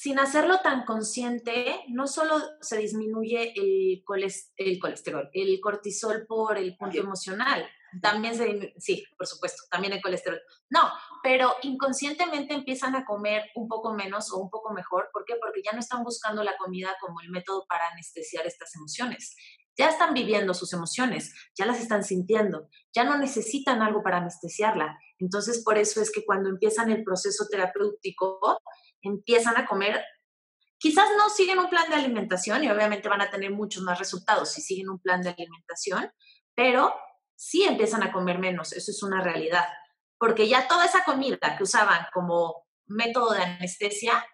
sin 0.00 0.18
hacerlo 0.18 0.60
tan 0.60 0.86
consciente, 0.86 1.84
no 1.88 2.06
solo 2.06 2.40
se 2.62 2.78
disminuye 2.78 3.52
el, 3.54 4.02
colesterol, 4.02 5.28
el 5.34 5.60
cortisol 5.60 6.24
por 6.26 6.56
el 6.56 6.74
punto 6.78 6.98
emocional, 7.00 7.68
también 8.00 8.34
se, 8.34 8.72
sí, 8.78 9.04
por 9.18 9.26
supuesto, 9.26 9.64
también 9.70 9.92
el 9.92 10.00
colesterol. 10.00 10.40
No, 10.70 10.90
pero 11.22 11.52
inconscientemente 11.64 12.54
empiezan 12.54 12.96
a 12.96 13.04
comer 13.04 13.50
un 13.54 13.68
poco 13.68 13.92
menos 13.92 14.32
o 14.32 14.38
un 14.38 14.48
poco 14.48 14.72
mejor. 14.72 15.10
¿Por 15.12 15.26
qué? 15.26 15.34
Porque 15.38 15.60
ya 15.62 15.72
no 15.72 15.80
están 15.80 16.02
buscando 16.02 16.42
la 16.44 16.56
comida 16.56 16.96
como 16.98 17.20
el 17.20 17.28
método 17.28 17.66
para 17.68 17.88
anestesiar 17.88 18.46
estas 18.46 18.74
emociones. 18.76 19.36
Ya 19.76 19.90
están 19.90 20.14
viviendo 20.14 20.54
sus 20.54 20.72
emociones, 20.72 21.34
ya 21.54 21.66
las 21.66 21.78
están 21.78 22.04
sintiendo, 22.04 22.70
ya 22.94 23.04
no 23.04 23.18
necesitan 23.18 23.82
algo 23.82 24.02
para 24.02 24.16
anestesiarla. 24.16 24.98
Entonces, 25.18 25.62
por 25.62 25.76
eso 25.76 26.00
es 26.00 26.10
que 26.10 26.24
cuando 26.24 26.48
empiezan 26.48 26.90
el 26.90 27.04
proceso 27.04 27.46
terapéutico, 27.50 28.62
empiezan 29.02 29.56
a 29.56 29.66
comer, 29.66 30.04
quizás 30.78 31.08
no 31.16 31.28
siguen 31.28 31.58
un 31.58 31.68
plan 31.68 31.88
de 31.88 31.96
alimentación 31.96 32.64
y 32.64 32.70
obviamente 32.70 33.08
van 33.08 33.20
a 33.20 33.30
tener 33.30 33.50
muchos 33.50 33.82
más 33.82 33.98
resultados 33.98 34.52
si 34.52 34.60
siguen 34.60 34.88
un 34.88 34.98
plan 34.98 35.22
de 35.22 35.30
alimentación, 35.30 36.10
pero 36.54 36.94
sí 37.36 37.64
empiezan 37.64 38.02
a 38.02 38.12
comer 38.12 38.38
menos, 38.38 38.72
eso 38.72 38.90
es 38.90 39.02
una 39.02 39.22
realidad, 39.22 39.66
porque 40.18 40.48
ya 40.48 40.68
toda 40.68 40.84
esa 40.84 41.04
comida 41.04 41.56
que 41.56 41.62
usaban 41.62 42.06
como 42.12 42.66
método 42.86 43.32
de 43.32 43.42
anestesia 43.42 44.24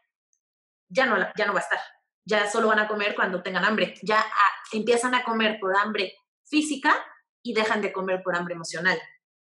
ya 0.88 1.06
no, 1.06 1.16
ya 1.36 1.46
no 1.46 1.52
va 1.52 1.60
a 1.60 1.62
estar, 1.62 1.80
ya 2.24 2.50
solo 2.50 2.68
van 2.68 2.80
a 2.80 2.88
comer 2.88 3.14
cuando 3.14 3.42
tengan 3.42 3.64
hambre, 3.64 3.94
ya 4.02 4.24
empiezan 4.72 5.14
a 5.14 5.24
comer 5.24 5.58
por 5.60 5.76
hambre 5.76 6.14
física 6.44 6.94
y 7.42 7.54
dejan 7.54 7.80
de 7.82 7.92
comer 7.92 8.22
por 8.22 8.36
hambre 8.36 8.54
emocional. 8.54 9.00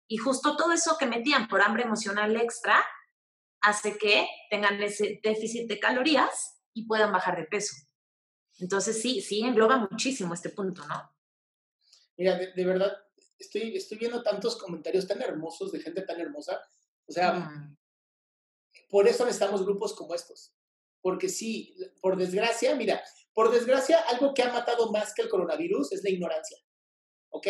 Y 0.08 0.18
justo 0.18 0.56
todo 0.58 0.74
eso 0.74 0.98
que 0.98 1.06
metían 1.06 1.48
por 1.48 1.62
hambre 1.62 1.84
emocional 1.84 2.36
extra 2.36 2.84
hace 3.64 3.98
que 3.98 4.28
tengan 4.50 4.82
ese 4.84 5.20
déficit 5.24 5.68
de 5.68 5.80
calorías 5.80 6.62
y 6.74 6.86
puedan 6.86 7.12
bajar 7.12 7.38
de 7.38 7.46
peso. 7.46 7.76
Entonces 8.60 9.02
sí, 9.02 9.22
sí 9.22 9.42
engloba 9.42 9.88
muchísimo 9.90 10.34
este 10.34 10.50
punto, 10.50 10.86
¿no? 10.86 11.10
Mira, 12.18 12.38
de, 12.38 12.66
verdad, 12.66 12.96
estoy, 13.40 13.76
estoy 13.76 13.98
viendo 13.98 14.22
tantos 14.22 14.58
comentarios 14.58 15.08
tan 15.08 15.22
hermosos 15.22 15.72
de 15.72 15.80
gente 15.80 16.02
tan 16.02 16.20
hermosa. 16.20 16.62
O 17.08 17.12
sea, 17.12 17.34
mm. 17.34 17.78
por 18.90 19.08
eso 19.08 19.26
necesitamos 19.26 19.66
grupos 19.66 19.94
como 19.94 20.14
estos. 20.14 20.54
Porque 21.02 21.30
sí, 21.30 21.76
por 22.02 22.18
desgracia, 22.18 22.76
mira, 22.76 23.02
por 23.34 23.50
desgracia, 23.50 24.00
algo 24.10 24.34
que 24.34 24.44
ha 24.44 24.52
matado 24.52 24.92
más 24.92 25.14
que 25.14 25.22
el 25.22 25.30
coronavirus 25.30 25.94
es 25.94 26.04
la 26.04 26.10
ignorancia. 26.10 26.58
¿Ok? 27.30 27.48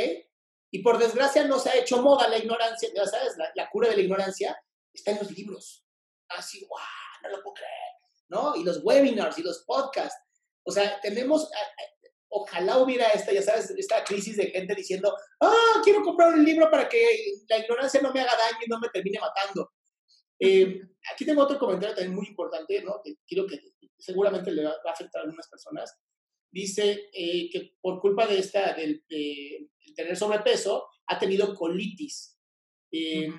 Y 0.72 0.82
por 0.82 1.00
desgracia 1.00 1.46
no 1.46 1.60
se 1.60 1.70
ha 1.70 1.76
hecho 1.76 2.02
moda 2.02 2.28
la 2.28 2.38
ignorancia, 2.38 2.90
ya 2.96 3.06
sabes, 3.06 3.36
la 3.56 3.70
cura 3.70 3.90
de 3.90 3.96
la 3.96 4.02
ignorancia 4.04 4.56
está 4.94 5.12
en 5.12 5.20
los 5.20 5.32
libros 5.32 5.83
así, 6.30 6.66
¡guau! 6.68 6.82
No 7.24 7.30
lo 7.30 7.44
puedo 7.44 7.54
creer, 7.56 7.94
¿no? 8.30 8.56
Y 8.56 8.64
los 8.64 8.84
webinars 8.84 9.38
y 9.38 9.44
los 9.44 9.64
podcasts. 9.66 10.20
O 10.64 10.72
sea, 10.72 11.00
tenemos, 11.02 11.50
ojalá 12.30 12.78
hubiera 12.78 13.08
esta, 13.10 13.32
ya 13.32 13.42
sabes, 13.42 13.72
esta 13.72 14.04
crisis 14.04 14.38
de 14.38 14.48
gente 14.48 14.76
diciendo, 14.76 15.16
ah, 15.42 15.82
quiero 15.84 16.02
comprar 16.02 16.34
un 16.34 16.44
libro 16.44 16.70
para 16.70 16.88
que 16.88 17.06
la 17.50 17.60
ignorancia 17.60 18.02
no 18.02 18.12
me 18.14 18.22
haga 18.22 18.36
daño 18.36 18.58
y 18.66 18.70
no 18.70 18.80
me 18.80 18.90
termine 18.90 19.20
matando. 19.20 19.72
Eh, 20.40 20.82
aquí 21.14 21.26
tengo 21.26 21.44
otro 21.44 21.60
comentario 21.60 21.96
también 21.96 22.16
muy 22.16 22.28
importante, 22.28 22.82
¿no? 22.82 23.02
Que 23.04 23.16
quiero 23.26 23.46
que 23.48 23.60
seguramente 23.98 24.52
le 24.52 24.66
va, 24.66 24.72
a 24.72 24.92
afectar 24.92 25.22
a 25.22 25.24
algunas 25.26 25.48
personas. 25.48 25.98
dice 26.52 27.10
eh, 27.14 27.50
que 27.50 27.76
por 27.82 28.00
culpa 28.00 28.28
de 28.28 28.40
esta, 28.40 28.74
del 28.74 29.04
de 29.08 29.70
tener 29.96 30.18
sobrepeso, 30.18 30.88
ha 31.08 31.20
tenido 31.20 31.54
colitis. 31.56 32.38
Eh, 32.92 33.32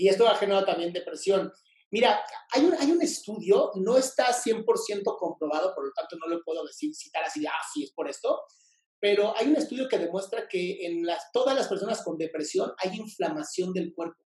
y 0.00 0.08
esto 0.08 0.26
ha 0.26 0.34
generado 0.34 0.64
también 0.64 0.94
depresión. 0.94 1.52
Mira, 1.90 2.24
hay 2.52 2.64
un, 2.64 2.74
hay 2.74 2.90
un 2.90 3.02
estudio, 3.02 3.70
no 3.74 3.98
está 3.98 4.32
100% 4.32 4.64
comprobado, 5.18 5.74
por 5.74 5.84
lo 5.84 5.92
tanto 5.92 6.16
no 6.16 6.26
lo 6.26 6.42
puedo 6.42 6.64
decir, 6.64 6.94
citar 6.94 7.24
así, 7.24 7.44
ah, 7.46 7.52
sí, 7.72 7.84
es 7.84 7.92
por 7.92 8.08
esto, 8.08 8.40
pero 8.98 9.36
hay 9.36 9.48
un 9.48 9.56
estudio 9.56 9.88
que 9.88 9.98
demuestra 9.98 10.48
que 10.48 10.86
en 10.86 11.04
las, 11.04 11.30
todas 11.32 11.54
las 11.54 11.68
personas 11.68 12.02
con 12.02 12.16
depresión 12.16 12.72
hay 12.78 12.96
inflamación 12.96 13.74
del 13.74 13.92
cuerpo. 13.94 14.24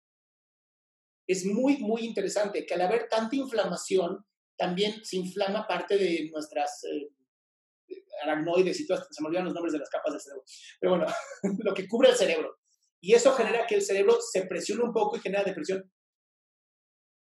Es 1.25 1.43
muy, 1.45 1.77
muy 1.77 2.05
interesante 2.05 2.65
que 2.67 2.75
al 2.75 2.81
haber 2.81 3.07
tanta 3.09 3.35
inflamación, 3.35 4.23
también 4.55 5.03
se 5.03 5.17
inflama 5.17 5.65
parte 5.65 5.97
de 5.97 6.29
nuestras 6.31 6.83
eh, 6.83 7.09
aracnoides 8.21 8.79
y 8.79 8.85
todas, 8.85 9.07
se 9.09 9.23
me 9.23 9.29
olvidan 9.29 9.45
los 9.45 9.53
nombres 9.55 9.73
de 9.73 9.79
las 9.79 9.89
capas 9.89 10.13
del 10.13 10.21
cerebro, 10.21 10.43
pero 10.79 10.91
bueno, 10.91 11.13
lo 11.63 11.73
que 11.73 11.87
cubre 11.87 12.09
el 12.09 12.15
cerebro. 12.15 12.62
Y 13.03 13.13
eso 13.15 13.33
genera 13.35 13.67
que 13.67 13.75
el 13.75 13.81
cerebro 13.81 14.17
se 14.21 14.45
presione 14.45 14.81
un 14.81 14.93
poco 14.93 15.17
y 15.17 15.19
genera 15.19 15.43
depresión. 15.43 15.91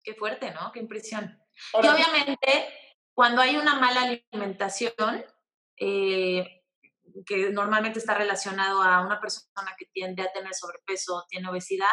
Qué 0.04 0.16
fuerte, 0.16 0.50
¿no? 0.52 0.72
Qué 0.74 0.80
impresión. 0.80 1.40
y 1.76 1.88
obviamente, 1.88 2.68
cuando 3.14 3.44
hay 3.44 3.56
una 3.56 3.76
mala 3.76 4.02
alimentación, 4.02 5.24
eh, 5.78 6.64
que 7.24 7.52
normalmente 7.52 8.00
está 8.00 8.16
relacionado 8.16 8.82
a 8.82 9.06
una 9.06 9.22
persona 9.22 9.76
que 9.78 9.86
tiende 9.94 10.24
a 10.24 10.32
tener 10.32 10.56
sobrepeso, 10.56 11.26
tiene 11.30 11.50
obesidad, 11.50 11.86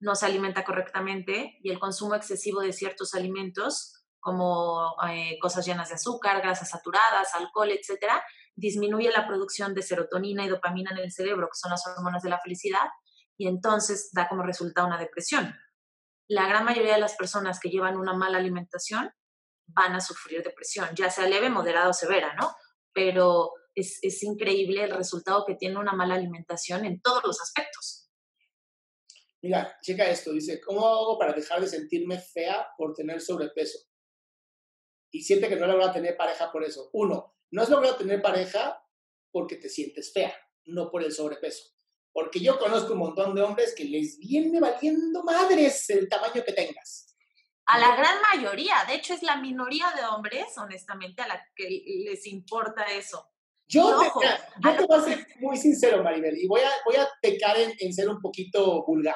no 0.00 0.14
se 0.14 0.24
alimenta 0.24 0.64
correctamente 0.64 1.58
y 1.62 1.70
el 1.70 1.78
consumo 1.78 2.14
excesivo 2.14 2.62
de 2.62 2.72
ciertos 2.72 3.14
alimentos 3.14 4.02
como 4.18 4.96
eh, 5.10 5.36
cosas 5.42 5.66
llenas 5.66 5.90
de 5.90 5.96
azúcar, 5.96 6.40
grasas 6.40 6.70
saturadas, 6.70 7.34
alcohol, 7.34 7.70
etcétera, 7.70 8.24
disminuye 8.58 9.10
la 9.10 9.26
producción 9.26 9.74
de 9.74 9.82
serotonina 9.82 10.44
y 10.44 10.48
dopamina 10.48 10.90
en 10.90 10.98
el 10.98 11.12
cerebro, 11.12 11.46
que 11.46 11.58
son 11.58 11.70
las 11.70 11.86
hormonas 11.86 12.22
de 12.22 12.30
la 12.30 12.40
felicidad, 12.40 12.86
y 13.36 13.46
entonces 13.46 14.10
da 14.12 14.28
como 14.28 14.42
resultado 14.42 14.86
una 14.86 14.98
depresión. 14.98 15.54
La 16.28 16.48
gran 16.48 16.64
mayoría 16.64 16.94
de 16.94 17.00
las 17.00 17.14
personas 17.14 17.60
que 17.60 17.70
llevan 17.70 17.96
una 17.96 18.14
mala 18.14 18.38
alimentación 18.38 19.10
van 19.66 19.94
a 19.94 20.00
sufrir 20.00 20.42
depresión, 20.42 20.88
ya 20.94 21.10
sea 21.10 21.28
leve, 21.28 21.50
moderada 21.50 21.88
o 21.88 21.92
severa, 21.92 22.34
¿no? 22.34 22.54
Pero 22.92 23.52
es, 23.74 23.98
es 24.02 24.22
increíble 24.22 24.84
el 24.84 24.90
resultado 24.90 25.44
que 25.46 25.54
tiene 25.54 25.78
una 25.78 25.92
mala 25.92 26.14
alimentación 26.14 26.84
en 26.84 27.00
todos 27.00 27.22
los 27.24 27.40
aspectos. 27.40 28.10
Mira, 29.40 29.78
checa 29.82 30.08
esto, 30.08 30.32
dice, 30.32 30.60
¿cómo 30.60 30.86
hago 30.86 31.18
para 31.18 31.32
dejar 31.32 31.60
de 31.60 31.68
sentirme 31.68 32.18
fea 32.18 32.68
por 32.76 32.92
tener 32.92 33.20
sobrepeso? 33.20 33.78
y 35.10 35.22
siente 35.22 35.48
que 35.48 35.56
no 35.56 35.66
logra 35.66 35.92
tener 35.92 36.16
pareja 36.16 36.50
por 36.52 36.64
eso. 36.64 36.90
Uno, 36.92 37.37
no 37.50 37.62
has 37.62 37.68
logrado 37.68 37.96
tener 37.96 38.20
pareja 38.22 38.82
porque 39.32 39.56
te 39.56 39.68
sientes 39.68 40.12
fea, 40.12 40.34
no 40.66 40.90
por 40.90 41.02
el 41.02 41.12
sobrepeso. 41.12 41.64
Porque 42.12 42.40
yo 42.40 42.58
conozco 42.58 42.92
un 42.94 43.00
montón 43.00 43.34
de 43.34 43.42
hombres 43.42 43.74
que 43.76 43.84
les 43.84 44.18
viene 44.18 44.60
valiendo 44.60 45.22
madres 45.22 45.88
el 45.90 46.08
tamaño 46.08 46.42
que 46.44 46.52
tengas. 46.52 47.16
A 47.66 47.78
la 47.78 47.96
gran 47.96 48.16
mayoría, 48.22 48.84
de 48.88 48.94
hecho 48.94 49.12
es 49.12 49.22
la 49.22 49.36
minoría 49.36 49.92
de 49.94 50.04
hombres, 50.06 50.56
honestamente, 50.56 51.22
a 51.22 51.28
la 51.28 51.46
que 51.54 51.68
les 52.06 52.26
importa 52.26 52.84
eso. 52.86 53.30
Yo, 53.66 54.00
te, 54.18 54.26
yo 54.62 54.86
voy 54.86 54.98
a 54.98 55.02
ser 55.02 55.26
muy 55.40 55.56
sincero, 55.58 56.02
Maribel, 56.02 56.38
y 56.38 56.48
voy 56.48 56.62
a, 56.62 56.70
voy 56.86 56.96
a 56.96 57.06
pecar 57.20 57.58
en, 57.58 57.74
en 57.78 57.92
ser 57.92 58.08
un 58.08 58.18
poquito 58.20 58.82
vulgar. 58.86 59.14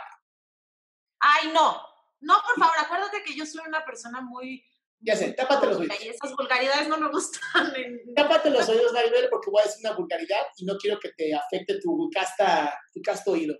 Ay, 1.19 1.51
no, 1.55 1.81
no, 2.21 2.35
por 2.47 2.59
favor, 2.59 2.77
acuérdate 2.79 3.23
que 3.25 3.35
yo 3.35 3.47
soy 3.47 3.63
una 3.67 3.85
persona 3.85 4.21
muy, 4.21 4.63
ya 5.05 5.17
sé, 5.17 5.33
tápate 5.33 5.67
los 5.67 5.79
oídos. 5.79 6.01
Y 6.01 6.09
esas 6.09 6.35
vulgaridades 6.37 6.89
no 6.89 6.99
me 6.99 7.11
gustan. 7.11 7.41
Tápate 8.17 8.51
los 8.51 8.69
oídos, 8.69 8.93
Maribel, 8.93 9.29
porque 9.29 9.51
voy 9.51 9.61
a 9.61 9.67
decir 9.67 9.85
una 9.85 9.97
vulgaridad 9.97 10.47
y 10.57 10.65
no 10.65 10.77
quiero 10.77 10.99
que 11.01 11.11
te 11.11 11.35
afecte 11.35 11.81
tu 11.81 12.09
casta, 12.13 12.79
tu 12.93 13.01
casto 13.03 13.33
oído. 13.33 13.57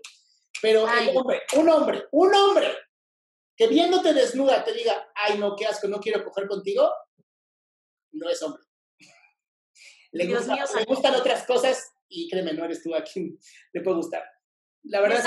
Pero 0.61 0.85
un 0.85 1.17
hombre, 1.17 1.41
un 1.57 1.69
hombre, 1.69 2.05
un 2.11 2.33
hombre 2.33 2.77
que 3.57 3.67
viéndote 3.67 4.13
desnuda 4.13 4.63
te 4.63 4.73
diga, 4.73 5.11
ay, 5.15 5.37
no, 5.37 5.55
qué 5.55 5.65
asco, 5.65 5.87
no 5.87 5.99
quiero 5.99 6.23
coger 6.23 6.47
contigo, 6.47 6.89
no 8.13 8.29
es 8.29 8.41
hombre. 8.41 8.63
Le, 10.11 10.25
le 10.25 10.85
gustan 10.85 11.15
otras 11.15 11.45
cosas 11.45 11.91
y 12.07 12.29
créeme, 12.29 12.53
no 12.53 12.63
eres 12.63 12.81
tú 12.81 12.95
a 12.95 13.03
quien 13.03 13.37
le 13.73 13.81
puede 13.81 13.97
gustar. 13.97 14.23
La 14.83 15.01
verdad 15.01 15.19
es 15.19 15.25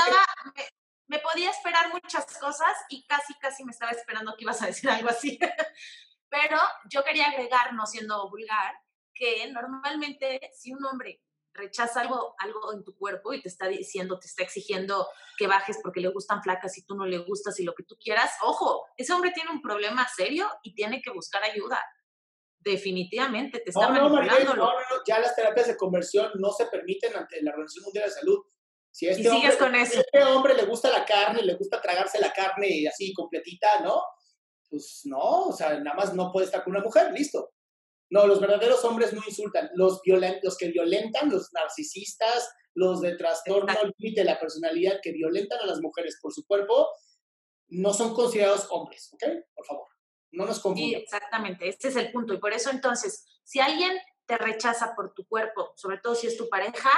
que... 0.54 0.62
me 1.08 1.18
podía 1.20 1.50
esperar 1.50 1.92
muchas 1.92 2.26
cosas 2.38 2.72
y 2.88 3.06
casi, 3.06 3.34
casi 3.34 3.64
me 3.64 3.72
estaba 3.72 3.92
esperando 3.92 4.34
que 4.36 4.44
ibas 4.44 4.62
a 4.62 4.66
decir 4.66 4.90
algo 4.90 5.08
así. 5.08 5.38
Pero 6.28 6.58
yo 6.90 7.04
quería 7.04 7.26
agregar, 7.26 7.72
no 7.74 7.86
siendo 7.86 8.28
vulgar, 8.28 8.74
que 9.14 9.50
normalmente 9.52 10.50
si 10.54 10.72
un 10.72 10.84
hombre 10.84 11.22
rechaza 11.56 12.02
algo, 12.02 12.34
algo 12.38 12.72
en 12.74 12.84
tu 12.84 12.96
cuerpo 12.96 13.32
y 13.32 13.42
te 13.42 13.48
está 13.48 13.66
diciendo, 13.66 14.18
te 14.18 14.26
está 14.26 14.42
exigiendo 14.42 15.08
que 15.38 15.46
bajes 15.46 15.78
porque 15.82 16.00
le 16.00 16.08
gustan 16.08 16.42
flacas 16.42 16.76
y 16.78 16.84
tú 16.84 16.94
no 16.94 17.06
le 17.06 17.18
gustas 17.18 17.58
y 17.60 17.64
lo 17.64 17.74
que 17.74 17.84
tú 17.84 17.96
quieras, 17.98 18.32
ojo, 18.42 18.84
ese 18.96 19.12
hombre 19.12 19.32
tiene 19.32 19.50
un 19.50 19.62
problema 19.62 20.06
serio 20.08 20.48
y 20.62 20.74
tiene 20.74 21.00
que 21.00 21.10
buscar 21.10 21.42
ayuda. 21.42 21.82
Definitivamente, 22.58 23.60
te 23.60 23.70
está 23.70 23.88
no, 23.90 24.08
no, 24.08 24.54
no, 24.54 24.72
ya 25.06 25.20
las 25.20 25.36
terapias 25.36 25.68
de 25.68 25.76
conversión 25.76 26.32
no 26.34 26.50
se 26.50 26.66
permiten 26.66 27.14
ante 27.14 27.40
la 27.40 27.52
Organización 27.52 27.84
Mundial 27.84 28.06
de 28.06 28.10
Salud. 28.10 28.44
Si 28.96 29.06
este, 29.06 29.28
hombre, 29.28 29.58
con 29.58 29.74
eso. 29.74 30.00
este 30.00 30.24
hombre 30.24 30.54
le 30.54 30.64
gusta 30.64 30.90
la 30.90 31.04
carne, 31.04 31.42
le 31.42 31.54
gusta 31.54 31.82
tragarse 31.82 32.18
la 32.18 32.32
carne 32.32 32.88
así 32.88 33.12
completita, 33.12 33.80
¿no? 33.80 34.02
pues 34.70 35.02
no, 35.04 35.44
o 35.44 35.52
sea, 35.52 35.78
nada 35.80 35.96
más 35.96 36.14
no 36.14 36.32
puede 36.32 36.46
estar 36.46 36.64
con 36.64 36.74
una 36.74 36.82
mujer, 36.82 37.12
listo. 37.12 37.52
No, 38.10 38.26
los 38.26 38.40
verdaderos 38.40 38.84
hombres 38.84 39.12
no 39.12 39.22
insultan. 39.26 39.70
Los, 39.74 40.00
los 40.42 40.56
que 40.56 40.68
violentan, 40.68 41.30
los 41.30 41.52
narcisistas, 41.52 42.48
los 42.74 43.00
de 43.00 43.16
trastorno 43.16 43.72
límite 43.98 44.20
de 44.20 44.26
la 44.26 44.38
personalidad 44.38 45.00
que 45.02 45.12
violentan 45.12 45.60
a 45.60 45.66
las 45.66 45.80
mujeres 45.80 46.18
por 46.20 46.32
su 46.32 46.46
cuerpo, 46.46 46.88
no 47.68 47.92
son 47.92 48.14
considerados 48.14 48.68
hombres, 48.70 49.10
¿ok? 49.12 49.24
Por 49.54 49.66
favor, 49.66 49.88
no 50.30 50.46
nos 50.46 50.60
confundamos. 50.60 51.02
exactamente, 51.02 51.68
este 51.68 51.88
es 51.88 51.96
el 51.96 52.12
punto. 52.12 52.32
Y 52.32 52.38
por 52.38 52.52
eso 52.52 52.70
entonces, 52.70 53.24
si 53.42 53.58
alguien 53.58 53.92
te 54.24 54.38
rechaza 54.38 54.94
por 54.94 55.12
tu 55.14 55.26
cuerpo, 55.26 55.72
sobre 55.76 55.98
todo 55.98 56.14
si 56.14 56.28
es 56.28 56.36
tu 56.36 56.48
pareja, 56.48 56.90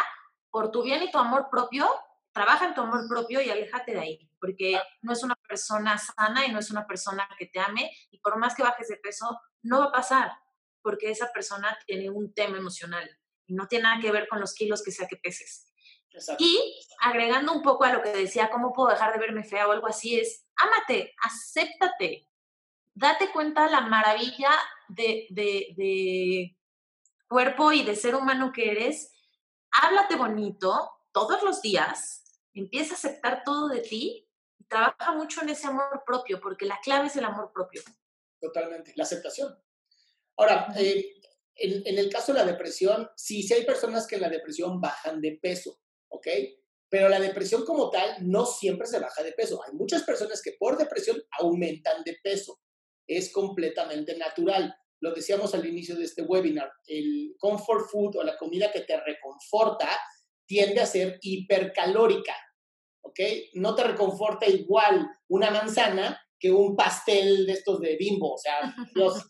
por 0.51 0.71
tu 0.71 0.83
bien 0.83 1.03
y 1.03 1.11
tu 1.11 1.19
amor 1.19 1.49
propio, 1.51 1.89
trabaja 2.33 2.67
en 2.67 2.75
tu 2.75 2.83
amor 2.83 3.07
propio 3.09 3.41
y 3.41 3.51
aléjate 3.51 3.93
de 3.93 4.01
ahí, 4.01 4.31
porque 4.41 4.81
no 5.03 5.13
es 5.13 5.23
una 5.23 5.37
persona 5.49 5.99
sana 5.99 6.47
y 6.47 6.53
no 6.53 6.59
es 6.59 6.71
una 6.71 6.87
persona 6.87 7.29
que 7.39 7.47
te 7.47 7.61
ame 7.61 7.91
y 8.11 8.19
por 8.21 8.39
más 8.39 8.55
que 8.55 8.63
bajes 8.63 8.89
de 8.89 8.97
peso, 8.97 9.39
no 9.63 9.81
va 9.81 9.87
a 9.87 9.93
pasar, 9.93 10.33
porque 10.83 11.11
esa 11.11 11.33
persona 11.33 11.77
tiene 11.87 12.11
un 12.11 12.33
tema 12.33 12.59
emocional 12.59 13.09
y 13.47 13.55
no 13.55 13.67
tiene 13.67 13.85
nada 13.85 14.01
que 14.01 14.13
ver 14.13 14.29
con 14.29 14.41
los 14.41 14.55
kilos 14.55 14.83
que 14.83 14.93
sea 14.93 15.09
que 15.09 15.17
peses. 15.17 15.73
Y 16.39 16.81
agregando 17.01 17.53
un 17.53 17.63
poco 17.63 17.85
a 17.85 17.93
lo 17.93 18.03
que 18.03 18.11
decía, 18.11 18.51
¿cómo 18.51 18.73
puedo 18.73 18.89
dejar 18.89 19.13
de 19.13 19.21
verme 19.21 19.45
fea 19.45 19.69
o 19.69 19.73
algo 19.73 19.87
así? 19.87 20.19
Es, 20.19 20.47
ámate, 20.57 21.15
acéptate, 21.23 22.29
date 22.95 23.31
cuenta 23.31 23.69
la 23.69 23.83
maravilla 23.83 24.51
de, 24.89 25.27
de, 25.31 25.75
de 25.77 26.57
cuerpo 27.29 27.73
y 27.73 27.85
de 27.85 27.95
ser 27.95 28.15
humano 28.15 28.53
que 28.53 28.71
eres, 28.71 29.13
háblate 29.71 30.17
bonito 30.17 30.91
todos 31.13 31.43
los 31.43 31.63
días, 31.63 32.25
empieza 32.55 32.95
a 32.95 32.97
aceptar 32.97 33.43
todo 33.45 33.69
de 33.69 33.81
ti 33.81 34.29
y 34.59 34.65
trabaja 34.65 35.13
mucho 35.13 35.43
en 35.43 35.51
ese 35.51 35.67
amor 35.67 36.03
propio, 36.07 36.41
porque 36.41 36.67
la 36.67 36.79
clave 36.83 37.07
es 37.09 37.17
el 37.17 37.25
amor 37.25 37.53
propio. 37.53 37.83
Totalmente, 38.41 38.93
la 38.97 39.05
aceptación. 39.05 39.57
Ahora, 40.37 40.69
eh, 40.77 41.21
en, 41.57 41.99
el 41.99 42.09
caso 42.09 42.33
de 42.33 42.39
la 42.39 42.47
depresión, 42.47 43.11
sí, 43.17 43.43
sí 43.43 43.55
hay 43.55 43.65
personas 43.65 44.07
que 44.07 44.17
en 44.17 44.23
la 44.23 44.29
depresión 44.29 44.81
bajan 44.81 45.21
de 45.21 45.39
peso, 45.43 45.81
¿ok? 46.09 46.29
Pero 46.89 47.09
la 47.09 47.21
depresión 47.21 47.65
como 47.65 47.91
tal 47.91 48.17
no 48.21 48.47
siempre 48.47 48.87
se 48.87 49.01
baja 49.01 49.23
de 49.23 49.33
peso. 49.33 49.61
Hay 49.67 49.75
muchas 49.75 50.05
personas 50.05 50.41
que 50.41 50.53
por 50.59 50.79
depresión 50.79 51.21
aumentan 51.39 52.03
de 52.05 52.17
peso. 52.23 52.61
Es 53.07 53.33
completamente 53.33 54.17
natural. 54.17 54.75
Lo 55.01 55.13
decíamos 55.15 55.55
al 55.55 55.67
inicio 55.67 55.97
de 55.97 56.05
este 56.05 56.23
webinar, 56.23 56.71
el 56.87 57.35
comfort 57.39 57.89
food 57.91 58.17
o 58.17 58.23
la 58.23 58.37
comida 58.37 58.73
que 58.73 58.81
te 58.81 59.01
reconforta 59.01 59.89
tiende 60.47 60.81
a 60.81 60.87
ser 60.87 61.19
hipercalórica. 61.23 62.35
¿ok? 63.03 63.21
No 63.55 63.75
te 63.75 63.85
reconforta 63.85 64.47
igual 64.47 65.09
una 65.29 65.51
manzana 65.51 66.21
que 66.39 66.51
un 66.51 66.77
pastel 66.77 67.47
de 67.47 67.53
estos 67.53 67.81
de 67.81 67.97
bimbo, 67.97 68.35
o 68.35 68.39
sea, 68.39 68.75
Dios. 68.95 69.25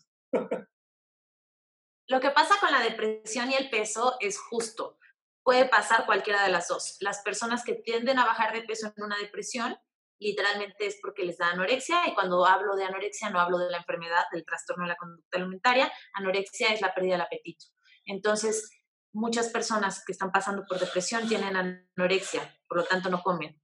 Lo 2.07 2.19
que 2.19 2.31
pasa 2.31 2.55
con 2.59 2.71
la 2.71 2.81
depresión 2.81 3.51
y 3.51 3.55
el 3.55 3.69
peso 3.69 4.15
es 4.19 4.39
justo. 4.39 4.97
Puede 5.43 5.65
pasar 5.65 6.05
cualquiera 6.05 6.43
de 6.43 6.51
las 6.51 6.67
dos. 6.67 6.97
Las 6.99 7.21
personas 7.21 7.63
que 7.63 7.75
tienden 7.75 8.19
a 8.19 8.25
bajar 8.25 8.53
de 8.53 8.63
peso 8.63 8.91
en 8.95 9.03
una 9.03 9.17
depresión, 9.17 9.77
literalmente 10.19 10.85
es 10.85 10.99
porque 11.01 11.23
les 11.23 11.37
da 11.37 11.51
anorexia, 11.51 12.07
y 12.07 12.13
cuando 12.13 12.45
hablo 12.45 12.75
de 12.75 12.83
anorexia 12.83 13.29
no 13.29 13.39
hablo 13.39 13.57
de 13.57 13.71
la 13.71 13.77
enfermedad, 13.77 14.23
del 14.31 14.45
trastorno 14.45 14.83
de 14.83 14.89
la 14.89 14.95
conducta 14.97 15.37
alimentaria, 15.37 15.91
anorexia 16.13 16.69
es 16.73 16.81
la 16.81 16.93
pérdida 16.93 17.13
del 17.13 17.21
apetito. 17.21 17.65
Entonces, 18.05 18.69
muchas 19.13 19.49
personas 19.49 20.03
que 20.05 20.11
están 20.11 20.31
pasando 20.31 20.65
por 20.67 20.79
depresión 20.79 21.27
tienen 21.27 21.55
anorexia, 21.55 22.57
por 22.67 22.79
lo 22.79 22.83
tanto 22.83 23.09
no 23.09 23.21
comen 23.21 23.59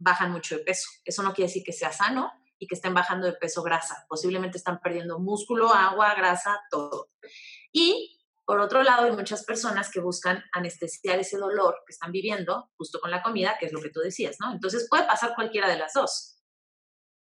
bajan 0.00 0.32
mucho 0.32 0.56
de 0.56 0.64
peso. 0.64 0.90
Eso 1.04 1.22
no 1.22 1.32
quiere 1.32 1.48
decir 1.48 1.62
que 1.62 1.72
sea 1.72 1.92
sano 1.92 2.32
y 2.58 2.66
que 2.66 2.74
estén 2.74 2.94
bajando 2.94 3.26
de 3.26 3.34
peso 3.34 3.62
grasa. 3.62 4.04
Posiblemente 4.08 4.58
están 4.58 4.80
perdiendo 4.80 5.20
músculo, 5.20 5.72
agua, 5.72 6.14
grasa, 6.14 6.58
todo. 6.70 7.10
Y 7.70 8.19
Por 8.50 8.58
otro 8.58 8.82
lado, 8.82 9.04
hay 9.04 9.12
muchas 9.12 9.44
personas 9.44 9.92
que 9.92 10.00
buscan 10.00 10.42
anestesiar 10.50 11.20
ese 11.20 11.38
dolor 11.38 11.84
que 11.86 11.92
están 11.92 12.10
viviendo 12.10 12.68
justo 12.76 12.98
con 12.98 13.12
la 13.12 13.22
comida, 13.22 13.56
que 13.60 13.66
es 13.66 13.72
lo 13.72 13.80
que 13.80 13.90
tú 13.90 14.00
decías, 14.00 14.38
¿no? 14.40 14.52
Entonces 14.52 14.88
puede 14.90 15.04
pasar 15.04 15.36
cualquiera 15.36 15.68
de 15.68 15.78
las 15.78 15.92
dos, 15.92 16.42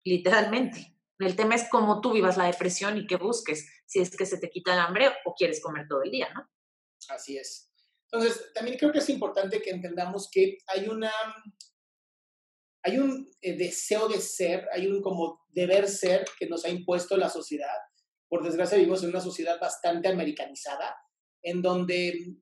literalmente. 0.04 0.98
El 1.18 1.34
tema 1.34 1.54
es 1.54 1.66
cómo 1.70 2.02
tú 2.02 2.12
vivas 2.12 2.36
la 2.36 2.44
depresión 2.44 2.98
y 2.98 3.06
qué 3.06 3.16
busques, 3.16 3.66
si 3.86 4.00
es 4.00 4.14
que 4.14 4.26
se 4.26 4.36
te 4.36 4.50
quita 4.50 4.74
el 4.74 4.80
hambre 4.80 5.12
o 5.24 5.34
quieres 5.34 5.62
comer 5.62 5.86
todo 5.88 6.02
el 6.02 6.10
día, 6.10 6.28
¿no? 6.34 6.46
Así 7.08 7.38
es. 7.38 7.72
Entonces, 8.12 8.52
también 8.52 8.76
creo 8.76 8.92
que 8.92 8.98
es 8.98 9.08
importante 9.08 9.62
que 9.62 9.70
entendamos 9.70 10.28
que 10.30 10.58
hay 10.66 10.88
una, 10.88 11.10
hay 12.82 12.98
un 12.98 13.30
eh, 13.40 13.56
deseo 13.56 14.08
de 14.08 14.20
ser, 14.20 14.68
hay 14.74 14.88
un 14.88 15.00
como 15.00 15.46
deber 15.48 15.88
ser 15.88 16.26
que 16.38 16.46
nos 16.50 16.66
ha 16.66 16.68
impuesto 16.68 17.16
la 17.16 17.30
sociedad. 17.30 17.78
Por 18.28 18.44
desgracia 18.44 18.76
vivimos 18.76 19.02
en 19.02 19.08
una 19.08 19.22
sociedad 19.22 19.58
bastante 19.58 20.08
americanizada, 20.08 20.94
en 21.44 21.62
donde 21.62 22.34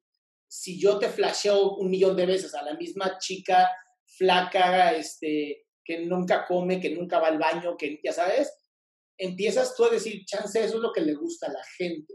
si 0.49 0.81
yo 0.81 0.99
te 0.99 1.09
flasheo 1.09 1.77
un 1.77 1.91
millón 1.91 2.17
de 2.17 2.27
veces 2.27 2.55
a 2.55 2.63
la 2.63 2.75
misma 2.75 3.19
chica 3.19 3.71
flaca, 4.05 4.93
este, 4.93 5.67
que 5.85 6.07
nunca 6.07 6.47
come, 6.47 6.81
que 6.81 6.91
nunca 6.91 7.19
va 7.19 7.29
al 7.29 7.39
baño, 7.39 7.77
que 7.77 8.01
ya 8.03 8.13
sabes, 8.13 8.53
empiezas 9.19 9.75
tú 9.75 9.85
a 9.85 9.91
decir, 9.91 10.25
chance, 10.25 10.63
eso 10.63 10.77
es 10.77 10.81
lo 10.81 10.93
que 10.93 11.01
le 11.01 11.15
gusta 11.15 11.49
a 11.49 11.53
la 11.53 11.65
gente. 11.77 12.15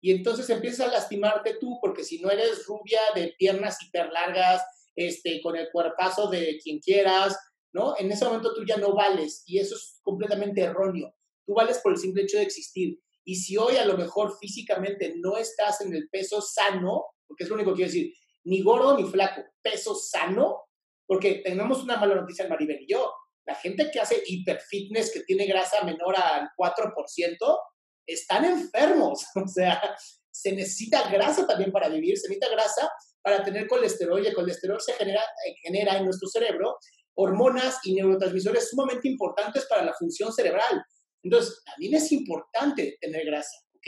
Y 0.00 0.12
entonces 0.12 0.48
empiezas 0.50 0.88
a 0.88 0.92
lastimarte 0.92 1.56
tú, 1.60 1.78
porque 1.80 2.04
si 2.04 2.20
no 2.20 2.30
eres 2.30 2.66
rubia 2.66 3.00
de 3.14 3.34
piernas 3.38 3.82
hiper 3.82 4.10
largas, 4.12 4.62
este, 4.96 5.40
con 5.42 5.56
el 5.56 5.70
cuerpazo 5.72 6.28
de 6.28 6.58
quien 6.62 6.78
quieras, 6.78 7.36
¿no? 7.72 7.94
En 7.98 8.10
ese 8.12 8.24
momento 8.24 8.54
tú 8.54 8.64
ya 8.64 8.76
no 8.76 8.94
vales 8.94 9.42
y 9.46 9.58
eso 9.58 9.74
es 9.74 9.98
completamente 10.02 10.60
erróneo. 10.60 11.14
Tú 11.46 11.54
vales 11.54 11.78
por 11.82 11.92
el 11.92 11.98
simple 11.98 12.22
hecho 12.22 12.36
de 12.38 12.44
existir. 12.44 13.00
Y 13.24 13.36
si 13.36 13.56
hoy 13.56 13.76
a 13.76 13.86
lo 13.86 13.96
mejor 13.96 14.36
físicamente 14.38 15.14
no 15.16 15.36
estás 15.36 15.80
en 15.80 15.94
el 15.94 16.08
peso 16.10 16.40
sano, 16.40 17.06
porque 17.26 17.44
es 17.44 17.48
lo 17.48 17.56
único 17.56 17.70
que 17.70 17.76
quiero 17.76 17.92
decir, 17.92 18.12
ni 18.44 18.62
gordo 18.62 18.96
ni 18.96 19.04
flaco, 19.04 19.42
peso 19.62 19.94
sano, 19.94 20.64
porque 21.06 21.42
tenemos 21.44 21.82
una 21.82 21.96
mala 21.96 22.14
noticia 22.14 22.48
Maribel 22.48 22.82
y 22.82 22.92
yo. 22.92 23.12
La 23.46 23.54
gente 23.54 23.90
que 23.92 24.00
hace 24.00 24.22
hiperfitness, 24.26 25.12
que 25.12 25.20
tiene 25.20 25.46
grasa 25.46 25.84
menor 25.84 26.14
al 26.16 26.48
4%, 26.56 27.58
están 28.06 28.44
enfermos. 28.44 29.24
O 29.36 29.48
sea, 29.48 29.80
se 30.30 30.52
necesita 30.52 31.08
grasa 31.10 31.46
también 31.46 31.70
para 31.70 31.88
vivir, 31.88 32.18
se 32.18 32.28
necesita 32.28 32.50
grasa 32.50 32.90
para 33.22 33.42
tener 33.42 33.68
colesterol 33.68 34.22
y 34.22 34.26
el 34.26 34.34
colesterol 34.34 34.80
se 34.80 34.92
genera, 34.94 35.22
eh, 35.22 35.54
genera 35.62 35.96
en 35.96 36.04
nuestro 36.04 36.28
cerebro 36.28 36.76
hormonas 37.16 37.78
y 37.84 37.94
neurotransmisores 37.94 38.70
sumamente 38.70 39.08
importantes 39.08 39.66
para 39.66 39.84
la 39.84 39.94
función 39.94 40.32
cerebral. 40.32 40.82
Entonces, 41.24 41.62
también 41.64 41.94
es 41.94 42.12
importante 42.12 42.98
tener 43.00 43.24
grasa, 43.24 43.56
¿ok? 43.74 43.86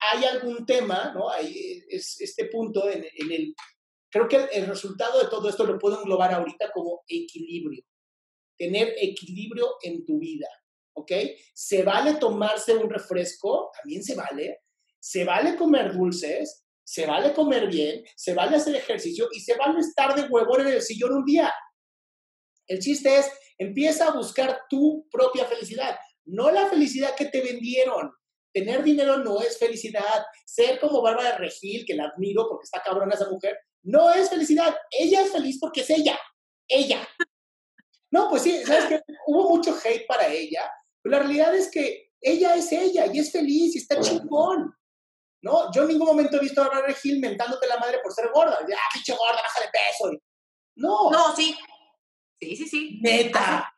Hay 0.00 0.24
algún 0.24 0.64
tema, 0.64 1.12
¿no? 1.14 1.28
Hay 1.28 1.84
es, 1.88 2.20
este 2.20 2.46
punto 2.46 2.88
en, 2.88 3.04
en 3.04 3.32
el... 3.32 3.54
Creo 4.10 4.28
que 4.28 4.36
el, 4.52 4.66
resultado 4.66 5.20
de 5.22 5.28
todo 5.28 5.48
esto 5.48 5.64
lo 5.64 5.78
puedo 5.78 6.00
englobar 6.00 6.32
ahorita 6.32 6.70
como 6.72 7.02
equilibrio. 7.06 7.84
Tener 8.56 8.94
equilibrio 8.96 9.74
en 9.82 10.06
tu 10.06 10.18
vida, 10.18 10.48
¿ok? 10.94 11.12
Se 11.52 11.82
vale 11.82 12.14
tomarse 12.14 12.74
un 12.74 12.88
refresco, 12.88 13.70
también 13.76 14.02
se 14.02 14.14
vale. 14.14 14.60
Se 14.98 15.24
vale 15.24 15.56
comer 15.56 15.92
dulces, 15.92 16.64
se 16.82 17.04
vale 17.04 17.34
comer 17.34 17.68
bien, 17.68 18.04
se 18.16 18.32
vale 18.32 18.56
hacer 18.56 18.74
ejercicio 18.76 19.28
y 19.32 19.40
se 19.40 19.54
vale 19.56 19.80
estar 19.80 20.14
de 20.14 20.28
huevón 20.28 20.62
en 20.62 20.68
el 20.68 20.80
sillón 20.82 21.12
un 21.12 21.24
día. 21.26 21.52
El 22.66 22.78
chiste 22.78 23.18
es, 23.18 23.30
empieza 23.58 24.08
a 24.08 24.12
buscar 24.12 24.62
tu 24.70 25.06
propia 25.10 25.44
felicidad 25.44 25.98
no 26.26 26.50
la 26.50 26.66
felicidad 26.68 27.14
que 27.14 27.26
te 27.26 27.40
vendieron. 27.40 28.12
Tener 28.52 28.82
dinero 28.82 29.18
no 29.18 29.40
es 29.40 29.58
felicidad. 29.58 30.24
Ser 30.46 30.78
como 30.80 31.02
Bárbara 31.02 31.36
Regil, 31.38 31.84
que 31.84 31.94
la 31.94 32.06
admiro 32.06 32.48
porque 32.48 32.64
está 32.64 32.82
cabrona 32.82 33.14
esa 33.14 33.28
mujer, 33.28 33.58
no 33.82 34.10
es 34.12 34.30
felicidad. 34.30 34.74
Ella 34.90 35.22
es 35.22 35.32
feliz 35.32 35.58
porque 35.60 35.80
es 35.80 35.90
ella. 35.90 36.18
Ella. 36.68 37.06
No, 38.10 38.30
pues 38.30 38.42
sí, 38.42 38.62
¿sabes 38.64 38.86
qué? 38.86 39.00
Hubo 39.26 39.50
mucho 39.50 39.76
hate 39.84 40.06
para 40.06 40.28
ella, 40.28 40.70
pero 41.02 41.16
la 41.16 41.22
realidad 41.24 41.54
es 41.54 41.68
que 41.70 42.12
ella 42.20 42.54
es 42.54 42.70
ella 42.72 43.06
y 43.12 43.18
es 43.18 43.32
feliz 43.32 43.74
y 43.74 43.78
está 43.78 44.00
chingón. 44.00 44.72
¿No? 45.42 45.70
Yo 45.72 45.82
en 45.82 45.88
ningún 45.88 46.06
momento 46.06 46.36
he 46.36 46.40
visto 46.40 46.62
a 46.62 46.68
Bárbara 46.68 46.86
Regil 46.86 47.20
mentándote 47.20 47.66
la 47.66 47.76
madre 47.76 47.98
por 48.02 48.12
ser 48.12 48.30
gorda. 48.32 48.56
Ah, 48.60 48.88
pinche 48.94 49.12
gorda, 49.12 49.42
baja 49.42 49.60
de 49.60 49.66
peso. 49.66 50.10
No. 50.76 51.10
No, 51.10 51.36
sí. 51.36 51.54
Sí, 52.40 52.56
sí, 52.56 52.66
sí. 52.66 53.00
Neta. 53.02 53.70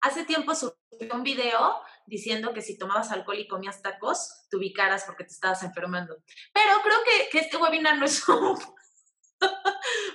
Hace 0.00 0.24
tiempo 0.24 0.54
subió 0.54 0.76
un 1.12 1.22
video 1.22 1.80
diciendo 2.06 2.52
que 2.52 2.62
si 2.62 2.78
tomabas 2.78 3.10
alcohol 3.10 3.38
y 3.38 3.48
comías 3.48 3.82
tacos, 3.82 4.46
te 4.50 4.56
ubicaras 4.56 5.04
porque 5.04 5.24
te 5.24 5.32
estabas 5.32 5.62
enfermando. 5.62 6.16
Pero 6.52 6.80
creo 6.82 6.98
que, 7.04 7.28
que 7.30 7.38
este 7.44 7.56
webinar 7.56 7.98
no 7.98 8.04
es 8.04 8.28
un 8.28 8.58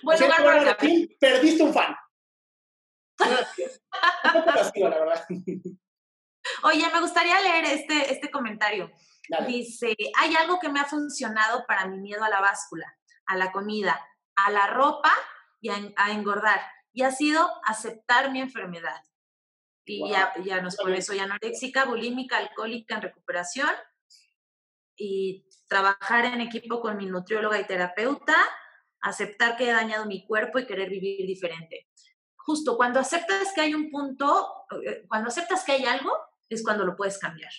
buen 0.03 0.19
lugar 0.21 0.43
para 0.43 0.77
Perdiste 0.77 1.63
un 1.63 1.73
fan. 1.73 1.95
la 3.19 4.89
verdad. 4.89 5.25
Oye, 6.63 6.89
me 6.91 7.01
gustaría 7.01 7.39
leer 7.41 7.65
este, 7.65 8.13
este 8.13 8.31
comentario. 8.31 8.91
Dice, 9.45 9.95
hay 10.17 10.35
algo 10.35 10.59
que 10.59 10.69
me 10.69 10.79
ha 10.79 10.85
funcionado 10.85 11.65
para 11.67 11.85
mi 11.85 11.99
miedo 11.99 12.23
a 12.23 12.29
la 12.29 12.41
báscula, 12.41 12.97
a 13.27 13.35
la 13.35 13.51
comida, 13.51 14.03
a 14.35 14.49
la 14.49 14.67
ropa 14.67 15.11
y 15.61 15.69
a 15.69 16.09
engordar. 16.09 16.59
Y 16.93 17.03
ha 17.03 17.11
sido 17.11 17.47
aceptar 17.65 18.31
mi 18.31 18.41
enfermedad 18.41 19.03
y 19.89 20.07
ya, 20.07 20.31
ya 20.45 20.61
nos 20.61 20.75
pone 20.75 20.97
eso, 20.97 21.13
ya 21.15 21.23
anoréxica, 21.23 21.85
bulímica, 21.85 22.37
alcohólica 22.37 22.95
en 22.95 23.01
recuperación 23.01 23.71
y 24.95 25.47
trabajar 25.67 26.25
en 26.25 26.41
equipo 26.41 26.79
con 26.79 26.95
mi 26.95 27.07
nutrióloga 27.07 27.59
y 27.59 27.65
terapeuta, 27.65 28.35
aceptar 29.01 29.57
que 29.57 29.67
he 29.67 29.73
dañado 29.73 30.05
mi 30.05 30.27
cuerpo 30.27 30.59
y 30.59 30.67
querer 30.67 30.89
vivir 30.89 31.25
diferente. 31.25 31.87
Justo 32.35 32.77
cuando 32.77 32.99
aceptas 32.99 33.51
que 33.55 33.61
hay 33.61 33.73
un 33.73 33.89
punto, 33.89 34.47
eh, 34.85 35.05
cuando 35.07 35.29
aceptas 35.29 35.63
que 35.63 35.71
hay 35.71 35.85
algo, 35.85 36.11
es 36.49 36.63
cuando 36.63 36.85
lo 36.85 36.95
puedes 36.95 37.17
cambiar. 37.17 37.51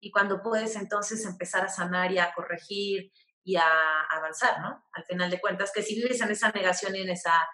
Y 0.00 0.10
cuando 0.10 0.42
puedes 0.42 0.74
entonces 0.74 1.24
empezar 1.24 1.64
a 1.64 1.68
sanar 1.68 2.10
y 2.10 2.18
a 2.18 2.32
corregir 2.34 3.12
y 3.44 3.54
a 3.54 4.02
avanzar, 4.10 4.60
¿no? 4.60 4.84
Al 4.92 5.04
final 5.04 5.30
de 5.30 5.40
cuentas, 5.40 5.70
que 5.72 5.82
si 5.82 5.94
vives 5.94 6.20
en 6.20 6.32
esa 6.32 6.50
negación 6.50 6.96
y 6.96 7.02
en 7.02 7.10
esa, 7.10 7.46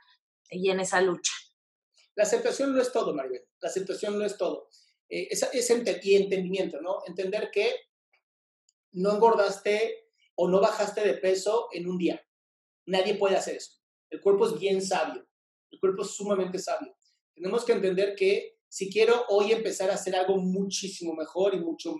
y 0.48 0.70
en 0.70 0.80
esa 0.80 1.02
lucha. 1.02 1.32
La 2.14 2.24
aceptación 2.24 2.74
no 2.74 2.80
es 2.80 2.92
todo, 2.92 3.14
Maribel. 3.14 3.44
La 3.60 3.68
aceptación 3.68 4.18
no 4.18 4.24
es 4.24 4.36
todo. 4.36 4.68
Eh, 5.08 5.28
es, 5.30 5.42
es 5.52 5.70
y 6.02 6.16
entendimiento, 6.16 6.80
¿no? 6.80 6.98
Entender 7.06 7.50
que 7.50 7.74
no 8.92 9.12
engordaste 9.12 10.10
o 10.34 10.48
no 10.48 10.60
bajaste 10.60 11.02
de 11.02 11.14
peso 11.14 11.68
en 11.72 11.88
un 11.88 11.98
día. 11.98 12.20
Nadie 12.86 13.14
puede 13.14 13.36
hacer 13.36 13.56
eso. 13.56 13.80
El 14.10 14.20
cuerpo 14.20 14.46
es 14.46 14.58
bien 14.58 14.82
sabio. 14.82 15.26
El 15.70 15.80
cuerpo 15.80 16.02
es 16.02 16.10
sumamente 16.10 16.58
sabio. 16.58 16.94
Tenemos 17.34 17.64
que 17.64 17.72
entender 17.72 18.14
que 18.14 18.58
si 18.68 18.90
quiero 18.90 19.24
hoy 19.28 19.52
empezar 19.52 19.90
a 19.90 19.94
hacer 19.94 20.14
algo 20.16 20.36
muchísimo 20.38 21.14
mejor 21.14 21.54
y 21.54 21.60
mucho 21.60 21.96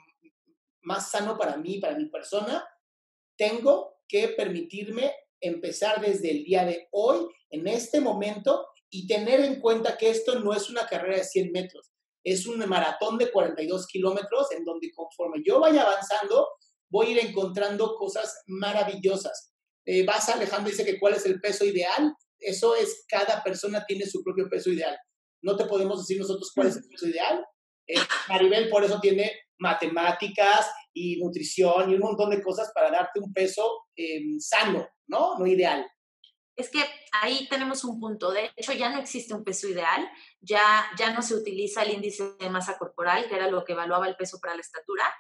más 0.83 1.11
sano 1.11 1.39
para 1.39 1.57
mí, 1.57 1.79
para 1.79 1.97
mi 1.97 2.07
persona, 2.07 2.67
tengo 3.37 3.99
que 4.09 4.29
permitirme 4.29 5.13
empezar 5.41 6.01
desde 6.01 6.31
el 6.31 6.45
día 6.45 6.65
de 6.65 6.89
hoy, 6.93 7.27
en 7.51 7.67
este 7.67 8.01
momento, 8.01 8.67
y 8.95 9.07
tener 9.07 9.41
en 9.41 9.59
cuenta 9.59 9.97
que 9.97 10.11
esto 10.11 10.39
no 10.41 10.53
es 10.53 10.69
una 10.69 10.87
carrera 10.87 11.17
de 11.17 11.25
100 11.25 11.51
metros, 11.51 11.91
es 12.23 12.47
un 12.47 12.59
maratón 12.69 13.17
de 13.17 13.33
42 13.33 13.87
kilómetros 13.87 14.53
en 14.53 14.65
donde 14.65 14.93
conforme 14.93 15.43
yo 15.45 15.61
vaya 15.61 15.83
avanzando, 15.83 16.47
voy 16.91 17.07
a 17.07 17.11
ir 17.13 17.19
encontrando 17.21 17.97
cosas 17.97 18.43
maravillosas. 18.47 19.55
Eh, 19.87 20.05
vas 20.05 20.29
Alejandro 20.29 20.71
dice 20.71 20.85
que 20.85 21.01
cuál 21.01 21.15
es 21.15 21.25
el 21.25 21.41
peso 21.41 21.65
ideal, 21.65 22.15
eso 22.39 22.77
es, 22.77 23.05
cada 23.09 23.43
persona 23.43 23.85
tiene 23.87 24.07
su 24.07 24.23
propio 24.23 24.49
peso 24.49 24.71
ideal. 24.71 24.97
No 25.41 25.57
te 25.57 25.65
podemos 25.65 26.01
decir 26.01 26.21
nosotros 26.21 26.53
cuál 26.55 26.69
es 26.69 26.77
el 26.77 26.87
peso 26.89 27.09
ideal. 27.09 27.45
Eh, 27.87 27.97
Maribel 28.29 28.69
por 28.69 28.85
eso 28.85 29.01
tiene 29.01 29.33
matemáticas 29.59 30.71
y 30.93 31.17
nutrición 31.17 31.91
y 31.91 31.95
un 31.95 32.01
montón 32.01 32.31
de 32.31 32.43
cosas 32.43 32.71
para 32.75 32.91
darte 32.91 33.21
un 33.21 33.33
peso 33.33 33.87
em, 33.97 34.39
sano, 34.39 34.87
¿no? 35.07 35.39
No 35.39 35.47
ideal. 35.47 35.87
Es 36.63 36.71
que 36.71 36.85
ahí 37.11 37.49
tenemos 37.49 37.83
un 37.83 37.99
punto. 37.99 38.31
De 38.31 38.53
hecho, 38.57 38.73
ya 38.73 38.89
no 38.89 39.01
existe 39.01 39.35
un 39.35 39.43
peso 39.43 39.67
ideal, 39.67 40.09
ya, 40.41 40.87
ya 40.97 41.13
no 41.13 41.21
se 41.21 41.35
utiliza 41.35 41.83
el 41.83 41.91
índice 41.91 42.35
de 42.39 42.51
masa 42.51 42.79
corporal, 42.79 43.27
que 43.29 43.35
era 43.35 43.51
lo 43.51 43.65
que 43.65 43.73
evaluaba 43.73 44.07
el 44.07 44.15
peso 44.15 44.39
para 44.41 44.55
la 44.55 44.61
estatura. 44.61 45.13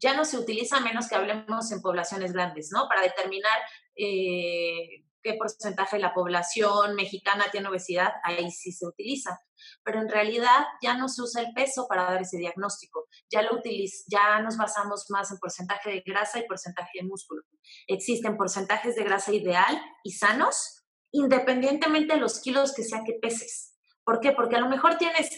Ya 0.00 0.14
no 0.14 0.24
se 0.24 0.38
utiliza 0.38 0.80
menos 0.80 1.08
que 1.08 1.14
hablemos 1.14 1.70
en 1.70 1.82
poblaciones 1.82 2.32
grandes, 2.32 2.70
¿no? 2.72 2.88
Para 2.88 3.02
determinar 3.02 3.60
eh, 3.94 5.04
qué 5.22 5.34
porcentaje 5.34 5.96
de 5.96 6.02
la 6.02 6.14
población 6.14 6.96
mexicana 6.96 7.46
tiene 7.52 7.68
obesidad, 7.68 8.14
ahí 8.24 8.50
sí 8.50 8.72
se 8.72 8.84
utiliza. 8.84 9.38
Pero 9.84 10.00
en 10.00 10.08
realidad 10.08 10.66
ya 10.82 10.96
no 10.96 11.08
se 11.08 11.22
usa 11.22 11.42
el 11.42 11.52
peso 11.52 11.86
para 11.88 12.10
dar 12.10 12.22
ese 12.22 12.38
diagnóstico. 12.38 13.06
Ya, 13.30 13.42
lo 13.42 13.62
ya 14.08 14.40
nos 14.40 14.56
basamos 14.56 15.06
más 15.10 15.30
en 15.30 15.38
porcentaje 15.38 15.90
de 15.90 16.02
grasa 16.04 16.40
y 16.40 16.46
porcentaje 16.48 16.98
de 17.00 17.06
músculo. 17.06 17.44
Existen 17.86 18.36
porcentajes 18.36 18.96
de 18.96 19.04
grasa 19.04 19.32
ideal 19.32 19.80
y 20.02 20.10
sanos 20.10 20.77
independientemente 21.12 22.14
de 22.14 22.20
los 22.20 22.40
kilos 22.40 22.74
que 22.74 22.84
sea 22.84 23.02
que 23.04 23.14
peses. 23.20 23.76
¿Por 24.04 24.20
qué? 24.20 24.32
Porque 24.32 24.56
a 24.56 24.60
lo 24.60 24.68
mejor 24.68 24.96
tienes 24.96 25.30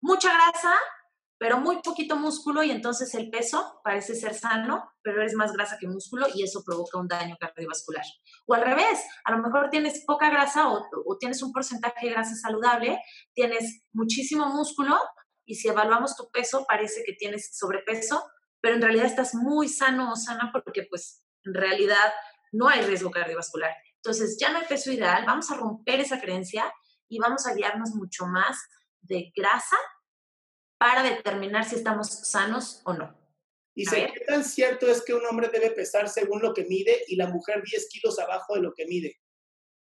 mucha 0.00 0.32
grasa 0.32 0.74
pero 1.38 1.58
muy 1.60 1.82
poquito 1.82 2.16
músculo 2.16 2.62
y 2.62 2.70
entonces 2.70 3.14
el 3.14 3.30
peso 3.30 3.80
parece 3.84 4.14
ser 4.14 4.34
sano, 4.34 4.90
pero 5.02 5.20
eres 5.20 5.34
más 5.34 5.52
grasa 5.52 5.76
que 5.78 5.86
músculo 5.86 6.26
y 6.34 6.42
eso 6.42 6.62
provoca 6.64 6.98
un 6.98 7.08
daño 7.08 7.36
cardiovascular. 7.38 8.04
O 8.46 8.54
al 8.54 8.62
revés, 8.62 9.04
a 9.24 9.32
lo 9.32 9.42
mejor 9.42 9.68
tienes 9.68 10.02
poca 10.06 10.30
grasa 10.30 10.68
o, 10.68 10.86
o 11.04 11.18
tienes 11.18 11.42
un 11.42 11.52
porcentaje 11.52 12.06
de 12.06 12.12
grasa 12.12 12.34
saludable, 12.34 12.98
tienes 13.34 13.82
muchísimo 13.92 14.46
músculo 14.48 14.98
y 15.44 15.56
si 15.56 15.68
evaluamos 15.68 16.16
tu 16.16 16.30
peso 16.30 16.64
parece 16.66 17.04
que 17.04 17.12
tienes 17.12 17.56
sobrepeso, 17.56 18.24
pero 18.60 18.76
en 18.76 18.82
realidad 18.82 19.06
estás 19.06 19.34
muy 19.34 19.68
sano 19.68 20.12
o 20.12 20.16
sana 20.16 20.50
porque 20.52 20.86
pues 20.88 21.22
en 21.44 21.54
realidad 21.54 22.12
no 22.52 22.68
hay 22.68 22.80
riesgo 22.80 23.10
cardiovascular. 23.10 23.72
Entonces 24.06 24.36
ya 24.38 24.52
no 24.52 24.60
hay 24.60 24.66
peso 24.66 24.92
ideal, 24.92 25.24
vamos 25.26 25.50
a 25.50 25.56
romper 25.56 25.98
esa 25.98 26.20
creencia 26.20 26.72
y 27.08 27.18
vamos 27.18 27.44
a 27.44 27.54
guiarnos 27.54 27.90
mucho 27.90 28.24
más 28.26 28.56
de 29.00 29.32
grasa 29.34 29.76
para 30.78 31.02
determinar 31.02 31.64
si 31.64 31.74
estamos 31.74 32.08
sanos 32.08 32.82
o 32.84 32.92
no. 32.92 33.18
¿Y 33.74 33.84
qué 33.84 34.12
tan 34.24 34.44
cierto 34.44 34.86
es 34.86 35.02
que 35.02 35.12
un 35.12 35.26
hombre 35.26 35.48
debe 35.48 35.72
pesar 35.72 36.08
según 36.08 36.40
lo 36.40 36.54
que 36.54 36.66
mide 36.66 37.02
y 37.08 37.16
la 37.16 37.26
mujer 37.26 37.64
10 37.64 37.88
kilos 37.88 38.20
abajo 38.20 38.54
de 38.54 38.60
lo 38.60 38.74
que 38.74 38.86
mide? 38.86 39.20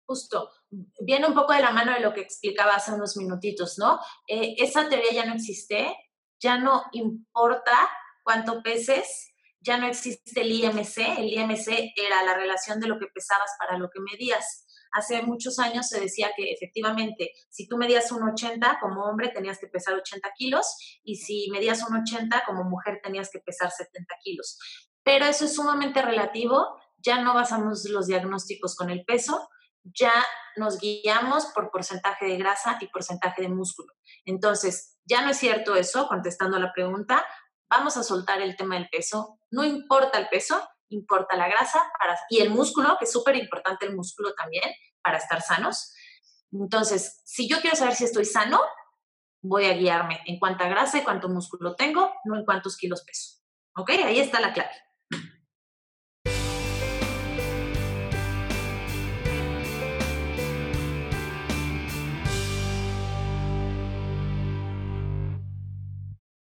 Justo, 0.06 0.52
viene 1.00 1.26
un 1.26 1.34
poco 1.34 1.52
de 1.52 1.62
la 1.62 1.72
mano 1.72 1.92
de 1.92 1.98
lo 1.98 2.14
que 2.14 2.20
explicaba 2.20 2.76
hace 2.76 2.92
unos 2.92 3.16
minutitos, 3.16 3.76
¿no? 3.76 3.98
Eh, 4.28 4.54
esa 4.58 4.88
teoría 4.88 5.12
ya 5.12 5.26
no 5.26 5.34
existe, 5.34 5.92
ya 6.38 6.58
no 6.58 6.84
importa 6.92 7.76
cuánto 8.22 8.62
peses, 8.62 9.34
ya 9.66 9.76
no 9.78 9.86
existe 9.86 10.40
el 10.40 10.52
IMC, 10.52 10.98
el 11.18 11.32
IMC 11.32 11.92
era 11.96 12.22
la 12.24 12.34
relación 12.34 12.78
de 12.78 12.86
lo 12.86 12.98
que 12.98 13.06
pesabas 13.06 13.50
para 13.58 13.76
lo 13.76 13.90
que 13.90 14.00
medías 14.00 14.66
hace 14.96 15.22
muchos 15.22 15.58
años 15.58 15.88
se 15.88 16.00
decía 16.00 16.30
que 16.34 16.50
efectivamente, 16.52 17.32
si 17.50 17.68
tú 17.68 17.76
medías 17.76 18.10
un 18.12 18.22
80 18.22 18.78
como 18.80 19.04
hombre, 19.04 19.28
tenías 19.28 19.58
que 19.58 19.66
pesar 19.66 19.94
80 19.94 20.28
kilos, 20.36 21.00
y 21.04 21.16
si 21.16 21.50
medías 21.50 21.86
un 21.88 21.96
80 21.96 22.44
como 22.46 22.64
mujer, 22.64 23.00
tenías 23.02 23.30
que 23.30 23.40
pesar 23.40 23.70
70 23.70 24.14
kilos. 24.22 24.58
Pero 25.02 25.26
eso 25.26 25.44
es 25.44 25.54
sumamente 25.54 26.02
relativo, 26.02 26.80
ya 26.98 27.22
no 27.22 27.34
basamos 27.34 27.84
los 27.90 28.06
diagnósticos 28.06 28.74
con 28.74 28.90
el 28.90 29.04
peso, 29.04 29.48
ya 29.84 30.12
nos 30.56 30.78
guiamos 30.80 31.46
por 31.54 31.70
porcentaje 31.70 32.26
de 32.26 32.38
grasa 32.38 32.78
y 32.80 32.88
porcentaje 32.88 33.42
de 33.42 33.48
músculo. 33.48 33.92
Entonces, 34.24 34.96
ya 35.04 35.20
no 35.22 35.30
es 35.30 35.36
cierto 35.36 35.76
eso, 35.76 36.08
contestando 36.08 36.58
la 36.58 36.72
pregunta, 36.72 37.24
vamos 37.68 37.96
a 37.96 38.02
soltar 38.02 38.40
el 38.40 38.56
tema 38.56 38.76
del 38.76 38.88
peso, 38.88 39.38
no 39.50 39.64
importa 39.64 40.18
el 40.18 40.28
peso, 40.28 40.62
importa 40.88 41.36
la 41.36 41.48
grasa 41.48 41.82
para, 41.98 42.18
y 42.30 42.40
el 42.40 42.50
músculo, 42.50 42.96
que 42.98 43.04
es 43.04 43.12
súper 43.12 43.36
importante 43.36 43.86
el 43.86 43.94
músculo 43.94 44.34
también 44.34 44.64
para 45.02 45.18
estar 45.18 45.42
sanos. 45.42 45.92
Entonces, 46.52 47.20
si 47.24 47.48
yo 47.48 47.60
quiero 47.60 47.76
saber 47.76 47.94
si 47.94 48.04
estoy 48.04 48.24
sano, 48.24 48.60
voy 49.42 49.66
a 49.66 49.74
guiarme 49.74 50.20
en 50.26 50.38
cuánta 50.38 50.68
grasa 50.68 50.98
y 50.98 51.02
cuánto 51.02 51.28
músculo 51.28 51.74
tengo, 51.74 52.12
no 52.24 52.36
en 52.36 52.44
cuántos 52.44 52.76
kilos 52.76 53.02
peso. 53.04 53.40
¿Ok? 53.76 53.90
Ahí 53.90 54.20
está 54.20 54.40
la 54.40 54.52
clave. 54.52 54.70